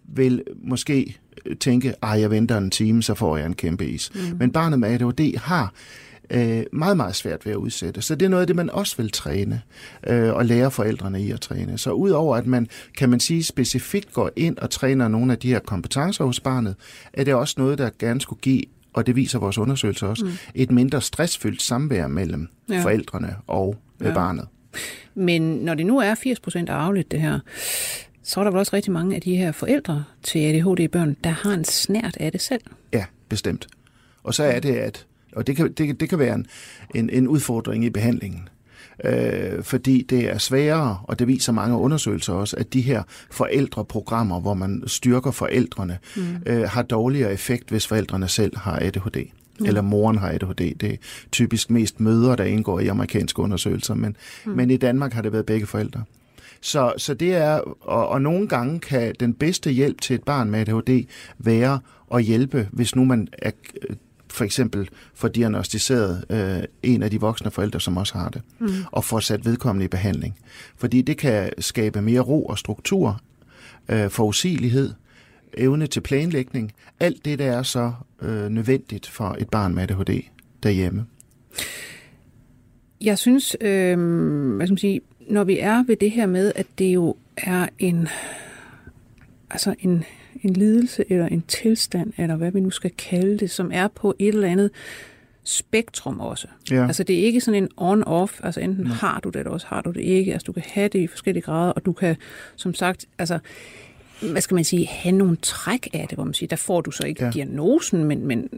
vil 0.08 0.42
måske 0.64 1.18
tænke, 1.60 1.94
at 2.02 2.20
jeg 2.20 2.30
venter 2.30 2.58
en 2.58 2.70
time, 2.70 3.02
så 3.02 3.14
får 3.14 3.36
jeg 3.36 3.46
en 3.46 3.54
kæmpe 3.54 3.86
is. 3.86 4.10
Mm. 4.14 4.36
Men 4.38 4.52
barnet 4.52 4.78
med 4.78 4.88
ADHD 4.88 5.36
har 5.38 5.72
øh, 6.32 6.62
meget, 6.72 6.96
meget 6.96 7.14
svært 7.14 7.46
ved 7.46 7.52
at 7.52 7.56
udsætte. 7.56 8.02
Så 8.02 8.14
det 8.14 8.26
er 8.26 8.30
noget 8.30 8.40
af 8.40 8.46
det, 8.46 8.56
man 8.56 8.70
også 8.70 8.96
vil 8.96 9.10
træne 9.10 9.62
øh, 10.06 10.32
og 10.34 10.46
lære 10.46 10.70
forældrene 10.70 11.22
i 11.22 11.30
at 11.30 11.40
træne. 11.40 11.78
Så 11.78 11.90
udover 11.90 12.36
at 12.36 12.46
man, 12.46 12.68
kan 12.98 13.08
man 13.08 13.20
sige, 13.20 13.44
specifikt 13.44 14.12
går 14.12 14.30
ind 14.36 14.58
og 14.58 14.70
træner 14.70 15.08
nogle 15.08 15.32
af 15.32 15.38
de 15.38 15.48
her 15.48 15.58
kompetencer 15.58 16.24
hos 16.24 16.40
barnet, 16.40 16.74
er 17.12 17.24
det 17.24 17.34
også 17.34 17.54
noget, 17.58 17.78
der 17.78 17.90
gerne 17.98 18.20
skulle 18.20 18.40
give 18.40 18.62
og 18.94 19.06
det 19.06 19.16
viser 19.16 19.38
vores 19.38 19.58
undersøgelser 19.58 20.06
også, 20.06 20.24
mm. 20.24 20.30
et 20.54 20.70
mindre 20.70 21.00
stressfyldt 21.00 21.62
samvær 21.62 22.06
mellem 22.06 22.48
ja. 22.68 22.82
forældrene 22.82 23.36
og 23.46 23.76
øh, 24.00 24.06
ja. 24.06 24.14
barnet. 24.14 24.48
Men 25.14 25.42
når 25.42 25.74
det 25.74 25.86
nu 25.86 25.98
er 25.98 26.14
80 26.14 26.40
procent 26.40 26.70
arveligt, 26.70 27.10
det 27.10 27.20
her, 27.20 27.38
så 28.22 28.40
er 28.40 28.44
der 28.44 28.50
vel 28.50 28.58
også 28.58 28.76
rigtig 28.76 28.92
mange 28.92 29.16
af 29.16 29.22
de 29.22 29.36
her 29.36 29.52
forældre 29.52 30.04
til 30.22 30.38
ADHD-børn, 30.38 31.16
der 31.24 31.30
har 31.30 31.52
en 31.52 31.64
snært 31.64 32.16
af 32.20 32.32
det 32.32 32.40
selv. 32.40 32.62
Ja, 32.92 33.04
bestemt. 33.28 33.66
Og 34.22 34.34
så 34.34 34.42
er 34.42 34.60
det, 34.60 34.74
at 34.74 35.06
og 35.36 35.46
det 35.46 35.56
kan, 35.56 35.72
det, 35.72 36.00
det 36.00 36.08
kan 36.08 36.18
være 36.18 36.34
en, 36.34 36.46
en, 36.94 37.10
en 37.10 37.28
udfordring 37.28 37.84
i 37.84 37.90
behandlingen. 37.90 38.48
Øh, 39.04 39.62
fordi 39.62 40.02
det 40.02 40.30
er 40.30 40.38
sværere, 40.38 40.98
og 41.02 41.18
det 41.18 41.28
viser 41.28 41.52
mange 41.52 41.76
undersøgelser 41.76 42.32
også, 42.32 42.56
at 42.56 42.72
de 42.72 42.80
her 42.80 43.02
forældreprogrammer, 43.30 44.40
hvor 44.40 44.54
man 44.54 44.82
styrker 44.86 45.30
forældrene, 45.30 45.98
mm. 46.16 46.22
øh, 46.46 46.62
har 46.62 46.82
dårligere 46.82 47.32
effekt, 47.32 47.70
hvis 47.70 47.86
forældrene 47.86 48.28
selv 48.28 48.56
har 48.56 48.78
ADHD. 48.82 49.24
Mm. 49.60 49.66
Eller 49.66 49.80
moren 49.80 50.18
har 50.18 50.28
ADHD. 50.28 50.74
Det 50.74 50.84
er 50.92 50.96
typisk 51.32 51.70
mest 51.70 52.00
mødre, 52.00 52.36
der 52.36 52.44
indgår 52.44 52.80
i 52.80 52.86
amerikanske 52.86 53.42
undersøgelser, 53.42 53.94
men, 53.94 54.16
mm. 54.44 54.52
men 54.52 54.70
i 54.70 54.76
Danmark 54.76 55.12
har 55.12 55.22
det 55.22 55.32
været 55.32 55.46
begge 55.46 55.66
forældre. 55.66 56.04
Så, 56.60 56.92
så 56.96 57.14
det 57.14 57.34
er, 57.34 57.60
og, 57.80 58.08
og 58.08 58.22
nogle 58.22 58.48
gange 58.48 58.80
kan 58.80 59.14
den 59.20 59.34
bedste 59.34 59.70
hjælp 59.70 60.00
til 60.00 60.14
et 60.14 60.22
barn 60.22 60.50
med 60.50 60.60
ADHD 60.60 61.06
være 61.38 61.80
at 62.14 62.22
hjælpe, 62.22 62.68
hvis 62.72 62.96
nu 62.96 63.04
man 63.04 63.28
er, 63.38 63.50
for 64.32 64.44
eksempel 64.44 64.88
får 65.14 65.28
diagnostiseret 65.28 66.24
øh, 66.30 66.64
en 66.82 67.02
af 67.02 67.10
de 67.10 67.20
voksne 67.20 67.50
forældre, 67.50 67.80
som 67.80 67.96
også 67.96 68.14
har 68.14 68.28
det, 68.28 68.42
mm. 68.58 68.68
og 68.92 69.04
får 69.04 69.20
sat 69.20 69.44
vedkommende 69.44 69.84
i 69.84 69.88
behandling. 69.88 70.38
Fordi 70.76 71.02
det 71.02 71.18
kan 71.18 71.50
skabe 71.58 72.02
mere 72.02 72.20
ro 72.20 72.44
og 72.44 72.58
struktur, 72.58 73.20
øh, 73.88 74.10
forudsigelighed, 74.10 74.92
evne 75.54 75.86
til 75.86 76.00
planlægning. 76.00 76.72
Alt 77.00 77.24
det, 77.24 77.38
der 77.38 77.52
er 77.52 77.62
så 77.62 77.92
øh, 78.22 78.48
nødvendigt 78.48 79.06
for 79.06 79.36
et 79.38 79.48
barn 79.50 79.74
med 79.74 79.82
ADHD 79.82 80.20
derhjemme. 80.62 81.06
Jeg 83.00 83.18
synes, 83.18 83.56
øh, 83.60 83.98
hvad 84.56 84.66
skal 84.66 84.72
man 84.72 84.78
sige, 84.78 85.00
når 85.28 85.44
vi 85.44 85.58
er 85.58 85.84
ved 85.86 85.96
det 85.96 86.10
her 86.10 86.26
med, 86.26 86.52
at 86.54 86.66
det 86.78 86.94
jo 86.94 87.16
er 87.36 87.68
en, 87.78 88.08
altså 89.50 89.74
en, 89.78 90.04
en 90.42 90.52
lidelse 90.52 91.04
eller 91.08 91.26
en 91.26 91.44
tilstand, 91.48 92.12
eller 92.16 92.36
hvad 92.36 92.52
vi 92.52 92.60
nu 92.60 92.70
skal 92.70 92.90
kalde 92.90 93.38
det, 93.38 93.50
som 93.50 93.70
er 93.74 93.88
på 93.88 94.14
et 94.18 94.28
eller 94.28 94.48
andet 94.48 94.70
spektrum 95.44 96.20
også. 96.20 96.48
Ja. 96.70 96.86
Altså 96.86 97.02
det 97.02 97.20
er 97.20 97.24
ikke 97.24 97.40
sådan 97.40 97.62
en 97.62 97.68
on-off, 97.76 98.40
altså 98.42 98.60
enten 98.60 98.86
ja. 98.86 98.92
har 98.92 99.20
du 99.20 99.28
det, 99.28 99.36
eller 99.36 99.50
også 99.50 99.66
har 99.66 99.80
du 99.80 99.90
det 99.90 100.00
ikke. 100.00 100.32
Altså 100.32 100.44
du 100.44 100.52
kan 100.52 100.62
have 100.66 100.88
det 100.88 100.98
i 100.98 101.06
forskellige 101.06 101.42
grader, 101.42 101.72
og 101.72 101.84
du 101.84 101.92
kan 101.92 102.16
som 102.56 102.74
sagt, 102.74 103.06
altså 103.18 103.38
hvad 104.30 104.40
skal 104.40 104.54
man 104.54 104.64
sige, 104.64 104.86
have 104.86 105.16
nogle 105.16 105.36
træk 105.42 105.88
af 105.92 106.06
det, 106.08 106.16
hvor 106.16 106.24
man 106.24 106.34
siger, 106.34 106.48
der 106.48 106.56
får 106.56 106.80
du 106.80 106.90
så 106.90 107.06
ikke 107.06 107.24
ja. 107.24 107.30
diagnosen, 107.30 108.04
men, 108.04 108.26
men 108.26 108.48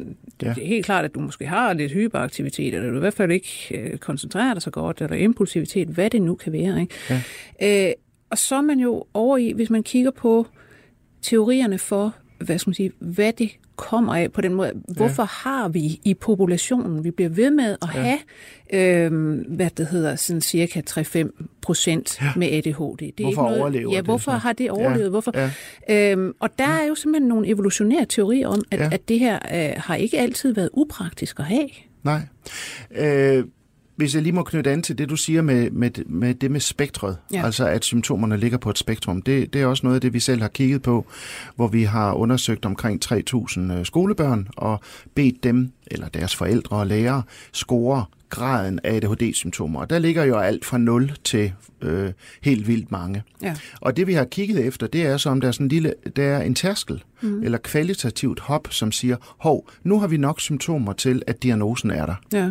ja. 0.42 0.48
det 0.48 0.62
er 0.62 0.68
helt 0.68 0.86
klart, 0.86 1.04
at 1.04 1.14
du 1.14 1.20
måske 1.20 1.46
har 1.46 1.72
lidt 1.72 1.92
hyperaktivitet, 1.92 2.74
eller 2.74 2.90
du 2.90 2.96
i 2.96 3.00
hvert 3.00 3.14
fald 3.14 3.32
ikke 3.32 3.68
øh, 3.70 3.98
koncentrerer 3.98 4.54
dig 4.54 4.62
så 4.62 4.70
godt, 4.70 5.00
eller 5.00 5.16
impulsivitet, 5.16 5.88
hvad 5.88 6.10
det 6.10 6.22
nu 6.22 6.34
kan 6.34 6.52
være. 6.52 6.80
Ikke? 6.80 6.94
Ja. 7.60 7.88
Øh, 7.88 7.92
og 8.30 8.38
så 8.38 8.56
er 8.56 8.60
man 8.60 8.78
jo 8.78 9.04
over 9.14 9.38
i, 9.38 9.52
hvis 9.52 9.70
man 9.70 9.82
kigger 9.82 10.10
på 10.10 10.46
teorierne 11.24 11.78
for, 11.78 12.14
hvad 12.38 12.58
skal 12.58 12.68
man 12.68 12.74
sige, 12.74 12.92
hvad 12.98 13.32
det 13.32 13.50
kommer 13.76 14.14
af 14.14 14.32
på 14.32 14.40
den 14.40 14.54
måde. 14.54 14.72
Hvorfor 14.96 15.22
ja. 15.22 15.50
har 15.50 15.68
vi 15.68 16.00
i 16.04 16.14
populationen, 16.14 17.04
vi 17.04 17.10
bliver 17.10 17.28
ved 17.28 17.50
med 17.50 17.76
at 17.82 17.88
ja. 17.94 18.00
have, 18.00 18.18
øh, 18.72 19.40
hvad 19.48 19.70
det 19.70 19.86
hedder, 19.86 20.16
sådan 20.16 20.40
cirka 20.40 20.82
3-5 20.90 21.30
procent 21.62 22.22
ja. 22.22 22.32
med 22.36 22.48
ADHD. 22.52 22.98
Det 22.98 23.08
er 23.08 23.12
hvorfor 23.22 23.28
ikke 23.28 23.42
noget, 23.42 23.60
overlever 23.60 23.92
Ja, 23.92 24.02
hvorfor 24.02 24.32
det, 24.32 24.40
har 24.40 24.52
det 24.52 24.70
overlevet? 24.70 25.04
Ja. 25.04 25.08
Hvorfor? 25.08 25.32
Ja. 25.88 26.12
Øhm, 26.12 26.32
og 26.40 26.58
der 26.58 26.68
er 26.68 26.86
jo 26.86 26.94
simpelthen 26.94 27.28
nogle 27.28 27.48
evolutionære 27.48 28.06
teorier 28.06 28.48
om, 28.48 28.62
at, 28.70 28.80
ja. 28.80 28.88
at 28.92 29.08
det 29.08 29.18
her 29.18 29.38
øh, 29.54 29.72
har 29.76 29.94
ikke 29.94 30.18
altid 30.18 30.54
været 30.54 30.70
upraktisk 30.72 31.38
at 31.38 31.44
have. 31.44 31.68
Nej. 32.02 32.20
Øh, 32.96 33.44
hvis 33.96 34.14
jeg 34.14 34.22
lige 34.22 34.32
må 34.32 34.42
knytte 34.42 34.70
an 34.70 34.82
til 34.82 34.98
det, 34.98 35.08
du 35.08 35.16
siger 35.16 35.42
med, 35.42 35.70
med, 35.70 35.90
med 36.06 36.34
det 36.34 36.50
med 36.50 36.60
spektret, 36.60 37.16
ja. 37.32 37.44
altså 37.44 37.66
at 37.66 37.84
symptomerne 37.84 38.36
ligger 38.36 38.58
på 38.58 38.70
et 38.70 38.78
spektrum, 38.78 39.22
det, 39.22 39.52
det 39.52 39.62
er 39.62 39.66
også 39.66 39.86
noget 39.86 39.94
af 39.94 40.00
det, 40.00 40.12
vi 40.12 40.20
selv 40.20 40.40
har 40.40 40.48
kigget 40.48 40.82
på, 40.82 41.06
hvor 41.56 41.68
vi 41.68 41.82
har 41.82 42.12
undersøgt 42.12 42.64
omkring 42.64 43.04
3.000 43.04 43.60
øh, 43.60 43.86
skolebørn 43.86 44.48
og 44.56 44.80
bedt 45.14 45.44
dem, 45.44 45.72
eller 45.86 46.08
deres 46.08 46.36
forældre 46.36 46.76
og 46.76 46.86
lærere, 46.86 47.22
score 47.52 48.04
graden 48.34 48.80
af 48.84 48.94
ADHD-symptomer. 48.96 49.80
Og 49.80 49.90
der 49.90 49.98
ligger 49.98 50.24
jo 50.24 50.38
alt 50.38 50.64
fra 50.64 50.78
0 50.78 51.12
til 51.24 51.52
øh, 51.82 52.12
helt 52.42 52.68
vildt 52.68 52.90
mange. 52.90 53.22
Ja. 53.42 53.54
Og 53.80 53.96
det 53.96 54.06
vi 54.06 54.12
har 54.12 54.24
kigget 54.24 54.66
efter, 54.66 54.86
det 54.86 55.06
er 55.06 55.16
så 55.16 55.30
om 55.30 55.40
der 55.40 55.48
er 55.48 55.52
sådan 55.52 55.64
en 55.64 55.68
lille, 55.68 55.94
der 56.16 56.24
er 56.24 56.42
en 56.42 56.54
tærskel, 56.54 57.02
mm. 57.22 57.42
eller 57.42 57.58
kvalitativt 57.58 58.40
hop, 58.40 58.68
som 58.70 58.92
siger, 58.92 59.16
hov, 59.38 59.70
nu 59.82 60.00
har 60.00 60.06
vi 60.06 60.16
nok 60.16 60.40
symptomer 60.40 60.92
til, 60.92 61.22
at 61.26 61.42
diagnosen 61.42 61.90
er 61.90 62.06
der. 62.06 62.14
Ja. 62.32 62.50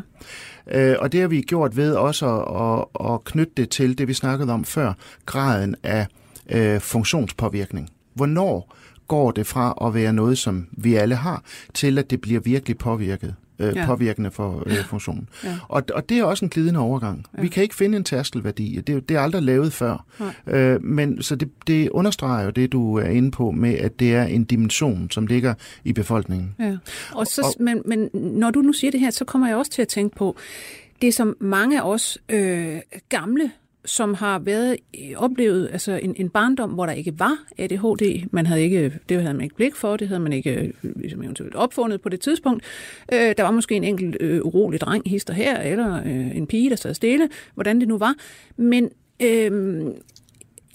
Øh, 0.71 0.95
og 0.99 1.12
det 1.12 1.21
har 1.21 1.28
vi 1.28 1.41
gjort 1.41 1.78
ved 1.78 1.93
også 1.93 2.28
at, 2.28 3.06
at, 3.06 3.13
at 3.13 3.23
knytte 3.23 3.54
det 3.58 3.69
til 3.69 3.97
det, 3.97 4.08
vi 4.08 4.13
snakkede 4.13 4.54
om 4.54 4.65
før, 4.65 4.93
graden 5.26 5.76
af 5.84 6.08
øh, 6.49 6.82
funktionspåvirkning. 6.82 7.89
Hvornår 8.13 8.76
går 9.08 9.32
det 9.32 9.47
fra 9.47 9.88
at 9.88 9.93
være 9.93 10.13
noget, 10.13 10.38
som 10.38 10.67
vi 10.71 10.95
alle 10.95 11.15
har, 11.15 11.43
til 11.73 11.97
at 11.97 12.10
det 12.10 12.21
bliver 12.21 12.39
virkelig 12.39 12.78
påvirket? 12.78 13.36
Øh, 13.59 13.75
ja. 13.75 13.85
påvirkende 13.85 14.31
for 14.31 14.63
øh, 14.65 14.85
funktionen. 14.85 15.29
Ja. 15.43 15.57
Og, 15.67 15.83
og 15.93 16.09
det 16.09 16.17
er 16.17 16.23
også 16.23 16.45
en 16.45 16.49
glidende 16.49 16.79
overgang. 16.79 17.25
Ja. 17.37 17.41
Vi 17.41 17.47
kan 17.47 17.63
ikke 17.63 17.75
finde 17.75 17.97
en 17.97 18.03
tærskelværdi. 18.03 18.81
Det, 18.87 19.09
det 19.09 19.17
er 19.17 19.21
aldrig 19.21 19.43
lavet 19.43 19.73
før. 19.73 20.05
Øh, 20.47 20.83
men 20.83 21.21
så 21.21 21.35
det, 21.35 21.49
det 21.67 21.89
understreger 21.89 22.45
jo 22.45 22.49
det, 22.49 22.71
du 22.71 22.95
er 22.95 23.09
inde 23.09 23.31
på 23.31 23.51
med, 23.51 23.73
at 23.73 23.99
det 23.99 24.15
er 24.15 24.23
en 24.23 24.43
dimension, 24.43 25.07
som 25.11 25.27
ligger 25.27 25.53
i 25.83 25.93
befolkningen. 25.93 26.55
Ja. 26.59 26.77
Og 27.13 27.27
så, 27.27 27.41
og, 27.41 27.63
men, 27.63 27.81
men 27.85 28.09
når 28.13 28.51
du 28.51 28.61
nu 28.61 28.73
siger 28.73 28.91
det 28.91 28.99
her, 28.99 29.11
så 29.11 29.25
kommer 29.25 29.47
jeg 29.47 29.57
også 29.57 29.71
til 29.71 29.81
at 29.81 29.87
tænke 29.87 30.15
på, 30.15 30.37
det 31.01 31.13
som 31.13 31.35
mange 31.39 31.81
af 31.81 31.89
os 31.89 32.17
øh, 32.29 32.77
gamle 33.09 33.51
som 33.85 34.13
har 34.13 34.39
været 34.39 34.77
øh, 34.99 35.11
oplevet 35.17 35.69
altså 35.71 35.99
en, 36.03 36.15
en 36.17 36.29
barndom, 36.29 36.69
hvor 36.69 36.85
der 36.85 36.93
ikke 36.93 37.19
var 37.19 37.37
ADHD. 37.57 38.27
Man 38.31 38.45
havde 38.45 38.61
ikke, 38.61 38.93
det 39.09 39.21
havde 39.21 39.33
man 39.33 39.43
ikke 39.43 39.55
blik 39.55 39.75
for, 39.75 39.97
det 39.97 40.07
havde 40.07 40.19
man 40.19 40.33
ikke 40.33 40.73
øh, 40.83 40.91
ligesom 40.95 41.23
eventuelt 41.23 41.55
opfundet 41.55 42.01
på 42.01 42.09
det 42.09 42.19
tidspunkt. 42.19 42.63
Øh, 43.13 43.33
der 43.37 43.43
var 43.43 43.51
måske 43.51 43.75
en 43.75 43.83
enkelt 43.83 44.17
øh, 44.19 44.41
urolig 44.43 44.81
dreng, 44.81 45.09
hister 45.09 45.33
her, 45.33 45.61
eller 45.61 46.01
øh, 46.05 46.37
en 46.37 46.47
pige, 46.47 46.69
der 46.69 46.75
sad 46.75 46.93
stille, 46.93 47.29
hvordan 47.53 47.79
det 47.79 47.87
nu 47.87 47.97
var. 47.97 48.15
Men 48.57 48.89
øh, 49.21 49.81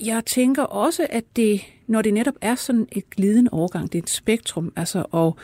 jeg 0.04 0.22
tænker 0.26 0.62
også, 0.62 1.06
at 1.10 1.24
det, 1.36 1.60
når 1.86 2.02
det 2.02 2.14
netop 2.14 2.34
er 2.40 2.54
sådan 2.54 2.88
et 2.92 3.10
glidende 3.10 3.50
overgang, 3.52 3.92
det 3.92 3.98
er 3.98 4.02
et 4.02 4.10
spektrum, 4.10 4.72
altså, 4.76 5.04
og 5.10 5.36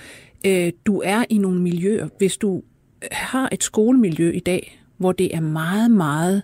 øh, 0.47 0.73
du 0.87 1.03
er 1.05 1.25
i 1.29 1.39
nogle 1.39 1.61
miljøer, 1.61 2.09
hvis 2.19 2.37
du 2.37 2.63
har 3.13 3.49
et 3.53 3.63
skolemiljø 3.63 4.31
i 4.31 4.41
dag, 4.41 4.81
hvor 4.97 5.13
det 5.13 5.35
er 5.35 5.41
meget, 5.41 5.91
meget 5.91 6.43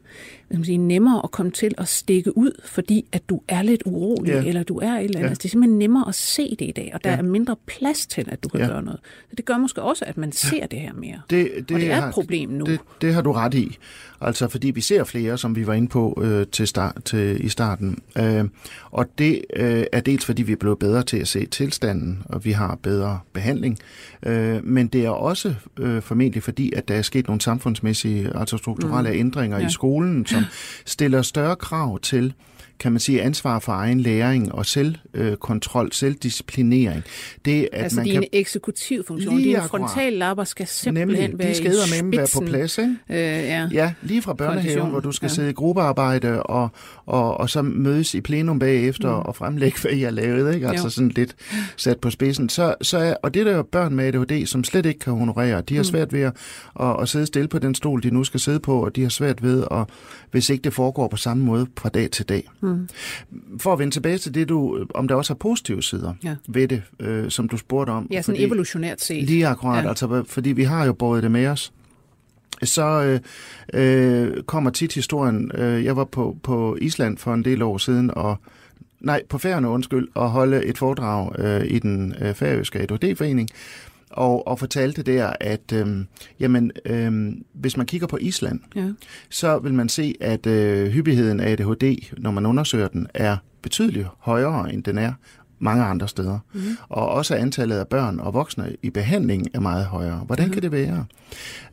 hvad 0.57 0.65
sige, 0.65 0.79
nemmere 0.79 1.21
at 1.25 1.31
komme 1.31 1.53
til 1.53 1.75
at 1.79 1.89
stikke 1.89 2.39
ud, 2.39 2.61
fordi 2.65 3.07
at 3.13 3.29
du 3.29 3.41
er 3.49 3.63
lidt 3.63 3.83
urolig, 3.87 4.33
ja. 4.33 4.45
eller 4.45 4.63
du 4.63 4.79
er 4.79 4.93
et 4.93 5.05
eller 5.05 5.19
andet. 5.19 5.21
Ja. 5.21 5.29
Altså, 5.29 5.43
det 5.43 5.45
er 5.45 5.51
simpelthen 5.51 5.79
nemmere 5.79 6.09
at 6.09 6.15
se 6.15 6.57
det 6.59 6.69
i 6.69 6.73
dag, 6.77 6.91
og 6.95 7.05
der 7.05 7.11
ja. 7.11 7.17
er 7.17 7.23
mindre 7.23 7.57
plads 7.67 8.07
til, 8.07 8.29
at 8.31 8.45
du 8.45 8.49
kan 8.49 8.61
ja. 8.61 8.67
gøre 8.67 8.83
noget. 8.83 9.01
Så 9.31 9.37
det 9.37 9.45
gør 9.45 9.59
måske 9.59 9.83
også, 9.83 10.05
at 10.05 10.17
man 10.17 10.33
ser 10.33 10.57
ja. 10.57 10.67
det 10.71 10.81
her 10.81 10.93
mere. 10.93 11.21
Det, 11.31 11.51
det 11.55 11.75
og 11.75 11.81
det 11.81 11.91
er 11.91 12.07
et 12.07 12.15
problem 12.15 12.51
nu. 12.51 12.65
Det, 12.65 12.81
det 13.01 13.15
har 13.15 13.23
du 13.23 13.33
ret 13.33 13.55
i. 13.55 13.79
Altså, 14.21 14.49
fordi 14.49 14.71
vi 14.71 14.81
ser 14.81 15.05
flere, 15.05 15.39
som 15.39 15.57
vi 15.57 15.67
var 15.67 15.75
inde 15.75 15.89
på 15.89 16.23
øh, 16.25 16.47
til 16.47 16.67
start, 16.67 17.05
til, 17.05 17.45
i 17.45 17.49
starten. 17.49 17.99
Øh, 18.19 18.45
og 18.91 19.07
det 19.19 19.45
øh, 19.57 19.85
er 19.93 20.01
dels, 20.01 20.25
fordi 20.25 20.43
vi 20.43 20.53
er 20.53 20.57
blevet 20.57 20.79
bedre 20.79 21.03
til 21.03 21.17
at 21.17 21.29
se 21.29 21.47
tilstanden, 21.47 22.23
og 22.25 22.45
vi 22.45 22.53
har 22.53 22.79
bedre 22.83 23.19
behandling. 23.33 23.79
Øh, 24.23 24.65
men 24.65 24.87
det 24.87 25.05
er 25.05 25.11
også 25.11 25.55
øh, 25.79 26.03
formentlig 26.03 26.43
fordi, 26.43 26.73
at 26.77 26.89
der 26.89 26.95
er 26.95 27.03
sket 27.03 27.27
nogle 27.27 27.41
samfundsmæssige, 27.41 28.31
altså 28.37 28.57
strukturelle 28.57 29.11
mm. 29.11 29.19
ændringer 29.19 29.59
ja. 29.59 29.67
i 29.67 29.71
skolen, 29.71 30.27
som 30.27 30.40
stiller 30.87 31.23
større 31.23 31.57
krav 31.57 31.99
til 32.01 32.35
kan 32.81 32.93
man 32.93 33.01
sige, 33.01 33.23
ansvar 33.23 33.59
for 33.59 33.73
egen 33.73 34.01
læring 34.01 34.53
og 34.53 34.67
selvkontrol, 34.67 35.87
øh, 35.87 35.93
selvdisciplinering. 35.93 37.03
Det, 37.45 37.69
at 37.73 37.83
altså 37.83 37.97
man 37.97 38.05
din 38.05 38.15
kan... 38.15 38.25
eksekutiv 38.33 39.05
funktion, 39.07 39.37
lige 39.37 39.49
dine 39.49 39.69
frontallapper 39.69 40.45
skal 40.45 40.67
simpelthen 40.67 41.31
Nemlig, 41.31 41.39
være 41.39 41.49
de 41.49 41.55
skal 41.55 41.73
i 41.73 42.17
være 42.17 42.27
på 42.35 42.41
plads. 42.47 42.79
Ikke? 42.79 42.97
Øh, 43.11 43.17
ja. 43.17 43.69
ja, 43.73 43.93
lige 44.03 44.23
fra 44.23 44.35
børnehaven, 44.35 44.91
hvor 44.91 45.01
du 45.01 45.13
skal 45.13 45.27
ja. 45.27 45.35
sidde 45.35 45.51
i 45.51 45.53
gruppearbejde 45.53 46.43
og, 46.43 46.69
og, 47.07 47.37
og 47.37 47.51
så 47.51 47.63
mødes 47.63 48.15
i 48.15 48.21
plenum 48.21 48.59
bagefter 48.59 49.09
mm. 49.09 49.27
og 49.27 49.37
fremlægge, 49.37 49.79
hvad 49.83 49.93
I 49.93 50.03
har 50.03 50.11
lavet. 50.11 50.55
Ikke? 50.55 50.69
Altså 50.69 50.87
jo. 50.87 50.91
sådan 50.91 51.09
lidt 51.09 51.37
sat 51.77 51.99
på 51.99 52.11
spidsen. 52.11 52.49
Så, 52.49 52.75
så 52.83 52.99
er, 52.99 53.15
og 53.23 53.35
det 53.35 53.47
der 53.47 53.57
er 53.57 53.63
børn 53.63 53.95
med 53.95 54.05
ADHD, 54.05 54.47
som 54.47 54.65
slet 54.65 54.87
ikke 54.87 55.01
kan 55.01 55.13
honorere, 55.13 55.61
de 55.61 55.75
har 55.75 55.83
mm. 55.83 55.85
svært 55.85 56.13
ved 56.13 56.21
at, 56.21 56.33
at, 56.81 57.03
at 57.03 57.09
sidde 57.09 57.27
stille 57.27 57.49
på 57.49 57.59
den 57.59 57.75
stol, 57.75 58.03
de 58.03 58.11
nu 58.11 58.25
skal 58.25 58.41
sidde 58.41 58.61
på, 58.61 58.85
og 58.85 58.97
de 58.97 59.03
har 59.03 59.09
svært 59.09 59.43
ved, 59.43 59.65
at, 59.71 59.85
hvis 60.31 60.51
ikke 60.51 60.63
det 60.63 60.75
foregår 60.75 61.09
på 61.09 61.17
samme 61.17 61.45
måde 61.45 61.67
fra 61.79 61.89
dag 61.89 62.11
til 62.11 62.29
dag. 62.29 62.49
Mm. 62.61 62.70
Mm. 62.75 63.59
For 63.59 63.73
at 63.73 63.79
vende 63.79 63.95
tilbage 63.95 64.19
til 64.19 64.35
det, 64.35 64.49
du, 64.49 64.87
om 64.95 65.09
der 65.09 65.15
også 65.15 65.33
er 65.33 65.37
positive 65.37 65.83
sider 65.83 66.15
ja. 66.25 66.37
ved 66.49 66.69
det, 66.69 66.83
øh, 67.01 67.31
som 67.31 67.49
du 67.49 67.57
spurgte 67.57 67.91
om. 67.91 68.09
Ja, 68.11 68.23
sådan 68.23 68.37
fordi, 68.37 68.47
evolutionært 68.47 69.01
set. 69.01 69.25
Lige 69.25 69.47
akkurat, 69.47 69.85
ja. 69.85 69.89
altså, 69.89 70.25
fordi 70.27 70.53
vi 70.53 70.63
har 70.63 70.87
jo 70.87 70.93
båret 70.93 71.23
det 71.23 71.31
med 71.31 71.47
os 71.47 71.73
så 72.63 73.03
øh, 73.03 73.21
øh, 73.75 74.43
kommer 74.43 74.71
tit 74.71 74.95
historien, 74.95 75.51
øh, 75.55 75.85
jeg 75.85 75.97
var 75.97 76.05
på, 76.05 76.37
på 76.43 76.77
Island 76.81 77.19
for 77.19 77.35
en 77.35 77.45
del 77.45 77.63
år 77.63 77.79
siden, 77.79 78.11
og 78.15 78.37
nej, 79.01 79.23
på 79.29 79.39
færgerne 79.39 79.69
undskyld, 79.69 80.09
og 80.15 80.31
holde 80.31 80.65
et 80.65 80.79
foredrag 80.79 81.33
øh, 81.39 81.67
i 81.67 81.79
den 81.79 82.15
øh, 82.21 82.35
færøske 82.35 82.79
ADHD-forening, 82.79 83.49
og, 84.11 84.47
og 84.47 84.59
fortalte 84.59 85.03
der, 85.03 85.33
at 85.41 85.73
øh, 85.73 86.05
jamen, 86.41 86.71
øh, 86.85 87.33
hvis 87.53 87.77
man 87.77 87.87
kigger 87.87 88.07
på 88.07 88.17
Island, 88.21 88.61
Ja. 88.77 88.89
så 89.31 89.59
vil 89.59 89.75
man 89.75 89.89
se, 89.89 90.15
at 90.21 90.47
øh, 90.47 90.89
hyppigheden 90.89 91.41
af 91.41 91.51
ADHD, 91.53 92.13
når 92.19 92.31
man 92.31 92.47
undersøger 92.47 92.89
den, 92.89 93.07
er 93.15 93.37
betydeligt 93.63 94.07
højere, 94.19 94.73
end 94.73 94.85
den 94.85 94.99
er 94.99 95.13
mange 95.61 95.85
andre 95.85 96.09
steder. 96.09 96.39
Mm. 96.55 96.61
Og 96.89 97.09
også 97.09 97.35
antallet 97.35 97.77
af 97.77 97.89
børn 97.89 98.21
og 98.21 98.35
voksne 98.35 98.77
i 98.83 98.91
behandling 98.91 99.47
er 99.55 99.61
meget 99.61 99.85
højere. 99.85 100.23
Hvordan 100.27 100.47
mm. 100.47 100.53
kan 100.53 100.63
det 100.63 100.73
være? 100.73 101.05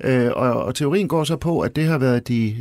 Øh, 0.04 0.32
og, 0.36 0.64
og 0.64 0.76
teorien 0.76 1.08
går 1.08 1.24
så 1.24 1.36
på, 1.36 1.60
at 1.60 1.76
det 1.76 1.86
har 1.86 1.98
været 1.98 2.28
de, 2.28 2.56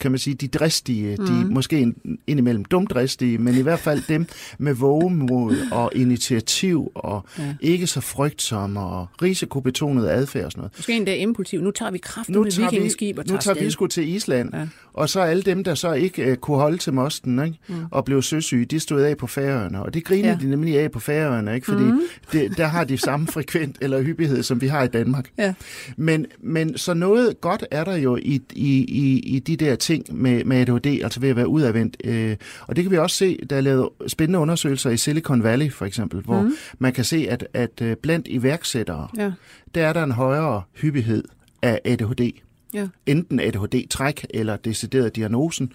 kan 0.00 0.10
man 0.10 0.18
sige, 0.18 0.34
de 0.34 0.48
dristige, 0.48 1.16
mm. 1.18 1.26
de 1.26 1.32
måske 1.50 1.80
ind- 1.80 2.18
indimellem 2.26 2.64
dumdristige, 2.64 3.38
men 3.38 3.54
i 3.54 3.60
hvert 3.60 3.78
fald 3.78 4.02
dem 4.08 4.26
med 4.58 4.74
vågemod 4.74 5.56
og 5.72 5.92
initiativ 5.94 6.92
og 6.94 7.24
Ja. 7.38 7.54
ikke 7.60 7.86
så 7.86 8.00
frygtsomme 8.00 8.80
og 8.80 9.06
risikobetonet 9.22 10.08
adfærd 10.08 10.44
og 10.44 10.52
sådan 10.52 10.60
noget. 10.60 10.72
Måske 10.78 10.92
endda 10.96 11.14
impulsiv. 11.16 11.60
Nu 11.60 11.70
tager 11.70 11.90
vi 11.90 11.98
kraften 11.98 12.32
Nu 12.34 12.42
med 12.42 12.50
tager, 12.50 12.70
vi, 12.70 12.76
vikingeskib 12.76 13.18
og 13.18 13.24
nu 13.26 13.28
tager, 13.28 13.40
tager 13.54 13.64
vi 13.64 13.70
sgu 13.70 13.86
til 13.86 14.08
Island, 14.08 14.50
Ja. 14.54 14.66
og 14.92 15.08
så 15.08 15.20
alle 15.20 15.42
dem, 15.42 15.64
der 15.64 15.74
så 15.74 15.92
ikke 15.92 16.30
uh, 16.30 16.36
kunne 16.36 16.56
holde 16.56 16.78
til 16.78 16.92
mosten 16.92 17.44
ikke? 17.44 17.58
Mm. 17.68 17.74
og 17.90 18.04
blev 18.04 18.22
søsyge, 18.22 18.64
de 18.64 18.80
stod 18.80 19.00
af 19.00 19.16
på 19.16 19.26
færøerne, 19.26 19.82
og 19.82 19.94
det 19.94 20.04
griner 20.04 20.28
Ja. 20.28 20.34
ja. 20.34 20.46
de 20.46 20.50
nemlig 20.52 20.78
af 20.78 20.90
på 20.90 21.00
færøerne, 21.00 21.54
ikke? 21.54 21.64
fordi 21.64 21.84
mm. 21.84 22.00
det, 22.32 22.56
der 22.56 22.66
har 22.66 22.84
de 22.84 22.98
samme 22.98 23.26
frekvent 23.34 23.76
eller 23.80 24.02
hyppighed, 24.02 24.42
som 24.42 24.60
vi 24.60 24.66
har 24.66 24.82
i 24.82 24.88
Danmark. 24.88 25.30
Ja. 25.38 25.54
Men, 25.96 26.26
men 26.40 26.78
så 26.78 26.94
noget 26.94 27.40
godt 27.40 27.64
er 27.70 27.84
der 27.84 27.96
jo 27.96 28.16
i, 28.16 28.40
i, 28.52 28.78
i, 28.84 29.18
i 29.18 29.38
de 29.38 29.56
der 29.56 29.74
ting 29.74 30.04
med, 30.10 30.44
med 30.44 30.56
ADHD, 30.56 30.86
altså 31.02 31.20
ved 31.20 31.28
at 31.28 31.36
være 31.36 31.48
udadvendt. 31.48 31.96
Øh, 32.04 32.36
og 32.66 32.76
det 32.76 32.84
kan 32.84 32.90
vi 32.90 32.98
også 32.98 33.16
se, 33.16 33.38
der 33.50 33.56
er 33.56 33.60
lavet 33.60 33.88
spændende 34.06 34.38
undersøgelser 34.38 34.90
i 34.90 34.96
Silicon 34.96 35.42
Valley 35.42 35.72
for 35.72 35.84
eksempel, 35.84 36.20
hvor 36.20 36.42
mm. 36.42 36.52
man 36.78 36.92
kan 36.92 37.04
se, 37.04 37.26
at, 37.30 37.46
at 37.54 37.82
øh, 37.82 37.96
blandt 37.96 38.26
iværksættere, 38.30 39.08
Ja. 39.16 39.32
der 39.74 39.86
er 39.86 39.92
der 39.92 40.02
en 40.02 40.12
højere 40.12 40.62
hyppighed 40.74 41.24
af 41.62 41.80
ADHD 41.84 42.30
Ja. 42.74 42.86
enten 43.06 43.40
ADHD-træk 43.40 44.26
eller 44.30 44.56
decideret 44.56 45.16
diagnosen, 45.16 45.72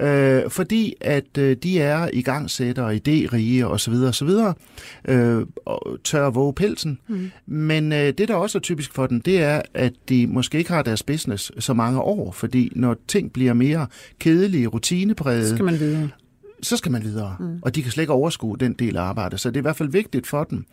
Ja. 0.00 0.40
øh, 0.44 0.50
fordi 0.50 0.94
at 1.00 1.38
øh, 1.38 1.56
de 1.62 1.80
er 1.80 2.08
i 2.12 2.22
gang 2.22 2.50
sætter 2.50 2.88
idérige 2.90 3.64
osv. 3.64 3.92
osv. 3.92 4.28
Øh, 5.08 5.46
og 5.66 5.96
tør 6.04 6.26
at 6.26 6.34
våge 6.34 6.52
pelsen. 6.52 6.98
Mm. 7.08 7.30
Men 7.46 7.92
øh, 7.92 7.98
det, 8.18 8.28
der 8.28 8.34
også 8.34 8.58
er 8.58 8.62
typisk 8.62 8.94
for 8.94 9.06
dem, 9.06 9.20
det 9.20 9.42
er, 9.42 9.62
at 9.74 9.92
de 10.08 10.26
måske 10.26 10.58
ikke 10.58 10.70
har 10.72 10.82
deres 10.82 11.02
business 11.02 11.52
så 11.58 11.74
mange 11.74 12.00
år, 12.00 12.32
fordi 12.32 12.72
når 12.76 12.96
ting 13.08 13.32
bliver 13.32 13.52
mere 13.52 13.86
kedelige, 14.18 14.66
rutinepræget. 14.66 15.58
Så 16.62 16.76
skal 16.76 16.92
man 16.92 17.02
videre. 17.04 17.36
Mm. 17.40 17.58
Og 17.62 17.74
de 17.74 17.82
kan 17.82 17.92
slet 17.92 18.02
ikke 18.02 18.12
overskue 18.12 18.56
den 18.58 18.72
del 18.72 18.96
af 18.96 19.02
arbejdet. 19.02 19.40
Så 19.40 19.48
det 19.50 19.56
er 19.56 19.60
i 19.60 19.62
hvert 19.62 19.76
fald 19.76 19.88
vigtigt 19.88 20.26
for 20.26 20.44
dem, 20.44 20.64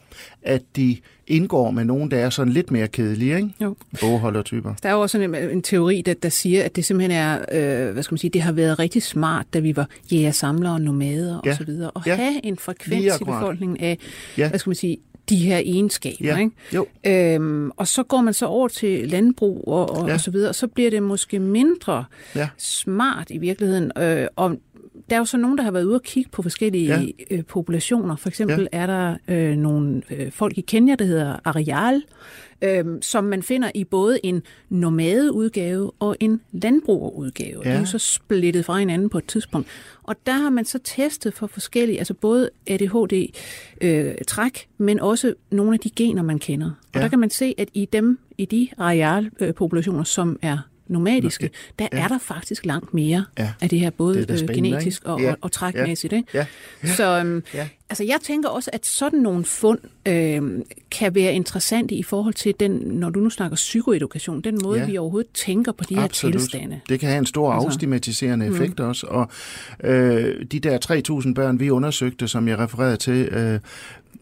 at 0.42 0.62
de 0.76 0.98
indgår 1.28 1.72
med 1.72 1.86
nogen, 1.86 2.12
der 2.12 2.18
er 2.18 2.30
sådan 2.30 2.54
lidt 2.54 2.72
mere 2.72 2.88
kedelige, 2.88 3.36
ikke? 3.36 3.50
Jo. 3.62 3.76
Bogholdertyper. 4.02 4.74
Der 4.84 4.90
er 4.90 4.94
jo 4.94 5.02
også 5.02 5.20
en, 5.20 5.36
en 5.36 5.62
teori, 5.62 6.02
der, 6.02 6.14
der 6.14 6.30
siger, 6.30 6.64
at 6.64 6.76
det 6.76 6.86
simpelthen 6.86 7.12
er, 7.18 7.40
øh, 7.88 7.94
hvad 7.94 8.04
skal 8.04 8.14
man 8.14 8.18
sige, 8.20 8.32
det 8.32 8.42
har 8.42 8.52
været 8.52 8.80
rigtig 8.80 9.04
smart, 9.04 9.46
da 9.54 9.60
vi 9.60 9.76
var 9.76 9.88
jæger, 10.12 10.32
samlere, 10.32 10.80
nomader 10.80 11.42
Ja. 11.46 11.52
og 11.52 11.58
så 11.58 11.64
videre, 11.64 11.92
at 11.96 12.02
Ja. 12.08 12.16
have 12.16 12.46
en 12.46 12.58
frekvens 12.58 13.16
i 13.22 13.24
befolkningen 13.24 13.78
af, 13.80 13.98
Ja. 14.38 14.50
hvad 14.50 14.60
skal 14.60 14.70
man 14.70 14.76
sige, 14.76 14.98
de 15.30 15.36
her 15.36 15.58
egenskaber. 15.58 16.16
Ja. 16.26 16.38
Ikke? 16.38 16.52
Jo. 16.74 16.86
Øhm, 17.08 17.72
og 17.78 17.88
så 17.88 18.04
går 18.04 18.22
man 18.22 18.34
så 18.34 18.46
over 18.46 18.68
til 18.68 19.10
landbrug 19.10 19.64
og, 19.68 19.90
og, 19.90 20.08
Ja. 20.08 20.14
og 20.14 20.20
så 20.20 20.32
videre, 20.32 20.50
og 20.50 20.56
så 20.56 20.68
bliver 20.68 20.90
det 20.90 21.04
måske 21.04 21.40
mindre 21.40 22.06
Ja. 22.36 22.50
smart 22.58 23.28
i 23.30 23.38
virkeligheden. 23.38 23.92
Øh, 23.98 24.28
og 24.36 24.58
der 25.10 25.16
er 25.16 25.20
jo 25.20 25.26
så 25.26 25.38
nogen, 25.38 25.58
der 25.58 25.64
har 25.64 25.72
været 25.72 25.84
ude 25.84 25.96
og 25.96 26.04
kigge 26.04 26.30
på 26.30 26.42
forskellige 26.42 26.86
Ja. 26.86 27.06
øh, 27.32 27.46
populationer. 27.46 28.16
For 28.16 28.30
eksempel 28.30 28.68
ja. 28.74 28.78
er 28.80 28.86
der 28.88 29.18
øh, 29.28 29.56
nogle 29.58 30.02
øh, 30.10 30.32
folk 30.32 30.58
i 30.58 30.62
Kenya, 30.62 30.96
der 30.96 31.06
hedder 31.06 31.36
Areal, 31.46 32.02
øh, 32.62 32.86
som 33.02 33.24
man 33.24 33.44
finder 33.44 33.72
i 33.76 33.84
både 33.84 34.20
en 34.24 34.42
nomadeudgave 34.70 35.92
og 36.00 36.16
en 36.20 36.42
landbrugerudgave. 36.52 37.62
Ja. 37.66 37.70
De 37.70 37.76
er 37.76 37.80
jo 37.80 37.86
så 37.86 37.98
splittet 38.00 38.66
fra 38.66 38.78
hinanden 38.78 39.10
på 39.10 39.18
et 39.18 39.26
tidspunkt. 39.28 39.68
Og 40.04 40.16
der 40.26 40.34
har 40.34 40.50
man 40.50 40.66
så 40.66 40.80
testet 40.84 41.34
for 41.34 41.48
forskellige, 41.48 41.98
altså 42.00 42.14
både 42.14 42.50
ADHD-træk, 43.82 44.68
men 44.78 45.00
også 45.00 45.34
nogle 45.52 45.74
af 45.74 45.80
de 45.80 45.90
gener, 45.90 46.24
man 46.24 46.40
kender. 46.40 46.68
Og 46.68 46.74
Ja. 46.96 47.00
der 47.02 47.08
kan 47.08 47.20
man 47.20 47.30
se, 47.30 47.54
at 47.58 47.70
i 47.74 47.86
dem, 47.94 48.20
i 48.38 48.46
de 48.46 48.70
arealpopulationer, 48.78 50.04
som 50.04 50.40
er 50.42 50.58
nomadiske, 50.88 51.50
der 51.80 51.88
Ja. 51.94 52.04
er 52.04 52.08
der 52.08 52.18
faktisk 52.18 52.66
langt 52.66 52.94
mere 52.94 53.26
Ja. 53.40 53.52
af 53.62 53.70
det 53.70 53.80
her, 53.80 53.90
både 53.90 54.16
Det 54.16 54.32
øh, 54.32 54.38
spændende, 54.38 54.70
genetisk 54.70 55.02
ikke? 55.02 55.10
og, 55.10 55.22
Ja. 55.22 55.32
og, 55.32 55.38
og 55.42 55.52
trækmæssigt. 55.52 56.14
Ikke? 56.14 56.28
Ja. 56.34 56.46
Så 56.86 57.20
øhm, 57.20 57.44
Ja. 57.54 57.68
altså, 57.90 58.04
jeg 58.04 58.18
tænker 58.24 58.50
også, 58.50 58.70
at 58.74 58.86
sådan 58.86 59.20
nogle 59.20 59.46
fund 59.46 59.80
øh, 60.08 60.42
kan 60.92 61.16
være 61.16 61.34
interessante 61.34 61.96
i 61.96 62.04
forhold 62.04 62.34
til 62.34 62.54
den, 62.60 62.72
når 62.72 63.10
du 63.10 63.20
nu 63.20 63.30
snakker 63.30 63.56
psykoedukation, 63.56 64.42
den 64.42 64.60
måde, 64.64 64.80
Ja. 64.80 64.86
vi 64.86 64.98
overhovedet 64.98 65.32
tænker 65.34 65.72
på 65.72 65.84
de 65.90 65.96
her 65.96 66.08
tilstande. 66.08 66.80
Det 66.90 67.00
kan 67.00 67.10
have 67.10 67.20
en 67.20 67.26
stor 67.26 67.52
Altså. 67.54 67.68
afstigmatiserende 67.68 68.46
effekt 68.48 68.80
mm. 68.80 68.86
også. 68.86 69.08
Og 69.08 69.30
øh, 69.84 70.46
de 70.52 70.60
der 70.60 71.22
3.000 71.28 71.34
børn, 71.34 71.60
vi 71.60 71.70
undersøgte, 71.70 72.28
som 72.28 72.48
jeg 72.48 72.60
refererede 72.60 72.98
til 72.98 73.14
øh, 73.26 73.60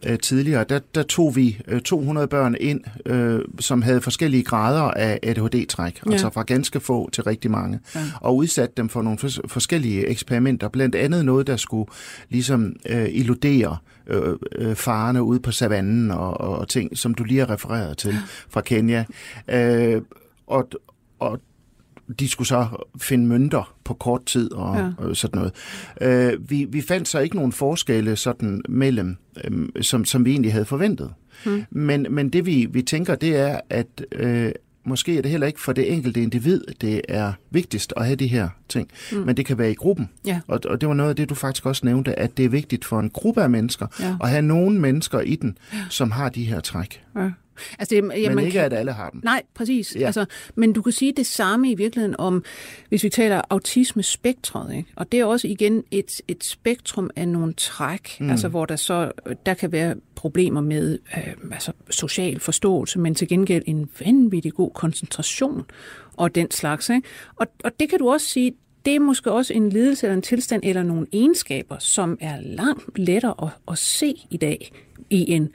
øh, 0.06 0.18
tidligere, 0.18 0.64
der, 0.68 0.80
der 0.94 1.02
tog 1.02 1.36
vi 1.36 1.60
øh, 1.68 1.80
200 1.80 2.26
børn 2.28 2.56
ind, 2.60 2.80
øh, 3.06 3.40
som 3.60 3.82
havde 3.82 4.00
forskellige 4.00 4.42
grader 4.42 4.82
af 4.82 5.18
ADHD-træk, 5.22 6.00
Ja. 6.06 6.12
altså 6.12 6.30
fra 6.30 6.42
ganske 6.42 6.80
få 6.80 7.10
til 7.10 7.24
rigtig 7.24 7.50
mange, 7.50 7.80
Ja. 7.94 8.00
og 8.20 8.36
udsatte 8.36 8.74
dem 8.76 8.88
for 8.88 9.02
nogle 9.02 9.18
fors- 9.18 9.40
forskellige 9.48 10.06
eksperimenter, 10.06 10.68
blandt 10.68 10.94
andet 10.94 11.24
noget, 11.24 11.46
der 11.46 11.56
skulle 11.56 11.90
ligesom 12.30 12.76
øh, 12.88 13.06
illudere 13.10 13.76
øh, 14.06 14.34
øh, 14.58 14.74
farerne 14.74 15.22
ude 15.22 15.40
på 15.40 15.50
savannen 15.52 16.10
og, 16.10 16.40
og, 16.40 16.58
og 16.58 16.68
ting, 16.68 16.98
som 16.98 17.14
du 17.14 17.24
lige 17.24 17.40
har 17.40 17.50
refereret 17.50 17.98
til 17.98 18.14
fra 18.50 18.60
Kenya. 18.60 19.04
Øh, 19.50 20.02
og, 20.46 20.68
og 21.18 21.40
de 22.20 22.28
skulle 22.28 22.48
så 22.48 22.66
finde 23.00 23.26
mønter 23.26 23.74
på 23.84 23.94
kort 23.94 24.26
tid 24.26 24.52
og, 24.52 24.76
Ja. 24.76 24.84
ja. 24.84 24.90
og 24.98 25.16
sådan 25.16 25.38
noget. 25.38 25.52
Øh, 26.34 26.50
vi, 26.50 26.64
vi 26.64 26.80
fandt 26.80 27.08
så 27.08 27.18
ikke 27.18 27.36
nogen 27.36 27.52
forskelle 27.52 28.16
sådan 28.16 28.62
mellem, 28.68 29.16
øh, 29.44 29.82
som, 29.82 30.04
som 30.04 30.24
vi 30.24 30.30
egentlig 30.30 30.52
havde 30.52 30.64
forventet. 30.64 31.12
Hmm. 31.44 31.64
Men, 31.70 32.06
men 32.10 32.28
det 32.28 32.46
vi, 32.46 32.66
vi 32.70 32.82
tænker, 32.82 33.14
det 33.14 33.36
er, 33.36 33.60
at 33.70 34.04
øh, 34.12 34.52
måske 34.86 35.18
er 35.18 35.22
det 35.22 35.30
heller 35.30 35.46
ikke 35.46 35.60
for 35.60 35.72
det 35.72 35.92
enkelte 35.92 36.22
individ, 36.22 36.60
det 36.80 37.00
er 37.08 37.32
vigtigst 37.50 37.92
at 37.96 38.04
have 38.06 38.16
de 38.16 38.26
her 38.26 38.48
ting. 38.68 38.88
Mm. 39.12 39.18
Men 39.18 39.36
det 39.36 39.46
kan 39.46 39.58
være 39.58 39.70
i 39.70 39.74
gruppen. 39.74 40.08
Ja. 40.26 40.40
Og, 40.48 40.60
og 40.68 40.80
det 40.80 40.88
var 40.88 40.94
noget 40.94 41.10
af 41.10 41.16
det, 41.16 41.28
du 41.28 41.34
faktisk 41.34 41.66
også 41.66 41.86
nævnte, 41.86 42.18
at 42.18 42.36
det 42.36 42.44
er 42.44 42.48
vigtigt 42.48 42.84
for 42.84 43.00
en 43.00 43.10
gruppe 43.10 43.42
af 43.42 43.50
mennesker 43.50 43.86
Ja. 44.00 44.16
at 44.22 44.28
have 44.30 44.42
nogle 44.42 44.80
mennesker 44.80 45.20
i 45.20 45.36
den, 45.36 45.58
som 45.90 46.10
har 46.10 46.28
de 46.28 46.44
her 46.44 46.60
træk. 46.60 47.02
Ja. 47.16 47.30
Altså, 47.78 47.94
det, 47.94 48.02
ja, 48.22 48.28
Men 48.28 48.36
man 48.36 48.44
ikke, 48.44 48.54
kan, 48.54 48.64
at 48.64 48.72
alle 48.72 48.92
har 48.92 49.10
dem. 49.10 49.20
Nej, 49.24 49.42
præcis. 49.54 49.96
Ja. 49.96 50.06
Altså, 50.06 50.24
men 50.54 50.72
du 50.72 50.82
kan 50.82 50.92
sige 50.92 51.12
det 51.12 51.26
samme 51.26 51.70
i 51.70 51.74
virkeligheden 51.74 52.14
om, 52.18 52.44
hvis 52.88 53.04
vi 53.04 53.08
taler 53.08 53.42
autisme-spektret, 53.50 54.74
ikke? 54.76 54.88
og 54.96 55.12
det 55.12 55.20
er 55.20 55.24
også 55.24 55.48
igen 55.48 55.84
et, 55.90 56.20
et 56.28 56.44
spektrum 56.44 57.10
af 57.16 57.28
nogle 57.28 57.54
træk, 57.56 58.16
mm. 58.20 58.30
altså 58.30 58.48
hvor 58.48 58.64
der 58.64 58.76
så 58.76 59.12
der 59.46 59.54
kan 59.54 59.72
være 59.72 59.94
problemer 60.14 60.60
med 60.60 60.98
øh, 61.16 61.34
altså, 61.52 61.72
social 61.90 62.40
forståelse, 62.40 62.98
men 62.98 63.14
til 63.14 63.28
gengæld 63.28 63.62
en 63.66 63.90
vanvittig 64.00 64.52
god 64.52 64.70
koncentration 64.70 65.64
og 66.16 66.34
den 66.34 66.50
slags. 66.50 66.88
Ikke? 66.88 67.08
Og, 67.36 67.46
og 67.64 67.80
det 67.80 67.88
kan 67.88 67.98
du 67.98 68.10
også 68.10 68.26
sige, 68.26 68.54
det 68.84 68.94
er 68.94 69.00
måske 69.00 69.32
også 69.32 69.54
en 69.54 69.68
lidelse 69.68 70.06
eller 70.06 70.16
en 70.16 70.22
tilstand 70.22 70.62
eller 70.64 70.82
nogle 70.82 71.06
egenskaber, 71.12 71.78
som 71.78 72.18
er 72.20 72.40
langt 72.40 72.98
lettere 72.98 73.34
at, 73.42 73.48
at 73.72 73.78
se 73.78 74.14
i 74.30 74.36
dag 74.36 74.72
i 75.10 75.32
en 75.32 75.48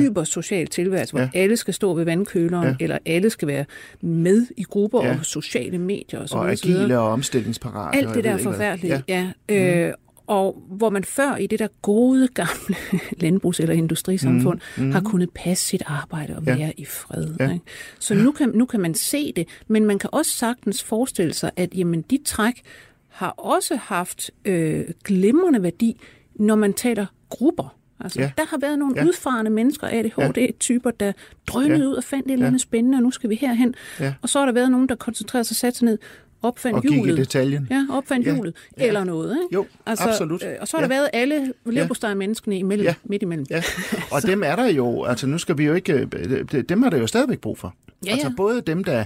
hypersocial 0.00 0.66
tilværelse, 0.66 1.12
hvor 1.12 1.20
ja. 1.20 1.28
Ja. 1.34 1.40
alle 1.40 1.56
skal 1.56 1.74
stå 1.74 1.94
ved 1.94 2.04
vandkøleren, 2.04 2.64
ja. 2.64 2.70
Ja. 2.70 2.76
eller 2.80 2.98
alle 3.06 3.30
skal 3.30 3.48
være 3.48 3.64
med 4.00 4.46
i 4.56 4.62
grupper 4.62 5.02
ja. 5.02 5.08
Ja. 5.12 5.18
og 5.18 5.24
sociale 5.24 5.78
medier 5.78 6.20
og 6.20 6.28
så 6.28 6.34
Og 6.36 6.40
videre. 6.46 6.52
agile 6.82 6.98
og 6.98 7.08
omstillingsparate. 7.08 7.98
Alt 7.98 8.06
og 8.06 8.14
det 8.14 8.24
der 8.24 8.36
forfærdelige. 8.38 9.02
Ja. 9.08 9.30
Ja. 9.48 9.86
Øh, 9.88 9.94
og 10.26 10.62
hvor 10.68 10.90
man 10.90 11.04
før 11.04 11.36
i 11.36 11.46
det 11.46 11.58
der 11.58 11.66
gode 11.82 12.28
gamle 12.28 12.76
landbrugs- 13.24 13.60
eller 13.60 13.74
industrisamfund 13.74 14.60
mm, 14.76 14.84
mm. 14.84 14.92
har 14.92 15.00
kunnet 15.00 15.30
passe 15.34 15.66
sit 15.66 15.82
arbejde 15.86 16.36
og 16.36 16.42
Ja. 16.46 16.56
være 16.56 16.72
i 16.80 16.84
fred. 16.84 17.34
Ja. 17.40 17.52
Ikke? 17.52 17.64
Så 17.98 18.14
nu 18.14 18.32
kan, 18.32 18.48
nu 18.54 18.66
kan 18.66 18.80
man 18.80 18.94
se 18.94 19.32
det, 19.36 19.48
men 19.68 19.84
man 19.86 19.98
kan 19.98 20.10
også 20.12 20.30
sagtens 20.30 20.82
forestille 20.82 21.34
sig, 21.34 21.50
at 21.56 21.74
jamen, 21.74 22.02
de 22.02 22.18
træk 22.24 22.62
har 23.08 23.28
også 23.30 23.76
haft 23.76 24.30
øh, 24.44 24.84
glimrende 25.04 25.62
værdi, 25.62 26.00
når 26.34 26.54
man 26.56 26.72
taler 26.72 27.06
grupper. 27.28 27.76
Altså, 28.04 28.20
ja. 28.20 28.30
Der 28.36 28.42
har 28.48 28.58
været 28.60 28.78
nogle 28.78 28.94
ja. 28.96 29.04
Udfarende 29.06 29.50
mennesker, 29.50 29.86
ADHD-typer, 29.90 30.90
der 30.90 31.12
drønede 31.46 31.80
ja. 31.80 31.86
Ud 31.86 31.94
og 31.94 32.04
fandt 32.04 32.26
et 32.26 32.32
eller 32.32 32.46
andet 32.46 32.58
ja. 32.58 32.62
spændende, 32.62 32.96
og 32.96 33.02
nu 33.02 33.10
skal 33.10 33.30
vi 33.30 33.34
herhen. 33.34 33.74
Ja. 34.00 34.14
Og 34.22 34.28
så 34.28 34.38
har 34.38 34.46
der 34.46 34.52
været 34.52 34.70
nogen, 34.70 34.88
der 34.88 34.94
koncentrerede 34.94 35.44
sig, 35.48 35.56
satte 35.56 35.78
sig 35.78 35.84
ned, 35.86 35.98
opfandt 36.42 36.76
Og 36.76 36.82
hjulet. 36.82 37.16
detaljen. 37.16 37.66
Ja, 37.70 37.86
opfandt 37.90 38.26
Ja. 38.26 38.34
hjulet. 38.34 38.54
Ja. 38.78 38.86
Eller 38.86 39.04
noget, 39.04 39.30
ikke? 39.44 39.54
Jo, 39.54 39.66
absolut. 39.86 40.42
Øh, 40.44 40.48
og 40.60 40.68
så 40.68 40.76
har 40.76 40.86
der 40.86 40.94
Ja. 40.94 41.00
været 41.00 41.10
alle 41.12 41.52
leverpostej-menneskene 41.66 42.58
imellem, 42.58 42.84
Ja. 42.86 42.94
midt 43.04 43.22
imellem. 43.22 43.46
Ja, 43.50 43.62
og 44.12 44.22
dem 44.22 44.42
er 44.42 44.56
der 44.56 44.66
jo, 44.66 45.04
altså 45.04 45.26
nu 45.26 45.38
skal 45.38 45.58
vi 45.58 45.64
jo 45.64 45.74
ikke, 45.74 46.08
øh, 46.12 46.62
dem 46.68 46.82
er 46.82 46.90
der 46.90 46.98
jo 46.98 47.06
stadigvæk 47.06 47.38
brug 47.38 47.58
for. 47.58 47.74
Ja, 48.06 48.10
Altså 48.12 48.28
ja. 48.28 48.34
både 48.36 48.60
dem, 48.60 48.84
der 48.84 49.04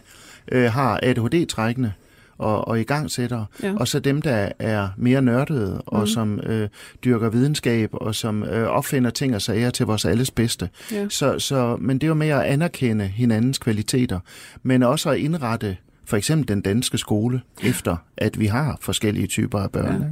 øh, 0.53 0.65
har 0.73 1.01
ADHD-trækkende 1.03 1.93
og, 2.39 2.69
og 2.69 2.81
i 2.81 2.83
gang 2.85 3.11
sætter, 3.11 3.45
Ja. 3.63 3.75
og 3.77 3.89
så 3.89 3.99
dem, 3.99 4.23
der 4.23 4.49
er 4.59 4.89
mere 4.97 5.23
nørdede, 5.23 5.83
og 5.87 5.99
Mhm. 5.99 6.07
som 6.07 6.41
øh, 6.41 6.69
dyrker 7.05 7.29
videnskab, 7.31 7.89
og 7.93 8.15
som 8.15 8.43
øh, 8.45 8.67
opfinder 8.69 9.11
ting 9.11 9.35
og 9.35 9.43
sager 9.43 9.71
til 9.71 9.87
vores 9.87 10.05
alles 10.05 10.31
bedste. 10.31 10.69
Ja. 10.93 11.07
Så, 11.09 11.39
så, 11.39 11.77
men 11.81 11.99
det 11.99 12.05
er 12.05 12.09
jo 12.09 12.15
med 12.15 12.29
at 12.29 12.43
anerkende 12.43 13.07
hinandens 13.07 13.59
kvaliteter, 13.59 14.21
men 14.63 14.83
også 14.83 15.11
at 15.11 15.19
indrette 15.19 15.77
for 16.05 16.17
eksempel 16.17 16.49
den 16.49 16.61
danske 16.61 16.99
skole 16.99 17.41
efter, 17.65 17.97
at 18.17 18.41
vi 18.41 18.47
har 18.47 18.79
forskellige 18.81 19.27
typer 19.27 19.59
af 19.59 19.71
børn. 19.71 20.03
Ja. 20.03 20.09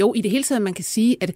Jo, 0.00 0.12
i 0.16 0.20
det 0.20 0.30
hele 0.30 0.44
taget, 0.44 0.62
man 0.62 0.74
kan 0.74 0.84
sige, 0.84 1.16
at 1.20 1.32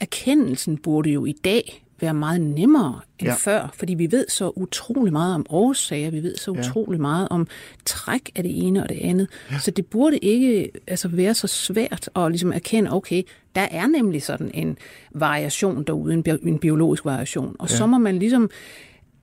erkendelsen 0.00 0.76
burde 0.78 1.10
jo 1.10 1.24
i 1.24 1.34
dag 1.44 1.84
være 2.00 2.14
meget 2.14 2.40
nemmere 2.40 3.00
end 3.18 3.28
ja. 3.28 3.34
Før, 3.34 3.70
fordi 3.74 3.94
vi 3.94 4.12
ved 4.12 4.24
så 4.28 4.52
utrolig 4.56 5.12
meget 5.12 5.34
om 5.34 5.46
årsager, 5.48 6.10
vi 6.10 6.22
ved 6.22 6.36
så 6.36 6.52
Ja. 6.54 6.60
utrolig 6.60 7.00
meget 7.00 7.28
om 7.30 7.46
træk 7.84 8.30
af 8.36 8.42
det 8.42 8.66
ene 8.66 8.82
og 8.82 8.88
det 8.88 8.98
andet. 9.00 9.28
Ja. 9.50 9.58
Så 9.58 9.70
det 9.70 9.86
burde 9.86 10.18
ikke 10.18 10.70
altså, 10.86 11.08
være 11.08 11.34
så 11.34 11.46
svært 11.46 12.10
at 12.16 12.30
ligesom 12.30 12.52
erkende, 12.52 12.92
okay, 12.92 13.22
der 13.54 13.66
er 13.70 13.86
nemlig 13.86 14.22
sådan 14.22 14.50
en 14.54 14.78
variation 15.14 15.84
derude, 15.84 16.14
en, 16.14 16.22
bi- 16.22 16.48
en 16.48 16.58
biologisk 16.58 17.04
variation, 17.04 17.56
og 17.58 17.70
ja. 17.70 17.76
så 17.76 17.86
må 17.86 17.98
man 17.98 18.18
ligesom 18.18 18.50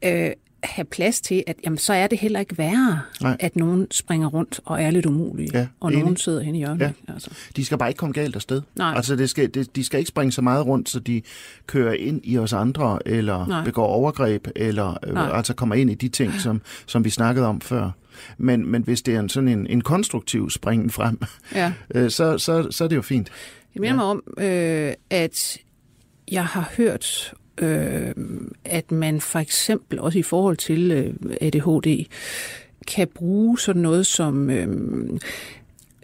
øh, 0.06 0.30
have 0.64 0.86
plads 0.86 1.22
til, 1.22 1.44
at 1.48 1.56
jamen, 1.64 1.78
så 1.78 1.94
er 1.94 2.08
det 2.08 2.18
heller 2.20 2.40
ikke 2.40 2.58
værre, 2.58 3.02
Nej. 3.22 3.38
at 3.40 3.56
nogen 3.56 3.88
springer 3.92 4.28
rundt 4.28 4.60
og 4.66 4.82
er 4.84 4.92
lidt 4.92 5.06
umulige, 5.06 5.50
Ja, 5.54 5.68
og 5.80 5.90
enig. 5.92 6.00
nogen 6.02 6.18
sidder 6.18 6.42
hen 6.42 6.56
i 6.56 6.58
hjørnet. 6.58 6.82
Ja. 6.82 7.14
Altså. 7.14 7.30
De 7.56 7.66
skal 7.66 7.78
bare 7.78 7.90
ikke 7.90 7.98
komme 7.98 8.14
galt 8.14 8.36
afsted. 8.36 8.62
Nej. 8.76 8.94
Altså 8.96 9.16
det 9.16 9.30
skal, 9.30 9.54
det, 9.54 9.76
de 9.76 9.84
skal 9.84 10.00
ikke 10.00 10.08
springe 10.10 10.32
så 10.32 10.42
meget 10.42 10.66
rundt, 10.66 10.90
så 10.90 11.00
de 11.00 11.22
kører 11.68 11.94
ind 11.94 12.22
i 12.24 12.38
os 12.38 12.54
andre, 12.54 13.00
eller 13.06 13.48
Nej. 13.48 13.64
Begår 13.64 13.88
overgreb, 13.88 14.48
eller 14.56 14.98
øh, 15.08 15.38
altså 15.38 15.54
kommer 15.54 15.76
ind 15.76 15.90
i 15.92 15.94
de 15.94 16.08
ting, 16.10 16.34
som, 16.34 16.62
som 16.86 17.06
vi 17.06 17.10
snakkede 17.10 17.46
om 17.48 17.62
før. 17.62 17.92
Men, 18.38 18.72
men 18.72 18.84
hvis 18.84 19.02
det 19.02 19.16
er 19.16 19.20
en 19.20 19.30
sådan 19.30 19.48
en, 19.48 19.68
en 19.68 19.82
konstruktiv 19.82 20.50
springen 20.50 20.90
frem, 20.90 21.20
Ja. 21.56 21.74
øh, 21.96 22.12
så, 22.12 22.38
så, 22.38 22.68
så 22.72 22.84
er 22.84 22.88
det 22.88 22.96
jo 22.96 23.02
fint. 23.02 23.28
Det 23.74 23.82
minder 23.82 23.90
ja. 23.90 23.96
mig 23.96 24.06
om, 24.06 24.24
øh, 24.38 24.94
at 25.10 25.58
jeg 26.32 26.46
har 26.46 26.72
hørt, 26.78 27.34
øh, 27.58 28.14
at 28.66 28.92
man 28.92 29.22
for 29.22 29.40
eksempel 29.40 30.00
også 30.00 30.20
i 30.20 30.24
forhold 30.24 30.58
til 30.58 30.92
øh, 30.92 31.14
ADHD 31.42 32.06
kan 32.88 33.08
bruge 33.08 33.60
sådan 33.60 33.82
noget 33.82 34.06
som 34.06 34.50
øh, 34.50 34.68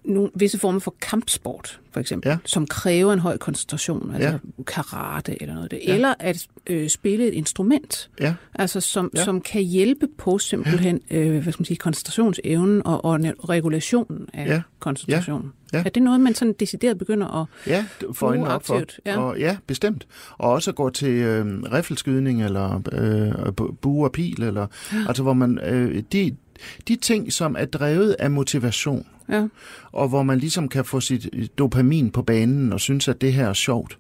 nogle, 0.06 0.30
visse 0.36 0.60
former 0.60 0.80
for 0.80 0.96
kampsport, 1.02 1.80
for 1.92 2.00
eksempel, 2.00 2.30
Ja. 2.30 2.38
som 2.46 2.68
kræver 2.68 3.14
en 3.14 3.20
høj 3.20 3.38
koncentration, 3.38 4.12
altså 4.16 4.30
Ja. 4.30 4.64
karate 4.68 5.42
eller 5.42 5.56
noget 5.56 5.72
det, 5.72 5.80
Ja. 5.88 5.94
eller 5.96 6.14
at 6.20 6.48
øh, 6.68 6.90
spille 6.90 7.28
et 7.28 7.34
instrument, 7.34 8.10
Ja, 8.20 8.34
altså 8.56 8.82
som, 8.82 9.12
ja. 9.16 9.20
Ja. 9.20 9.26
som 9.26 9.42
kan 9.42 9.62
hjælpe 9.64 10.08
på 10.18 10.38
simpelthen 10.38 11.00
øh, 11.12 11.32
hvad 11.44 11.52
skal 11.54 11.62
man 11.62 11.66
sige, 11.66 11.78
koncentrationsevnen 11.78 12.82
og, 12.86 13.06
og 13.06 13.20
regulationen 13.50 14.28
af 14.34 14.48
Ja. 14.48 14.62
koncentrationen. 14.80 15.52
Ja. 15.74 15.84
Er 15.86 15.90
det 15.90 16.04
noget, 16.04 16.20
man 16.22 16.36
sådan 16.36 16.54
decideret 16.60 16.98
begynder 16.98 17.42
at 17.42 17.48
ja 17.68 17.86
for 18.14 18.28
øjnene 18.28 18.50
op 18.50 18.66
for. 18.66 18.74
aktivt, 18.74 19.00
ja. 19.06 19.18
Og, 19.20 19.40
ja, 19.40 19.58
bestemt. 19.68 20.08
Og 20.38 20.52
også 20.52 20.72
gå 20.72 20.90
til 20.90 21.10
øh, 21.10 21.46
riffelskydning, 21.64 22.44
eller 22.44 22.82
øh, 22.92 23.32
bu- 23.32 23.76
bue 23.82 24.06
og 24.06 24.12
pil, 24.12 24.44
eller, 24.44 24.68
altså 25.08 25.24
hvor 25.24 25.34
man, 25.34 25.60
øh, 25.66 26.04
de, 26.12 26.36
de 26.88 26.96
ting, 26.96 27.34
som 27.34 27.56
er 27.60 27.66
drevet 27.66 28.16
af 28.20 28.32
motivation, 28.32 29.06
Ja. 29.30 29.48
og 29.92 30.08
hvor 30.08 30.24
man 30.24 30.40
ligesom 30.40 30.70
kan 30.70 30.86
få 30.86 31.00
sit 31.00 31.52
dopamin 31.58 32.12
på 32.12 32.22
banen 32.22 32.74
og 32.74 32.80
synes, 32.80 33.08
at 33.08 33.22
det 33.22 33.34
her 33.34 33.50
er 33.50 33.54
sjovt. 33.54 33.98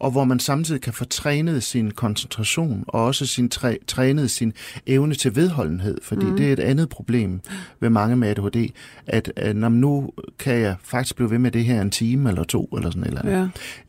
Og 0.00 0.10
hvor 0.10 0.24
man 0.24 0.38
samtidig 0.38 0.80
kan 0.80 0.92
få 0.92 1.04
trænet 1.04 1.62
sin 1.62 1.90
koncentration, 1.90 2.84
og 2.88 3.04
også 3.04 3.26
sin 3.26 3.48
træ, 3.48 3.76
trænet 3.86 4.30
sin 4.30 4.52
evne 4.86 5.14
til 5.14 5.36
vedholdenhed, 5.36 5.98
fordi 6.02 6.26
mm. 6.26 6.36
det 6.36 6.48
er 6.48 6.52
et 6.52 6.60
andet 6.60 6.88
problem 6.88 7.40
ved 7.80 7.90
mange 7.90 8.16
med 8.16 8.28
ADHD, 8.28 8.70
at, 9.06 9.32
at 9.36 9.56
når 9.56 9.68
nu 9.68 10.10
kan 10.38 10.58
jeg 10.58 10.76
faktisk 10.82 11.16
blive 11.16 11.30
ved 11.30 11.38
med 11.38 11.50
det 11.50 11.64
her 11.64 11.82
en 11.82 11.90
time 11.90 12.28
eller 12.28 12.44
to, 12.44 12.64
eller 12.64 12.90
sådan 12.90 13.06
eller 13.06 13.22
andet. 13.22 13.32
Ja. 13.32 13.48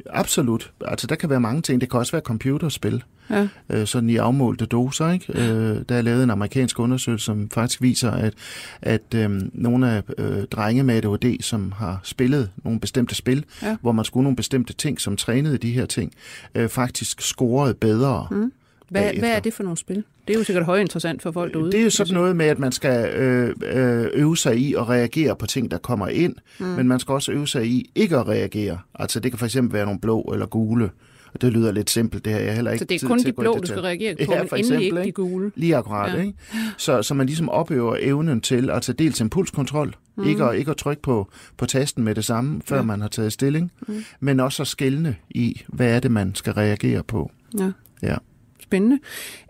Absolut. 0.09 0.71
Altså, 0.85 1.07
der 1.07 1.15
kan 1.15 1.29
være 1.29 1.39
mange 1.39 1.61
ting. 1.61 1.81
Det 1.81 1.89
kan 1.89 1.99
også 1.99 2.11
være 2.11 2.21
computerspil, 2.21 3.03
Ja. 3.31 3.47
øh, 3.69 3.87
sådan 3.87 4.09
i 4.09 4.15
afmålte 4.17 4.65
doser. 4.65 5.11
Ikke? 5.11 5.25
Øh, 5.35 5.77
der 5.89 5.95
er 5.95 6.01
lavet 6.01 6.23
en 6.23 6.29
amerikansk 6.29 6.79
undersøgelse, 6.79 7.25
som 7.25 7.49
faktisk 7.49 7.81
viser, 7.81 8.11
at, 8.11 8.33
at 8.81 9.01
øh, 9.15 9.29
nogle 9.53 9.91
af 9.91 10.01
øh, 10.17 10.43
drenge 10.51 10.83
med 10.83 10.95
ADHD, 10.95 11.41
som 11.41 11.71
har 11.71 11.99
spillet 12.03 12.49
nogle 12.63 12.79
bestemte 12.79 13.15
spil, 13.15 13.45
Ja. 13.63 13.75
hvor 13.81 13.91
man 13.91 14.05
skulle 14.05 14.23
nogle 14.23 14.35
bestemte 14.35 14.73
ting, 14.73 15.01
som 15.01 15.17
trænede 15.17 15.57
de 15.57 15.71
her 15.71 15.85
ting, 15.85 16.13
øh, 16.55 16.69
faktisk 16.69 17.21
scorede 17.21 17.73
bedre. 17.73 18.27
Mm. 18.31 18.51
Hvad, 18.89 19.01
bagefter. 19.01 19.21
hvad 19.21 19.35
er 19.35 19.39
det 19.39 19.53
for 19.53 19.63
nogle 19.63 19.77
spil? 19.77 20.03
Det 20.27 20.33
er 20.33 20.37
jo 20.39 20.43
sikkert 20.43 20.65
højinteressant 20.65 21.21
for 21.21 21.31
folk 21.31 21.53
derude. 21.53 21.71
Det 21.71 21.79
er 21.79 21.83
jo 21.83 21.89
sådan 21.89 22.13
noget 22.13 22.35
med, 22.35 22.45
at 22.45 22.59
man 22.59 22.71
skal 22.71 23.09
øh, 23.09 23.55
øh, 23.65 24.07
øve 24.13 24.37
sig 24.37 24.57
i 24.57 24.73
at 24.73 24.89
reagere 24.89 25.35
på 25.35 25.45
ting, 25.45 25.71
der 25.71 25.77
kommer 25.77 26.07
ind, 26.07 26.35
mm. 26.59 26.65
men 26.65 26.87
man 26.87 26.99
skal 26.99 27.13
også 27.13 27.31
øve 27.31 27.47
sig 27.47 27.65
i 27.67 27.91
ikke 27.95 28.17
at 28.17 28.27
reagere. 28.27 28.79
Altså 28.95 29.19
det 29.19 29.31
kan 29.31 29.39
for 29.39 29.45
eksempel 29.45 29.73
være 29.73 29.85
nogle 29.85 29.99
blå 29.99 30.21
eller 30.33 30.45
gule, 30.45 30.89
og 31.33 31.41
det 31.41 31.53
lyder 31.53 31.71
lidt 31.71 31.89
simpelt, 31.89 32.25
det 32.25 32.33
har 32.33 32.39
jeg 32.39 32.55
heller 32.55 32.71
ikke 32.71 32.79
Så 32.79 32.85
det 32.85 33.03
er 33.03 33.07
kun 33.07 33.19
de 33.19 33.27
at 33.27 33.35
blå, 33.35 33.57
du 33.61 33.67
skal 33.67 33.79
reagere 33.81 34.15
på, 34.25 34.31
Ja, 34.33 34.39
men 34.39 34.49
for 34.49 34.55
endelig 34.55 34.75
eksempel, 34.77 35.05
ikke 35.05 35.07
de 35.07 35.11
gule. 35.11 35.51
Lige 35.55 35.75
akkurat, 35.75 36.13
Ja. 36.17 36.21
ikke? 36.21 36.33
Så, 36.77 37.01
så 37.03 37.13
man 37.13 37.25
ligesom 37.27 37.49
opøver 37.49 37.97
evnen 37.99 38.41
til, 38.41 38.69
altså 38.69 38.93
dels 38.93 39.19
impulskontrol, 39.19 39.95
mm. 40.17 40.23
ikke, 40.27 40.43
at, 40.43 40.57
ikke 40.57 40.71
at 40.71 40.77
trykke 40.77 41.01
på, 41.01 41.27
på 41.57 41.65
tasten 41.65 42.03
med 42.03 42.15
det 42.15 42.25
samme, 42.25 42.61
før 42.65 42.75
Ja. 42.75 42.81
man 42.81 43.01
har 43.01 43.07
taget 43.07 43.33
stilling, 43.33 43.71
mm. 43.87 44.03
men 44.19 44.39
også 44.39 44.63
at 44.63 44.67
skelne 44.67 45.15
i, 45.29 45.61
hvad 45.67 45.95
er 45.95 45.99
det, 45.99 46.11
man 46.11 46.35
skal 46.35 46.53
reagere 46.53 47.03
på. 47.03 47.31
Ja. 47.59 47.71
Ja. 48.01 48.15
Spændende. 48.63 48.99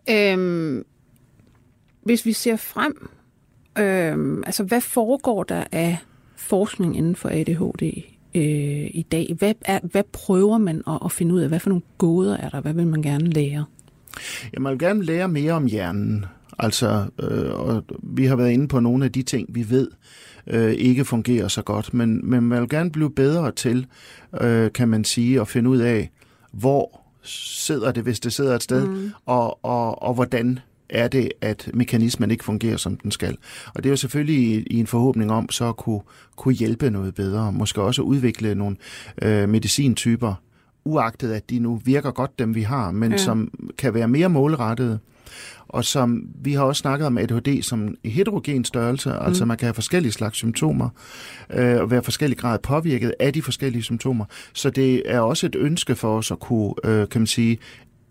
Øhm, 0.10 0.84
hvis 2.04 2.26
vi 2.26 2.34
ser 2.34 2.56
frem, 2.56 3.10
øhm, 3.80 4.44
altså 4.46 4.64
hvad 4.64 4.82
foregår 4.82 5.44
der 5.44 5.64
af 5.72 5.98
forskning 6.36 6.98
inden 6.98 7.16
for 7.16 7.30
ADHD 7.30 8.02
øh, 8.36 8.90
i 8.94 9.06
dag? 9.12 9.36
Hvad, 9.38 9.54
er, 9.66 9.80
hvad 9.84 10.04
prøver 10.12 10.58
man 10.58 10.82
at, 10.88 11.00
at 11.06 11.12
finde 11.12 11.34
ud 11.36 11.40
af? 11.40 11.48
Hvad 11.48 11.60
for 11.60 11.70
nogle 11.70 11.84
gåder 11.98 12.38
er 12.38 12.50
der? 12.50 12.62
Hvad 12.62 12.74
vil 12.74 12.88
man 12.88 13.02
gerne 13.02 13.30
lære? 13.30 13.66
Jeg 14.54 14.64
vil 14.64 14.80
gerne 14.80 15.04
lære 15.04 15.28
mere 15.28 15.54
om 15.54 15.66
hjernen. 15.66 16.26
Altså, 16.60 17.06
øh, 17.20 17.54
og 17.54 17.84
vi 18.04 18.26
har 18.26 18.36
været 18.36 18.52
inde 18.52 18.68
på 18.68 18.80
nogle 18.80 19.06
af 19.06 19.12
de 19.12 19.22
ting, 19.22 19.56
vi 19.56 19.70
ved 19.70 19.88
øh, 20.48 20.74
ikke 20.74 21.06
fungerer 21.06 21.48
så 21.48 21.62
godt, 21.62 21.94
men, 21.94 22.30
men 22.30 22.44
man 22.44 22.62
vil 22.62 22.70
gerne 22.70 22.92
blive 22.92 23.12
bedre 23.12 23.52
til, 23.52 23.88
øh, 24.42 24.72
kan 24.72 24.88
man 24.88 25.04
sige, 25.04 25.42
at 25.42 25.48
finde 25.48 25.70
ud 25.70 25.78
af, 25.78 26.10
hvor 26.52 27.02
sidder 27.24 27.92
det, 27.92 28.04
hvis 28.04 28.20
det 28.20 28.34
sidder 28.34 28.56
et 28.56 28.64
sted, 28.64 28.88
mm. 28.88 29.12
og, 29.26 29.66
og, 29.66 30.04
og 30.04 30.14
hvordan 30.14 30.60
er 30.92 31.08
det, 31.08 31.32
at 31.42 31.70
mekanismen 31.74 32.32
ikke 32.32 32.44
fungerer, 32.44 32.78
som 32.78 32.98
den 32.98 33.12
skal. 33.12 33.38
Og 33.76 33.84
det 33.84 33.90
er 33.90 33.92
jo 33.92 33.96
selvfølgelig 33.98 34.66
i, 34.72 34.80
en 34.80 34.88
forhåbning 34.88 35.32
om 35.32 35.50
så 35.50 35.70
at 35.70 35.78
kunne, 35.78 36.02
kunne 36.36 36.54
hjælpe 36.54 36.90
noget 36.90 37.16
bedre, 37.16 37.52
måske 37.52 37.82
også 37.82 38.02
udvikle 38.02 38.56
nogle 38.56 38.76
øh, 39.22 39.50
medicintyper, 39.50 40.34
uagtet 40.86 41.32
at 41.32 41.50
de 41.50 41.60
nu 41.60 41.82
virker 41.86 42.12
godt, 42.12 42.40
dem 42.40 42.56
vi 42.56 42.62
har, 42.62 42.92
men 42.92 43.12
Ja. 43.12 43.18
som 43.18 43.52
kan 43.78 43.94
være 43.94 44.08
mere 44.08 44.30
målrettede, 44.30 45.00
og 45.68 45.86
som 45.86 46.24
vi 46.44 46.54
har 46.54 46.64
også 46.64 46.80
snakket 46.80 47.08
om 47.08 47.18
ADHD 47.18 47.62
som 47.62 47.82
en 47.82 47.98
heterogen 48.12 48.66
størrelse, 48.66 49.10
mm. 49.10 49.16
altså 49.22 49.46
man 49.46 49.58
kan 49.58 49.66
have 49.66 49.74
forskellige 49.74 50.12
slags 50.12 50.38
symptomer, 50.38 50.90
øh, 51.54 51.82
og 51.82 51.92
være 51.92 52.04
forskellig 52.04 52.38
grad 52.38 52.60
påvirket 52.60 53.14
af 53.20 53.34
de 53.34 53.42
forskellige 53.42 53.84
symptomer. 53.84 54.26
Så 54.54 54.70
det 54.70 55.04
er 55.06 55.20
også 55.20 55.46
et 55.46 55.56
ønske 55.56 55.96
for 55.96 56.18
os 56.18 56.32
at 56.32 56.40
kunne, 56.40 56.74
øh, 56.84 57.10
kan 57.10 57.22
man 57.22 57.28
sige, 57.28 57.58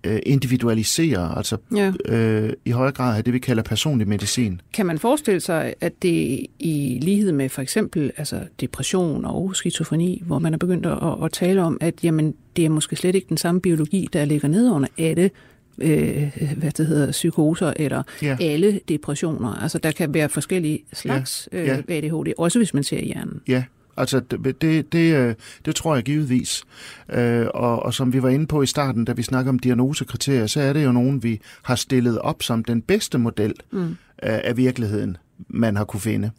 øh, 0.04 0.18
individualisere, 0.26 1.36
altså 1.36 1.56
Ja. 1.76 1.92
øh, 2.04 2.52
i 2.64 2.70
højere 2.70 2.92
grad 2.92 3.12
have 3.12 3.22
det, 3.22 3.32
vi 3.32 3.38
kalder 3.38 3.62
personlig 3.62 4.08
medicin. 4.08 4.60
Kan 4.72 4.86
man 4.86 4.98
forestille 4.98 5.40
sig, 5.40 5.74
at 5.80 6.02
det 6.02 6.46
i 6.58 6.98
lighed 7.02 7.32
med 7.32 7.48
for 7.48 7.62
eksempel 7.62 8.12
altså 8.16 8.40
depression 8.60 9.24
og 9.24 9.56
skizofreni, 9.56 10.22
hvor 10.26 10.38
man 10.38 10.54
er 10.54 10.58
begyndt 10.58 10.86
at, 10.86 10.98
at 11.24 11.32
tale 11.32 11.62
om, 11.62 11.78
at 11.80 11.94
jamen, 12.04 12.34
det 12.56 12.64
er 12.64 12.68
måske 12.68 12.96
slet 12.96 13.14
ikke 13.14 13.26
den 13.28 13.36
samme 13.36 13.60
biologi, 13.60 14.08
der 14.12 14.24
ligger 14.24 14.48
nedenunder 14.48 14.88
alle 14.98 15.30
øh, 15.78 16.30
hvad 16.56 16.70
det 16.70 16.86
hedder, 16.86 17.10
psykoser 17.12 17.72
eller 17.76 18.02
Ja. 18.22 18.36
alle 18.40 18.80
depressioner. 18.88 19.62
Altså 19.62 19.78
der 19.78 19.90
kan 19.90 20.14
være 20.14 20.28
forskellige 20.28 20.78
slags 20.92 21.48
Ja. 21.52 21.58
øh, 21.60 21.66
Ja. 21.66 21.76
ADHD, 21.96 22.32
også 22.38 22.58
hvis 22.58 22.74
man 22.74 22.82
ser 22.84 22.98
i 22.98 23.04
hjernen. 23.06 23.40
Ja, 23.48 23.64
altså 24.00 24.20
det, 24.20 24.62
det, 24.62 24.92
det, 24.92 25.16
øh, 25.16 25.34
det 25.64 25.76
tror 25.76 25.94
jeg 25.94 26.04
givetvis. 26.04 26.64
Øh, 27.12 27.46
og, 27.54 27.82
og 27.82 27.94
som 27.94 28.12
vi 28.12 28.22
var 28.22 28.28
inde 28.28 28.46
på 28.46 28.62
i 28.62 28.66
starten, 28.66 29.04
da 29.04 29.12
vi 29.12 29.22
snakker 29.22 29.48
om 29.48 29.58
diagnosekriterier, 29.58 30.46
så 30.46 30.60
er 30.60 30.72
det 30.72 30.84
jo 30.84 30.92
nogen, 30.92 31.22
vi 31.22 31.40
har 31.62 31.74
stillet 31.74 32.18
op 32.18 32.42
som 32.42 32.64
den 32.64 32.82
bedste 32.82 33.18
model 33.18 33.54
mm. 33.70 33.96
af, 34.18 34.40
af 34.44 34.56
virkeligheden, 34.56 35.16
man 35.48 35.76
har 35.76 35.84
kunne 35.84 36.00
finde. 36.00 36.30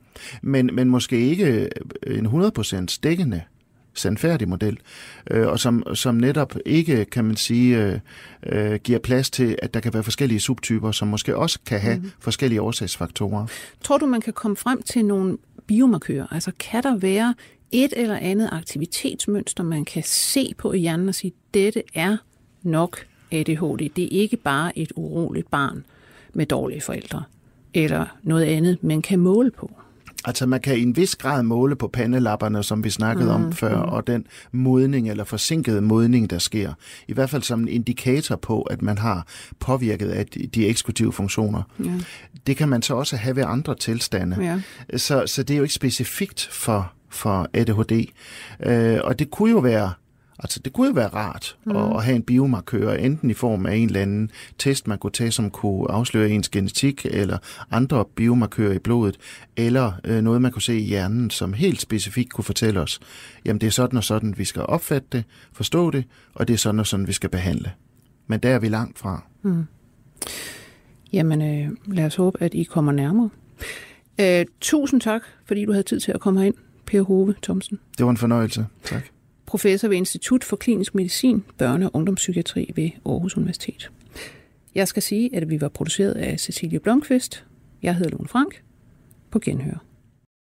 Men, 0.41 0.69
men 0.73 0.89
måske 0.89 1.29
ikke 1.29 1.69
en 2.07 2.27
100% 2.27 2.99
dækkende 3.03 3.41
sandfærdig 3.93 4.49
model, 4.49 4.77
øh, 5.31 5.47
og 5.47 5.59
som, 5.59 5.95
som 5.95 6.15
netop 6.15 6.55
ikke, 6.65 7.05
kan 7.05 7.25
man 7.25 7.35
sige, 7.35 7.83
øh, 7.83 7.99
øh, 8.43 8.79
giver 8.83 8.99
plads 8.99 9.29
til, 9.29 9.57
at 9.61 9.73
der 9.73 9.79
kan 9.79 9.93
være 9.93 10.03
forskellige 10.03 10.39
subtyper, 10.39 10.91
som 10.91 11.07
måske 11.07 11.37
også 11.37 11.59
kan 11.65 11.79
have 11.79 11.97
mm. 11.97 12.11
forskellige 12.19 12.61
årsagsfaktorer. 12.61 13.47
Tror 13.83 13.97
du, 13.97 14.05
man 14.05 14.21
kan 14.21 14.33
komme 14.33 14.57
frem 14.57 14.81
til 14.81 15.05
nogle 15.05 15.37
biomarkører? 15.71 16.27
Altså 16.31 16.51
kan 16.59 16.83
der 16.83 16.97
være 16.97 17.35
et 17.71 17.93
eller 17.97 18.17
andet 18.17 18.49
aktivitetsmønster, 18.51 19.63
man 19.63 19.85
kan 19.85 20.03
se 20.03 20.53
på 20.57 20.73
i 20.73 20.79
hjernen 20.79 21.09
og 21.09 21.15
sige, 21.15 21.33
dette 21.53 21.83
er 21.93 22.17
nok 22.61 23.05
ADHD. 23.31 23.89
Det 23.95 24.03
er 24.03 24.21
ikke 24.21 24.37
bare 24.37 24.77
et 24.77 24.91
uroligt 24.95 25.51
barn 25.51 25.85
med 26.33 26.45
dårlige 26.45 26.81
forældre. 26.81 27.23
eller 27.73 28.05
noget 28.23 28.45
andet, 28.45 28.83
man 28.83 29.01
kan 29.01 29.19
måle 29.19 29.51
på? 29.51 29.71
Altså 30.25 30.45
man 30.45 30.59
kan 30.59 30.77
i 30.77 30.81
en 30.81 30.95
vis 30.95 31.15
grad 31.15 31.43
måle 31.43 31.75
på 31.75 31.87
pandelapperne, 31.87 32.63
som 32.63 32.83
vi 32.83 32.89
snakkede 32.89 33.37
mm, 33.37 33.45
om 33.45 33.53
før, 33.53 33.75
mm. 33.75 33.89
og 33.89 34.07
den 34.07 34.25
modning 34.51 35.09
eller 35.09 35.23
forsinkede 35.23 35.81
modning, 35.81 36.29
der 36.29 36.39
sker. 36.39 36.73
I 37.07 37.13
hvert 37.13 37.29
fald 37.29 37.41
som 37.41 37.61
en 37.61 37.67
indikator 37.67 38.35
på, 38.35 38.61
at 38.61 38.81
man 38.81 38.97
har 38.97 39.27
påvirket 39.59 40.09
af 40.09 40.25
de 40.25 40.67
eksekutive 40.67 41.13
funktioner. 41.13 41.63
Ja. 41.83 41.91
Det 42.47 42.57
kan 42.57 42.69
man 42.69 42.81
så 42.81 42.95
også 42.95 43.15
have 43.15 43.35
ved 43.35 43.43
andre 43.47 43.75
tilstande. 43.75 44.37
Ja. 44.41 44.61
Så, 44.97 45.23
så 45.27 45.43
det 45.43 45.53
er 45.53 45.57
jo 45.57 45.63
ikke 45.63 45.73
specifikt 45.73 46.49
for, 46.51 46.93
for 47.09 47.49
ADHD. 47.53 48.05
Øh, 48.63 48.99
og 49.03 49.19
det 49.19 49.31
kunne 49.31 49.51
jo 49.51 49.57
være 49.57 49.91
Altså, 50.43 50.59
det 50.59 50.73
kunne 50.73 50.87
jo 50.87 50.93
være 50.93 51.07
rart 51.07 51.57
mm. 51.65 51.75
at, 51.75 51.95
at 51.95 52.03
have 52.03 52.15
en 52.15 52.23
biomarkør, 52.23 52.93
enten 52.93 53.29
i 53.29 53.33
form 53.33 53.65
af 53.65 53.75
en 53.75 53.87
eller 53.87 54.01
anden 54.01 54.31
test, 54.57 54.87
man 54.87 54.97
kunne 54.97 55.11
tage, 55.11 55.31
som 55.31 55.49
kunne 55.51 55.91
afsløre 55.91 56.29
ens 56.29 56.49
genetik, 56.49 57.05
eller 57.05 57.37
andre 57.71 58.05
biomarkører 58.15 58.73
i 58.73 58.79
blodet, 58.79 59.17
eller 59.57 59.91
øh, 60.03 60.21
noget, 60.21 60.41
man 60.41 60.51
kunne 60.51 60.61
se 60.61 60.79
i 60.79 60.83
hjernen, 60.83 61.29
som 61.29 61.53
helt 61.53 61.81
specifikt 61.81 62.33
kunne 62.33 62.45
fortælle 62.45 62.79
os, 62.79 62.99
jamen 63.45 63.61
det 63.61 63.67
er 63.67 63.71
sådan 63.71 63.97
og 63.97 64.03
sådan, 64.03 64.37
vi 64.37 64.45
skal 64.45 64.61
opfatte 64.61 65.07
det, 65.11 65.23
forstå 65.53 65.91
det, 65.91 66.03
og 66.33 66.47
det 66.47 66.53
er 66.53 66.57
sådan 66.57 66.79
og 66.79 66.87
sådan, 66.87 67.07
vi 67.07 67.13
skal 67.13 67.29
behandle. 67.29 67.71
Men 68.27 68.39
der 68.39 68.49
er 68.49 68.59
vi 68.59 68.67
langt 68.67 68.99
fra. 68.99 69.23
Mm. 69.41 69.63
Jamen, 71.13 71.41
øh, 71.41 71.95
lad 71.95 72.05
os 72.05 72.15
håbe, 72.15 72.43
at 72.43 72.53
I 72.53 72.63
kommer 72.63 72.91
nærmere. 72.91 73.29
Øh, 74.21 74.45
tusind 74.61 75.01
tak, 75.01 75.21
fordi 75.45 75.65
du 75.65 75.71
havde 75.71 75.83
tid 75.83 75.99
til 75.99 76.11
at 76.11 76.19
komme 76.19 76.39
herind, 76.39 76.55
Per 76.85 77.01
Hove 77.01 77.35
Thomsen. 77.43 77.79
Det 77.97 78.05
var 78.05 78.11
en 78.11 78.17
fornøjelse. 78.17 78.65
Tak 78.83 79.03
professor 79.51 79.87
ved 79.87 79.97
Institut 79.97 80.43
for 80.43 80.55
Klinisk 80.55 80.95
Medicin, 80.95 81.43
Børne- 81.61 81.85
og 81.85 81.91
Ungdomspsykiatri 81.93 82.71
ved 82.75 82.89
Aarhus 83.05 83.37
Universitet. 83.37 83.91
Jeg 84.75 84.87
skal 84.87 85.03
sige, 85.03 85.35
at 85.35 85.49
vi 85.49 85.61
var 85.61 85.69
produceret 85.69 86.13
af 86.13 86.39
Cecilie 86.39 86.79
Blomqvist. 86.79 87.45
Jeg 87.83 87.95
hedder 87.95 88.11
Lone 88.11 88.27
Frank. 88.27 88.63
På 89.31 89.39
genhør. 89.39 89.85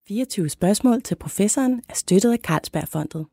24 0.08 0.50
spørgsmål 0.50 1.02
til 1.02 1.16
professoren 1.16 1.82
er 1.90 1.94
støttet 1.94 2.32
af 2.32 2.38
Carlsbergfondet. 2.38 3.26